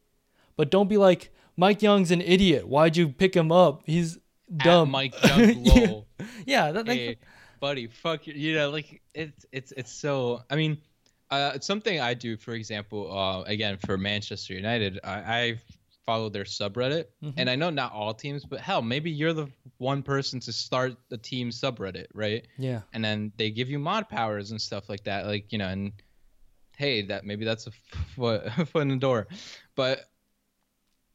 But 0.57 0.71
don't 0.71 0.89
be 0.89 0.97
like, 0.97 1.33
"Mike 1.57 1.83
Young's 1.83 2.11
an 2.11 2.21
idiot. 2.21 2.67
Why'd 2.67 2.97
you 2.97 3.09
pick 3.09 3.35
him 3.35 3.53
up? 3.53 3.83
He's 3.85 4.17
At 4.17 4.65
dumb." 4.65 4.91
Mike 4.91 5.15
Young 5.25 5.65
Yeah. 5.65 6.01
Yeah, 6.47 6.73
that, 6.73 6.87
like, 6.89 6.99
hey, 6.99 7.17
buddy, 7.61 7.87
fuck 7.87 8.27
you. 8.27 8.35
You 8.35 8.55
know, 8.55 8.71
like 8.71 9.03
it's 9.15 9.45
it's 9.53 9.73
it's 9.73 9.93
so. 9.93 10.43
I 10.51 10.57
mean, 10.57 10.79
uh, 11.31 11.53
it's 11.55 11.67
something 11.67 12.01
I 12.01 12.15
do, 12.15 12.37
for 12.37 12.55
example, 12.55 13.17
uh, 13.17 13.43
again 13.43 13.79
for 13.85 13.99
Manchester 13.99 14.55
United, 14.55 15.01
I, 15.05 15.15
I 15.15 15.61
follow 16.07 16.29
their 16.29 16.45
subreddit, 16.45 17.07
Mhm. 17.23 17.35
and 17.39 17.51
I 17.51 17.57
know 17.57 17.71
not 17.71 17.93
all 17.93 18.13
teams, 18.15 18.45
but 18.45 18.61
hell, 18.61 18.83
maybe 18.83 19.11
you're 19.11 19.33
the 19.33 19.49
one 19.79 20.03
person 20.03 20.39
to 20.41 20.53
start 20.53 20.97
the 21.09 21.17
team 21.19 21.51
subreddit, 21.51 22.07
right? 22.15 22.47
yeah. 22.59 22.83
And 22.93 23.05
then 23.05 23.33
they 23.37 23.51
give 23.51 23.71
you 23.71 23.79
mod 23.79 24.09
powers 24.09 24.51
and 24.51 24.61
stuff 24.61 24.89
like 24.89 25.05
that, 25.05 25.27
like 25.27 25.51
you 25.53 25.59
know, 25.59 25.69
and 25.69 25.93
hey, 26.77 27.03
that 27.03 27.25
maybe 27.25 27.45
that's 27.45 27.67
a 27.67 27.71
foot, 28.17 28.51
foot 28.69 28.83
in 28.83 28.89
the 28.89 28.97
door, 28.97 29.27
but 29.77 30.11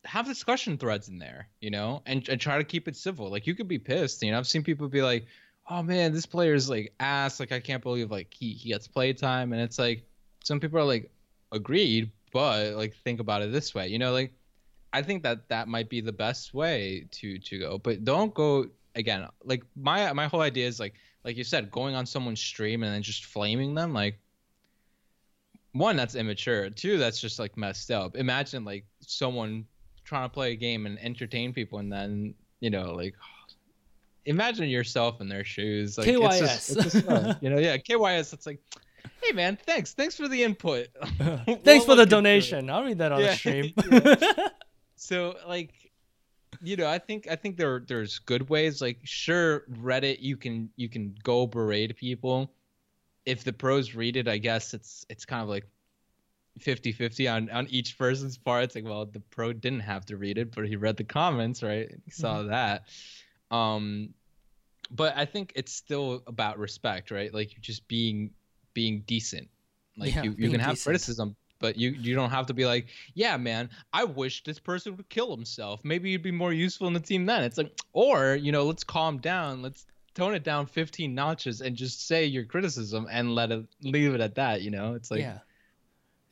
have 0.05 0.25
discussion 0.25 0.77
threads 0.77 1.09
in 1.09 1.19
there, 1.19 1.49
you 1.59 1.69
know, 1.69 2.01
and, 2.05 2.27
and 2.29 2.39
try 2.39 2.57
to 2.57 2.63
keep 2.63 2.87
it 2.87 2.95
civil. 2.95 3.29
Like 3.29 3.45
you 3.45 3.53
could 3.53 3.67
be 3.67 3.77
pissed, 3.79 4.23
you 4.23 4.31
know. 4.31 4.37
I've 4.37 4.47
seen 4.47 4.63
people 4.63 4.87
be 4.87 5.01
like, 5.01 5.27
"Oh 5.69 5.83
man, 5.83 6.13
this 6.13 6.25
player 6.25 6.53
is 6.53 6.69
like 6.69 6.93
ass. 6.99 7.39
Like 7.39 7.51
I 7.51 7.59
can't 7.59 7.83
believe 7.83 8.09
like 8.09 8.33
he 8.33 8.53
he 8.53 8.69
gets 8.69 8.87
play 8.87 9.13
time." 9.13 9.51
And 9.53 9.61
it's 9.61 9.77
like 9.77 10.03
some 10.43 10.59
people 10.59 10.79
are 10.79 10.85
like, 10.85 11.11
"Agreed," 11.51 12.11
but 12.31 12.75
like 12.75 12.95
think 13.03 13.19
about 13.19 13.41
it 13.41 13.51
this 13.51 13.75
way, 13.75 13.89
you 13.89 13.99
know, 13.99 14.13
like 14.13 14.31
I 14.91 15.01
think 15.01 15.23
that 15.23 15.49
that 15.49 15.67
might 15.67 15.89
be 15.89 16.01
the 16.01 16.11
best 16.11 16.53
way 16.53 17.07
to 17.11 17.39
to 17.39 17.59
go, 17.59 17.77
but 17.77 18.03
don't 18.03 18.33
go 18.33 18.67
again. 18.95 19.27
Like 19.43 19.63
my 19.75 20.11
my 20.13 20.27
whole 20.27 20.41
idea 20.41 20.67
is 20.67 20.79
like 20.79 20.95
like 21.23 21.37
you 21.37 21.43
said, 21.43 21.71
going 21.71 21.95
on 21.95 22.05
someone's 22.05 22.39
stream 22.41 22.83
and 22.83 22.93
then 22.93 23.01
just 23.01 23.25
flaming 23.25 23.75
them, 23.75 23.93
like 23.93 24.19
one 25.73 25.95
that's 25.95 26.15
immature 26.15 26.67
two 26.71 26.97
that's 26.97 27.21
just 27.21 27.37
like 27.37 27.55
messed 27.55 27.91
up 27.91 28.17
imagine 28.17 28.65
like 28.65 28.85
someone 29.01 29.63
trying 30.03 30.27
to 30.27 30.33
play 30.33 30.53
a 30.53 30.55
game 30.55 30.87
and 30.87 30.97
entertain 30.99 31.53
people 31.53 31.77
and 31.77 31.93
then 31.93 32.33
you 32.59 32.69
know, 32.69 32.93
like 32.93 33.15
imagine 34.25 34.69
yourself 34.69 35.21
in 35.21 35.29
their 35.29 35.43
shoes. 35.43 35.97
Like 35.97 36.07
KYS. 36.07 36.41
It's 36.41 36.67
just, 36.67 36.69
it's 36.71 36.93
just 36.93 37.41
you 37.41 37.49
know, 37.49 37.59
yeah, 37.59 37.77
KYS. 37.89 38.33
It's 38.33 38.45
like, 38.45 38.59
hey 39.21 39.31
man, 39.33 39.57
thanks, 39.65 39.93
thanks 39.93 40.15
for 40.15 40.27
the 40.27 40.43
input. 40.43 40.87
Thanks 41.17 41.65
We'll 41.65 41.81
for 41.81 41.95
the 41.95 42.05
donation. 42.05 42.69
I'll 42.69 42.83
read 42.83 42.99
that 42.99 43.11
on 43.11 43.21
Yeah, 43.21 43.27
the 43.27 43.35
stream. 43.35 43.73
So 44.99 45.37
like, 45.47 45.91
you 46.61 46.75
know, 46.75 46.87
I 46.87 46.99
think 46.99 47.27
I 47.29 47.35
think 47.35 47.57
there 47.57 47.79
there's 47.87 48.19
good 48.19 48.49
ways. 48.49 48.81
Like, 48.81 48.99
sure, 49.05 49.61
Reddit, 49.81 50.17
you 50.21 50.35
can 50.37 50.69
you 50.75 50.89
can 50.89 51.15
go 51.23 51.47
berate 51.47 51.95
people. 51.95 52.51
If 53.25 53.43
the 53.43 53.53
pros 53.53 53.95
read 53.95 54.17
it, 54.17 54.27
I 54.27 54.37
guess 54.37 54.73
it's 54.73 55.05
it's 55.09 55.25
kind 55.25 55.41
of 55.41 55.49
like 55.49 55.65
50-50 56.59 57.33
on 57.33 57.49
on 57.51 57.67
each 57.69 57.97
person's 57.97 58.37
part. 58.37 58.65
It's 58.65 58.75
like, 58.75 58.83
well, 58.83 59.05
the 59.05 59.21
pro 59.21 59.53
didn't 59.53 59.81
have 59.81 60.05
to 60.07 60.17
read 60.17 60.37
it, 60.37 60.53
but 60.53 60.67
he 60.67 60.75
read 60.75 60.97
the 60.97 61.05
comments, 61.05 61.63
right? 61.63 61.89
He 62.05 62.11
saw 62.11 62.43
that. 62.43 62.83
Um, 63.51 64.13
but 64.91 65.15
I 65.17 65.25
think 65.25 65.53
it's 65.55 65.73
still 65.73 66.23
about 66.27 66.59
respect, 66.59 67.11
right? 67.11 67.33
Like 67.33 67.53
you're 67.53 67.61
just 67.61 67.87
being 67.87 68.31
being 68.73 69.03
decent. 69.07 69.49
Like 69.97 70.15
Yeah, 70.15 70.23
you, 70.23 70.35
you 70.37 70.49
can 70.49 70.59
have 70.59 70.71
decent. 70.71 70.83
criticism, 70.85 71.35
but 71.59 71.77
you 71.77 71.91
you 71.91 72.15
don't 72.15 72.29
have 72.29 72.45
to 72.47 72.53
be 72.53 72.65
like, 72.65 72.87
yeah, 73.13 73.37
man, 73.37 73.69
I 73.93 74.03
wish 74.03 74.43
this 74.43 74.59
person 74.59 74.97
would 74.97 75.09
kill 75.09 75.35
himself. 75.35 75.81
Maybe 75.83 76.09
you'd 76.09 76.23
be 76.23 76.31
more 76.31 76.53
useful 76.53 76.87
in 76.87 76.93
the 76.93 76.99
team 76.99 77.25
then. 77.25 77.43
It's 77.43 77.57
like, 77.57 77.71
or 77.93 78.35
you 78.35 78.51
know, 78.51 78.65
let's 78.65 78.83
calm 78.83 79.17
down. 79.17 79.61
Let's 79.61 79.85
tone 80.15 80.33
it 80.33 80.43
down 80.43 80.65
15 80.65 81.13
notches 81.13 81.61
and 81.61 81.75
just 81.75 82.07
say 82.07 82.25
your 82.25 82.45
criticism 82.45 83.07
and 83.11 83.35
let 83.35 83.51
it 83.51 83.65
leave 83.83 84.13
it 84.13 84.21
at 84.21 84.35
that. 84.35 84.61
You 84.61 84.71
know, 84.71 84.93
it's 84.93 85.11
like, 85.11 85.21
yeah. 85.21 85.39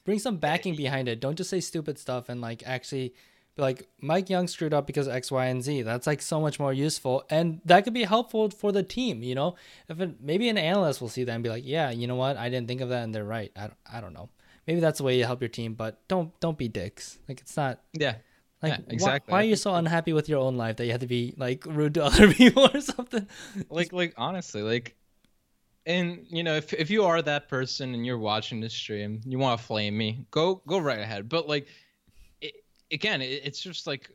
Bring 0.03 0.19
some 0.19 0.37
backing 0.37 0.75
behind 0.75 1.09
it. 1.09 1.19
Don't 1.19 1.35
just 1.35 1.49
say 1.49 1.59
stupid 1.59 1.99
stuff 1.99 2.29
and 2.29 2.39
like 2.39 2.63
actually 2.65 3.13
be 3.57 3.61
like 3.61 3.89
Mike 3.99 4.27
Yeung 4.27 4.49
screwed 4.49 4.73
up 4.73 4.87
because 4.87 5.07
X, 5.07 5.31
Y, 5.31 5.45
and 5.47 5.61
Z. 5.61 5.81
That's 5.81 6.07
like 6.07 6.21
so 6.21 6.39
much 6.39 6.59
more 6.59 6.71
useful, 6.71 7.25
and 7.29 7.59
that 7.65 7.83
could 7.83 7.93
be 7.93 8.03
helpful 8.03 8.49
for 8.49 8.71
the 8.71 8.83
team. 8.83 9.21
You 9.23 9.35
know, 9.35 9.55
if 9.89 9.99
it, 9.99 10.21
maybe 10.21 10.47
an 10.47 10.57
analyst 10.57 11.01
will 11.01 11.09
see 11.09 11.25
that 11.25 11.33
and 11.33 11.43
be 11.43 11.49
like, 11.49 11.63
yeah, 11.65 11.89
you 11.89 12.07
know 12.07 12.15
what, 12.15 12.37
I 12.37 12.49
didn't 12.49 12.67
think 12.67 12.81
of 12.81 12.89
that, 12.89 13.03
and 13.03 13.13
they're 13.13 13.25
right. 13.25 13.51
I, 13.55 13.69
I 13.91 13.99
don't 13.99 14.13
know. 14.13 14.29
Maybe 14.67 14.81
that's 14.81 14.97
the 14.97 15.05
way 15.05 15.17
you 15.17 15.25
help 15.25 15.41
your 15.41 15.49
team, 15.49 15.73
but 15.73 16.05
don't 16.07 16.37
don't 16.39 16.57
be 16.57 16.67
dicks. 16.67 17.17
Like 17.27 17.39
it's 17.39 17.55
not 17.55 17.79
yeah, 17.93 18.15
like 18.61 18.73
Yeah, 18.73 18.79
why- 18.85 18.93
exactly. 18.93 19.31
Why, 19.31 19.37
I 19.37 19.41
are 19.41 19.45
you 19.45 19.55
so 19.55 19.73
unhappy 19.73 20.13
with 20.13 20.27
your 20.27 20.41
own 20.41 20.57
life 20.57 20.75
that 20.77 20.85
you 20.85 20.91
have 20.91 21.01
to 21.01 21.07
be 21.07 21.33
like 21.37 21.65
rude 21.65 21.93
to 21.95 22.03
other 22.09 22.31
people 22.33 22.69
or 22.73 22.81
something? 22.81 23.27
like 23.69 23.93
like 23.93 24.13
honestly 24.17 24.61
like 24.61 24.95
and 25.85 26.25
you 26.29 26.43
know 26.43 26.55
if 26.55 26.73
if 26.73 26.89
you 26.89 27.05
are 27.05 27.21
that 27.21 27.47
person 27.47 27.93
and 27.93 28.05
you're 28.05 28.17
watching 28.17 28.59
this 28.59 28.73
stream 28.73 29.21
you 29.25 29.39
want 29.39 29.59
to 29.59 29.65
flame 29.65 29.97
me 29.97 30.25
go 30.31 30.61
go 30.67 30.77
right 30.77 30.99
ahead 30.99 31.29
but 31.29 31.47
like 31.47 31.67
it, 32.41 32.53
again 32.91 33.21
it, 33.21 33.41
it's 33.45 33.61
just 33.61 33.87
like 33.87 34.11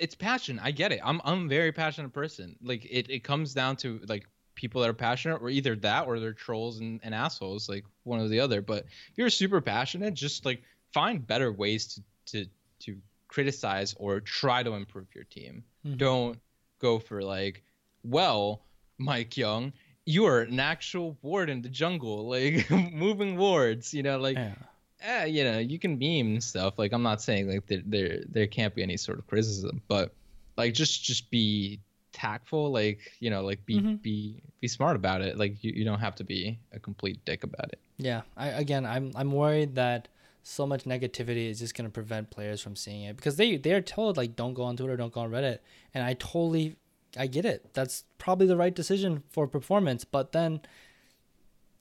it's 0.00 0.14
passion 0.14 0.58
i 0.62 0.70
get 0.70 0.90
it 0.90 1.00
i'm 1.04 1.20
i'm 1.24 1.44
a 1.44 1.48
very 1.48 1.70
passionate 1.70 2.12
person 2.12 2.56
like 2.62 2.86
it, 2.90 3.10
it 3.10 3.22
comes 3.22 3.52
down 3.52 3.76
to 3.76 4.00
like 4.08 4.26
people 4.54 4.80
that 4.80 4.90
are 4.90 4.94
passionate 4.94 5.42
or 5.42 5.50
either 5.50 5.74
that 5.76 6.06
or 6.06 6.20
they're 6.20 6.32
trolls 6.32 6.80
and, 6.80 7.00
and 7.02 7.14
assholes 7.14 7.68
like 7.68 7.84
one 8.04 8.20
or 8.20 8.28
the 8.28 8.40
other 8.40 8.60
but 8.62 8.84
if 9.10 9.16
you're 9.16 9.30
super 9.30 9.60
passionate 9.60 10.14
just 10.14 10.44
like 10.44 10.62
find 10.92 11.26
better 11.26 11.50
ways 11.52 11.86
to 11.94 12.02
to 12.26 12.50
to 12.78 12.96
criticize 13.28 13.94
or 13.98 14.20
try 14.20 14.62
to 14.62 14.72
improve 14.74 15.06
your 15.14 15.24
team 15.24 15.64
Mhm. 15.86 15.98
don't 15.98 16.38
go 16.80 16.98
for 16.98 17.22
like 17.22 17.62
well 18.04 18.62
mike 18.98 19.30
yeung 19.30 19.72
you 20.06 20.24
are 20.26 20.42
an 20.42 20.60
actual 20.60 21.16
ward 21.22 21.48
in 21.50 21.62
the 21.62 21.68
jungle 21.68 22.28
like 22.34 22.68
moving 22.92 23.36
wards 23.36 23.92
you 23.94 24.02
know 24.02 24.18
like 24.18 24.36
Yeah. 24.36 24.54
eh, 25.00 25.24
you 25.26 25.44
know, 25.44 25.58
you 25.58 25.78
can 25.78 25.98
meme 25.98 26.32
and 26.34 26.42
stuff. 26.42 26.78
Like 26.78 26.92
I'm 26.94 27.02
not 27.02 27.20
saying 27.20 27.48
like 27.50 27.66
there 27.66 27.82
there 27.84 28.22
there 28.28 28.46
can't 28.46 28.74
be 28.74 28.82
any 28.82 28.96
sort 28.96 29.18
of 29.18 29.26
criticism, 29.26 29.82
but 29.88 30.14
like 30.56 30.72
just 30.72 31.02
just 31.04 31.30
be 31.30 31.80
tactful. 32.14 32.72
Like 32.72 33.00
you 33.20 33.28
know, 33.28 33.42
like 33.42 33.66
be 33.66 33.80
Mhm. 33.80 34.00
be 34.00 34.42
be 34.60 34.68
smart 34.68 34.96
about 34.96 35.20
it. 35.20 35.36
Like 35.36 35.62
you, 35.62 35.72
you 35.74 35.84
don't 35.84 36.00
have 36.00 36.14
to 36.16 36.24
be 36.24 36.58
a 36.72 36.78
complete 36.78 37.22
dick 37.26 37.44
about 37.44 37.68
it. 37.72 37.80
Yeah, 37.98 38.22
I 38.36 38.48
again, 38.48 38.86
I'm 38.86 39.12
I'm 39.14 39.32
worried 39.32 39.74
that 39.74 40.08
so 40.42 40.66
much 40.66 40.84
negativity 40.84 41.48
is 41.50 41.58
just 41.58 41.74
gonna 41.74 41.90
prevent 41.90 42.30
players 42.30 42.60
from 42.60 42.76
seeing 42.76 43.02
it 43.04 43.16
because 43.16 43.36
they 43.36 43.56
they're 43.58 43.80
told 43.82 44.16
like 44.16 44.36
don't 44.36 44.54
go 44.54 44.62
on 44.62 44.76
Twitter, 44.76 44.96
don't 44.96 45.12
go 45.12 45.20
on 45.20 45.30
Reddit, 45.30 45.58
and 45.92 46.02
I 46.04 46.14
totally 46.14 46.76
I 47.16 47.26
get 47.26 47.44
it. 47.44 47.72
That's 47.74 48.04
probably 48.18 48.46
the 48.46 48.56
right 48.56 48.74
decision 48.74 49.22
for 49.30 49.46
performance, 49.46 50.04
but 50.04 50.32
then 50.32 50.60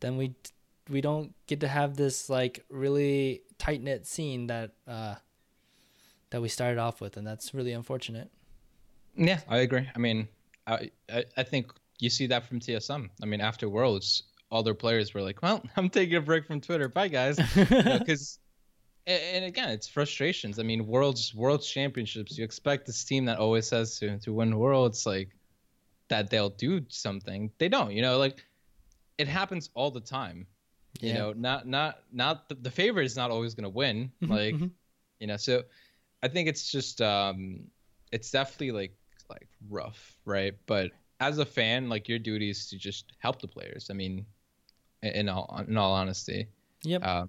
then 0.02 0.18
we 0.18 0.36
we 0.90 1.00
don't 1.02 1.34
get 1.48 1.60
to 1.62 1.68
have 1.68 1.96
this 1.96 2.30
like 2.30 2.66
really 2.70 3.42
tight 3.58 3.82
knit 3.82 4.06
scene 4.06 4.48
that 4.48 4.72
uh 4.88 5.16
that 6.32 6.42
we 6.42 6.50
started 6.50 6.80
off 6.80 7.00
with, 7.02 7.16
and 7.18 7.26
that's 7.28 7.54
really 7.54 7.74
unfortunate. 7.74 8.30
Yeah, 9.16 9.40
I 9.48 9.58
agree. 9.60 9.90
I 9.96 10.00
mean, 10.00 10.28
I 10.68 10.90
I, 11.12 11.26
I 11.38 11.44
think 11.44 11.72
you 12.00 12.10
see 12.10 12.28
that 12.28 12.46
from 12.46 12.60
TSM. 12.60 13.10
I 13.22 13.26
mean, 13.26 13.42
after 13.42 13.70
Worlds, 13.70 14.24
all 14.50 14.64
their 14.64 14.74
players 14.74 15.14
were 15.14 15.22
like, 15.22 15.42
"Well, 15.42 15.64
I'm 15.78 15.90
taking 15.90 16.16
a 16.16 16.22
break 16.22 16.46
from 16.48 16.62
Twitter. 16.62 16.90
Bye, 16.90 17.10
guys." 17.10 17.38
Because, 17.56 18.40
and 19.08 19.46
again, 19.46 19.70
it's 19.70 19.88
frustrations. 19.88 20.60
I 20.60 20.64
mean, 20.64 20.88
Worlds 20.88 21.34
Worlds 21.36 21.70
Championships. 21.70 22.38
You 22.38 22.44
expect 22.44 22.86
this 22.86 23.04
team 23.04 23.26
that 23.26 23.40
always 23.40 23.68
says 23.68 24.00
to 24.00 24.20
to 24.20 24.34
win 24.34 24.58
Worlds, 24.58 25.06
like 25.06 25.30
that 26.10 26.30
they'll 26.30 26.50
do 26.50 26.82
something. 26.90 27.52
They 27.58 27.70
don't. 27.70 27.92
You 27.92 28.02
know, 28.02 28.18
like 28.18 28.44
it 29.18 29.28
happens 29.28 29.70
all 29.74 29.92
the 29.92 30.02
time. 30.02 30.48
Yeah. 31.00 31.08
You 31.08 31.14
know, 31.20 31.34
not 31.34 31.68
not 31.68 32.00
not 32.12 32.50
the, 32.50 32.56
the 32.56 32.72
favorite 32.72 33.06
is 33.06 33.16
not 33.16 33.32
always 33.32 33.54
going 33.54 33.64
to 33.64 33.70
win. 33.70 34.12
Mhm, 34.22 34.30
like 34.30 34.56
mhm. 34.56 34.72
you 35.20 35.28
know 35.28 35.38
so 35.38 35.64
i 36.22 36.28
think 36.28 36.50
it's 36.50 36.70
just 36.72 37.02
um 37.02 37.62
it's 38.12 38.32
definitely 38.32 38.72
like 38.72 38.96
like 39.34 39.50
rough 39.70 40.18
right? 40.26 40.54
But 40.66 40.92
as 41.20 41.38
a 41.40 41.46
fan 41.46 41.90
like 41.90 42.08
your 42.10 42.20
duty 42.20 42.50
is 42.50 42.68
to 42.70 42.78
just 42.78 43.14
help 43.20 43.42
the 43.42 43.48
players. 43.48 43.88
I 43.90 43.94
mean 43.94 44.26
in- 45.02 45.30
all 45.30 45.64
in 45.68 45.78
all 45.78 45.94
honesty. 45.94 46.48
Yep. 46.84 47.02
uh, 47.04 47.26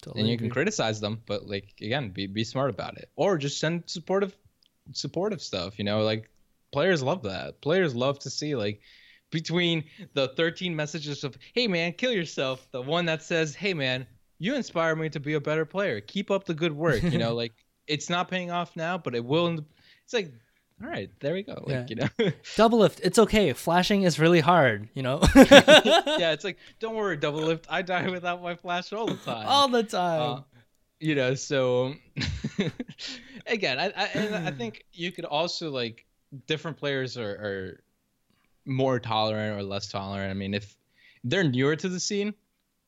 totally 0.00 0.22
and 0.22 0.30
you 0.30 0.38
can 0.38 0.48
criticize 0.48 0.98
them 1.00 1.20
but 1.26 1.46
like 1.46 1.74
again 1.80 2.10
be 2.10 2.26
be 2.26 2.44
smart 2.44 2.70
about 2.70 2.96
it. 2.98 3.08
Or 3.16 3.38
just 3.38 3.58
send 3.58 3.84
supportive 3.86 4.34
supportive 4.92 5.40
stuff 5.40 5.78
you 5.78 5.84
know? 5.84 6.02
Like 6.02 6.30
players 6.72 7.02
love 7.02 7.22
that. 7.22 7.60
Players 7.60 7.94
love 7.94 8.18
to 8.20 8.30
see 8.30 8.54
like 8.54 8.80
between 9.30 9.84
the 10.12 10.28
13 10.28 10.76
messages 10.76 11.24
of 11.24 11.36
hey 11.54 11.66
man 11.66 11.92
kill 11.92 12.12
yourself 12.12 12.66
the 12.70 12.80
one 12.80 13.06
that 13.06 13.22
says 13.22 13.54
hey 13.54 13.74
man 13.74 14.06
you 14.38 14.54
inspire 14.54 14.94
me 14.94 15.08
to 15.08 15.20
be 15.20 15.34
a 15.34 15.40
better 15.40 15.64
player. 15.64 16.00
Keep 16.00 16.30
up 16.30 16.44
the 16.44 16.54
good 16.54 16.72
work 16.72 17.02
you 17.02 17.18
know? 17.18 17.34
Like 17.42 17.52
it's 17.86 18.08
not 18.08 18.28
paying 18.28 18.50
off 18.50 18.76
now 18.76 18.96
but 18.96 19.14
it 19.14 19.24
will 19.24 19.58
it's 20.04 20.14
like 20.14 20.32
all 20.82 20.88
right 20.90 21.10
there 21.20 21.34
we 21.34 21.42
go 21.42 21.52
like 21.66 21.68
Yeah. 21.68 21.86
you 21.88 21.96
know 21.96 22.08
Doublelift, 22.56 23.00
it's 23.02 23.18
okay. 23.18 23.52
Flashing 23.52 24.02
is 24.02 24.18
really 24.18 24.40
hard, 24.40 24.88
you 24.94 25.02
know. 25.02 25.20
yeah 25.36 26.32
it's 26.32 26.44
like 26.44 26.58
don't 26.80 26.94
worry 26.96 27.16
doublelift 27.16 27.64
i 27.68 27.80
die 27.82 28.08
without 28.10 28.42
my 28.42 28.54
flash 28.56 28.92
all 28.92 29.06
the 29.06 29.16
time 29.16 29.46
all 29.46 29.68
the 29.68 29.82
time. 29.84 30.20
Uh, 30.38 30.40
you 31.00 31.14
know, 31.14 31.34
so 31.34 31.94
again, 33.46 33.78
I 33.78 33.86
I, 33.96 34.04
and 34.14 34.34
I 34.48 34.50
think 34.52 34.84
you 34.92 35.12
could 35.12 35.24
also 35.24 35.70
like 35.70 36.06
different 36.46 36.76
players 36.78 37.16
are, 37.18 37.30
are 37.30 37.80
more 38.64 38.98
tolerant 38.98 39.58
or 39.58 39.62
less 39.62 39.88
tolerant. 39.88 40.30
I 40.30 40.34
mean, 40.34 40.54
if 40.54 40.76
they're 41.24 41.44
newer 41.44 41.76
to 41.76 41.88
the 41.88 42.00
scene, 42.00 42.32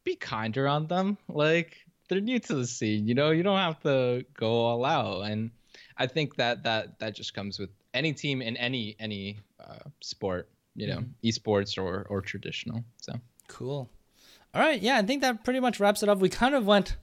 be 0.04 0.16
kinder 0.16 0.66
on 0.68 0.86
them. 0.86 1.18
Like 1.28 1.76
they're 2.08 2.20
new 2.20 2.38
to 2.40 2.54
the 2.54 2.66
scene, 2.66 3.06
you 3.06 3.14
know. 3.14 3.32
You 3.32 3.42
don't 3.42 3.58
have 3.58 3.80
to 3.82 4.24
go 4.34 4.50
all 4.64 4.84
out, 4.84 5.22
and 5.30 5.50
I 5.98 6.06
think 6.06 6.36
that 6.36 6.64
that 6.64 6.98
that 6.98 7.14
just 7.14 7.34
comes 7.34 7.58
with 7.58 7.70
any 7.94 8.12
team 8.12 8.42
in 8.42 8.56
any 8.56 8.96
any 8.98 9.38
uh, 9.60 9.78
sport, 10.00 10.48
you 10.74 10.86
know, 10.86 11.04
esports 11.24 11.82
or 11.82 12.06
or 12.10 12.20
traditional. 12.20 12.84
So 12.98 13.14
Cool. 13.48 13.88
All 14.54 14.62
right, 14.62 14.80
yeah, 14.80 14.96
I 14.96 15.02
think 15.02 15.22
that 15.22 15.44
pretty 15.44 15.60
much 15.60 15.80
wraps 15.80 16.02
it 16.02 16.08
up. 16.08 16.18
We 16.18 16.28
kind 16.28 16.54
of 16.54 16.66
went 16.66 16.96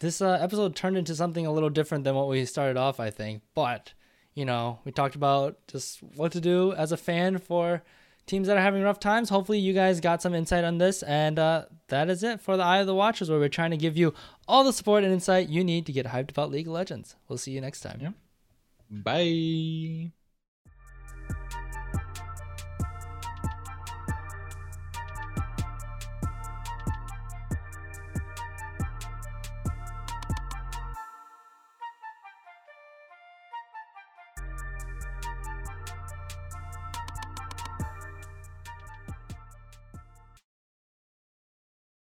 this 0.00 0.20
uh, 0.20 0.38
episode 0.40 0.76
turned 0.76 0.96
into 0.96 1.14
something 1.14 1.46
a 1.46 1.52
little 1.52 1.70
different 1.70 2.04
than 2.04 2.14
what 2.14 2.28
we 2.28 2.44
started 2.44 2.76
off, 2.76 3.00
I 3.00 3.10
think. 3.10 3.42
But, 3.54 3.92
you 4.34 4.44
know, 4.44 4.80
we 4.84 4.92
talked 4.92 5.14
about 5.14 5.58
just 5.68 6.02
what 6.02 6.32
to 6.32 6.40
do 6.40 6.72
as 6.72 6.92
a 6.92 6.96
fan 6.96 7.38
for 7.38 7.82
teams 8.26 8.46
that 8.46 8.56
are 8.56 8.62
having 8.62 8.82
rough 8.82 9.00
times. 9.00 9.28
Hopefully 9.28 9.58
you 9.58 9.72
guys 9.72 10.00
got 10.00 10.22
some 10.22 10.34
insight 10.34 10.64
on 10.64 10.78
this 10.78 11.02
and 11.02 11.38
uh, 11.38 11.64
that 11.88 12.10
is 12.10 12.22
it 12.22 12.40
for 12.40 12.56
the 12.56 12.62
Eye 12.62 12.78
of 12.78 12.86
the 12.86 12.94
Watchers 12.94 13.30
where 13.30 13.38
we're 13.38 13.48
trying 13.48 13.70
to 13.70 13.76
give 13.76 13.96
you 13.96 14.12
all 14.46 14.64
the 14.64 14.72
support 14.72 15.02
and 15.02 15.12
insight 15.12 15.48
you 15.48 15.64
need 15.64 15.86
to 15.86 15.92
get 15.92 16.06
hyped 16.06 16.30
about 16.30 16.50
League 16.50 16.66
of 16.66 16.74
Legends. 16.74 17.16
We'll 17.28 17.38
see 17.38 17.52
you 17.52 17.60
next 17.60 17.80
time. 17.80 17.98
Yeah. 18.02 18.10
Bye. 18.90 20.12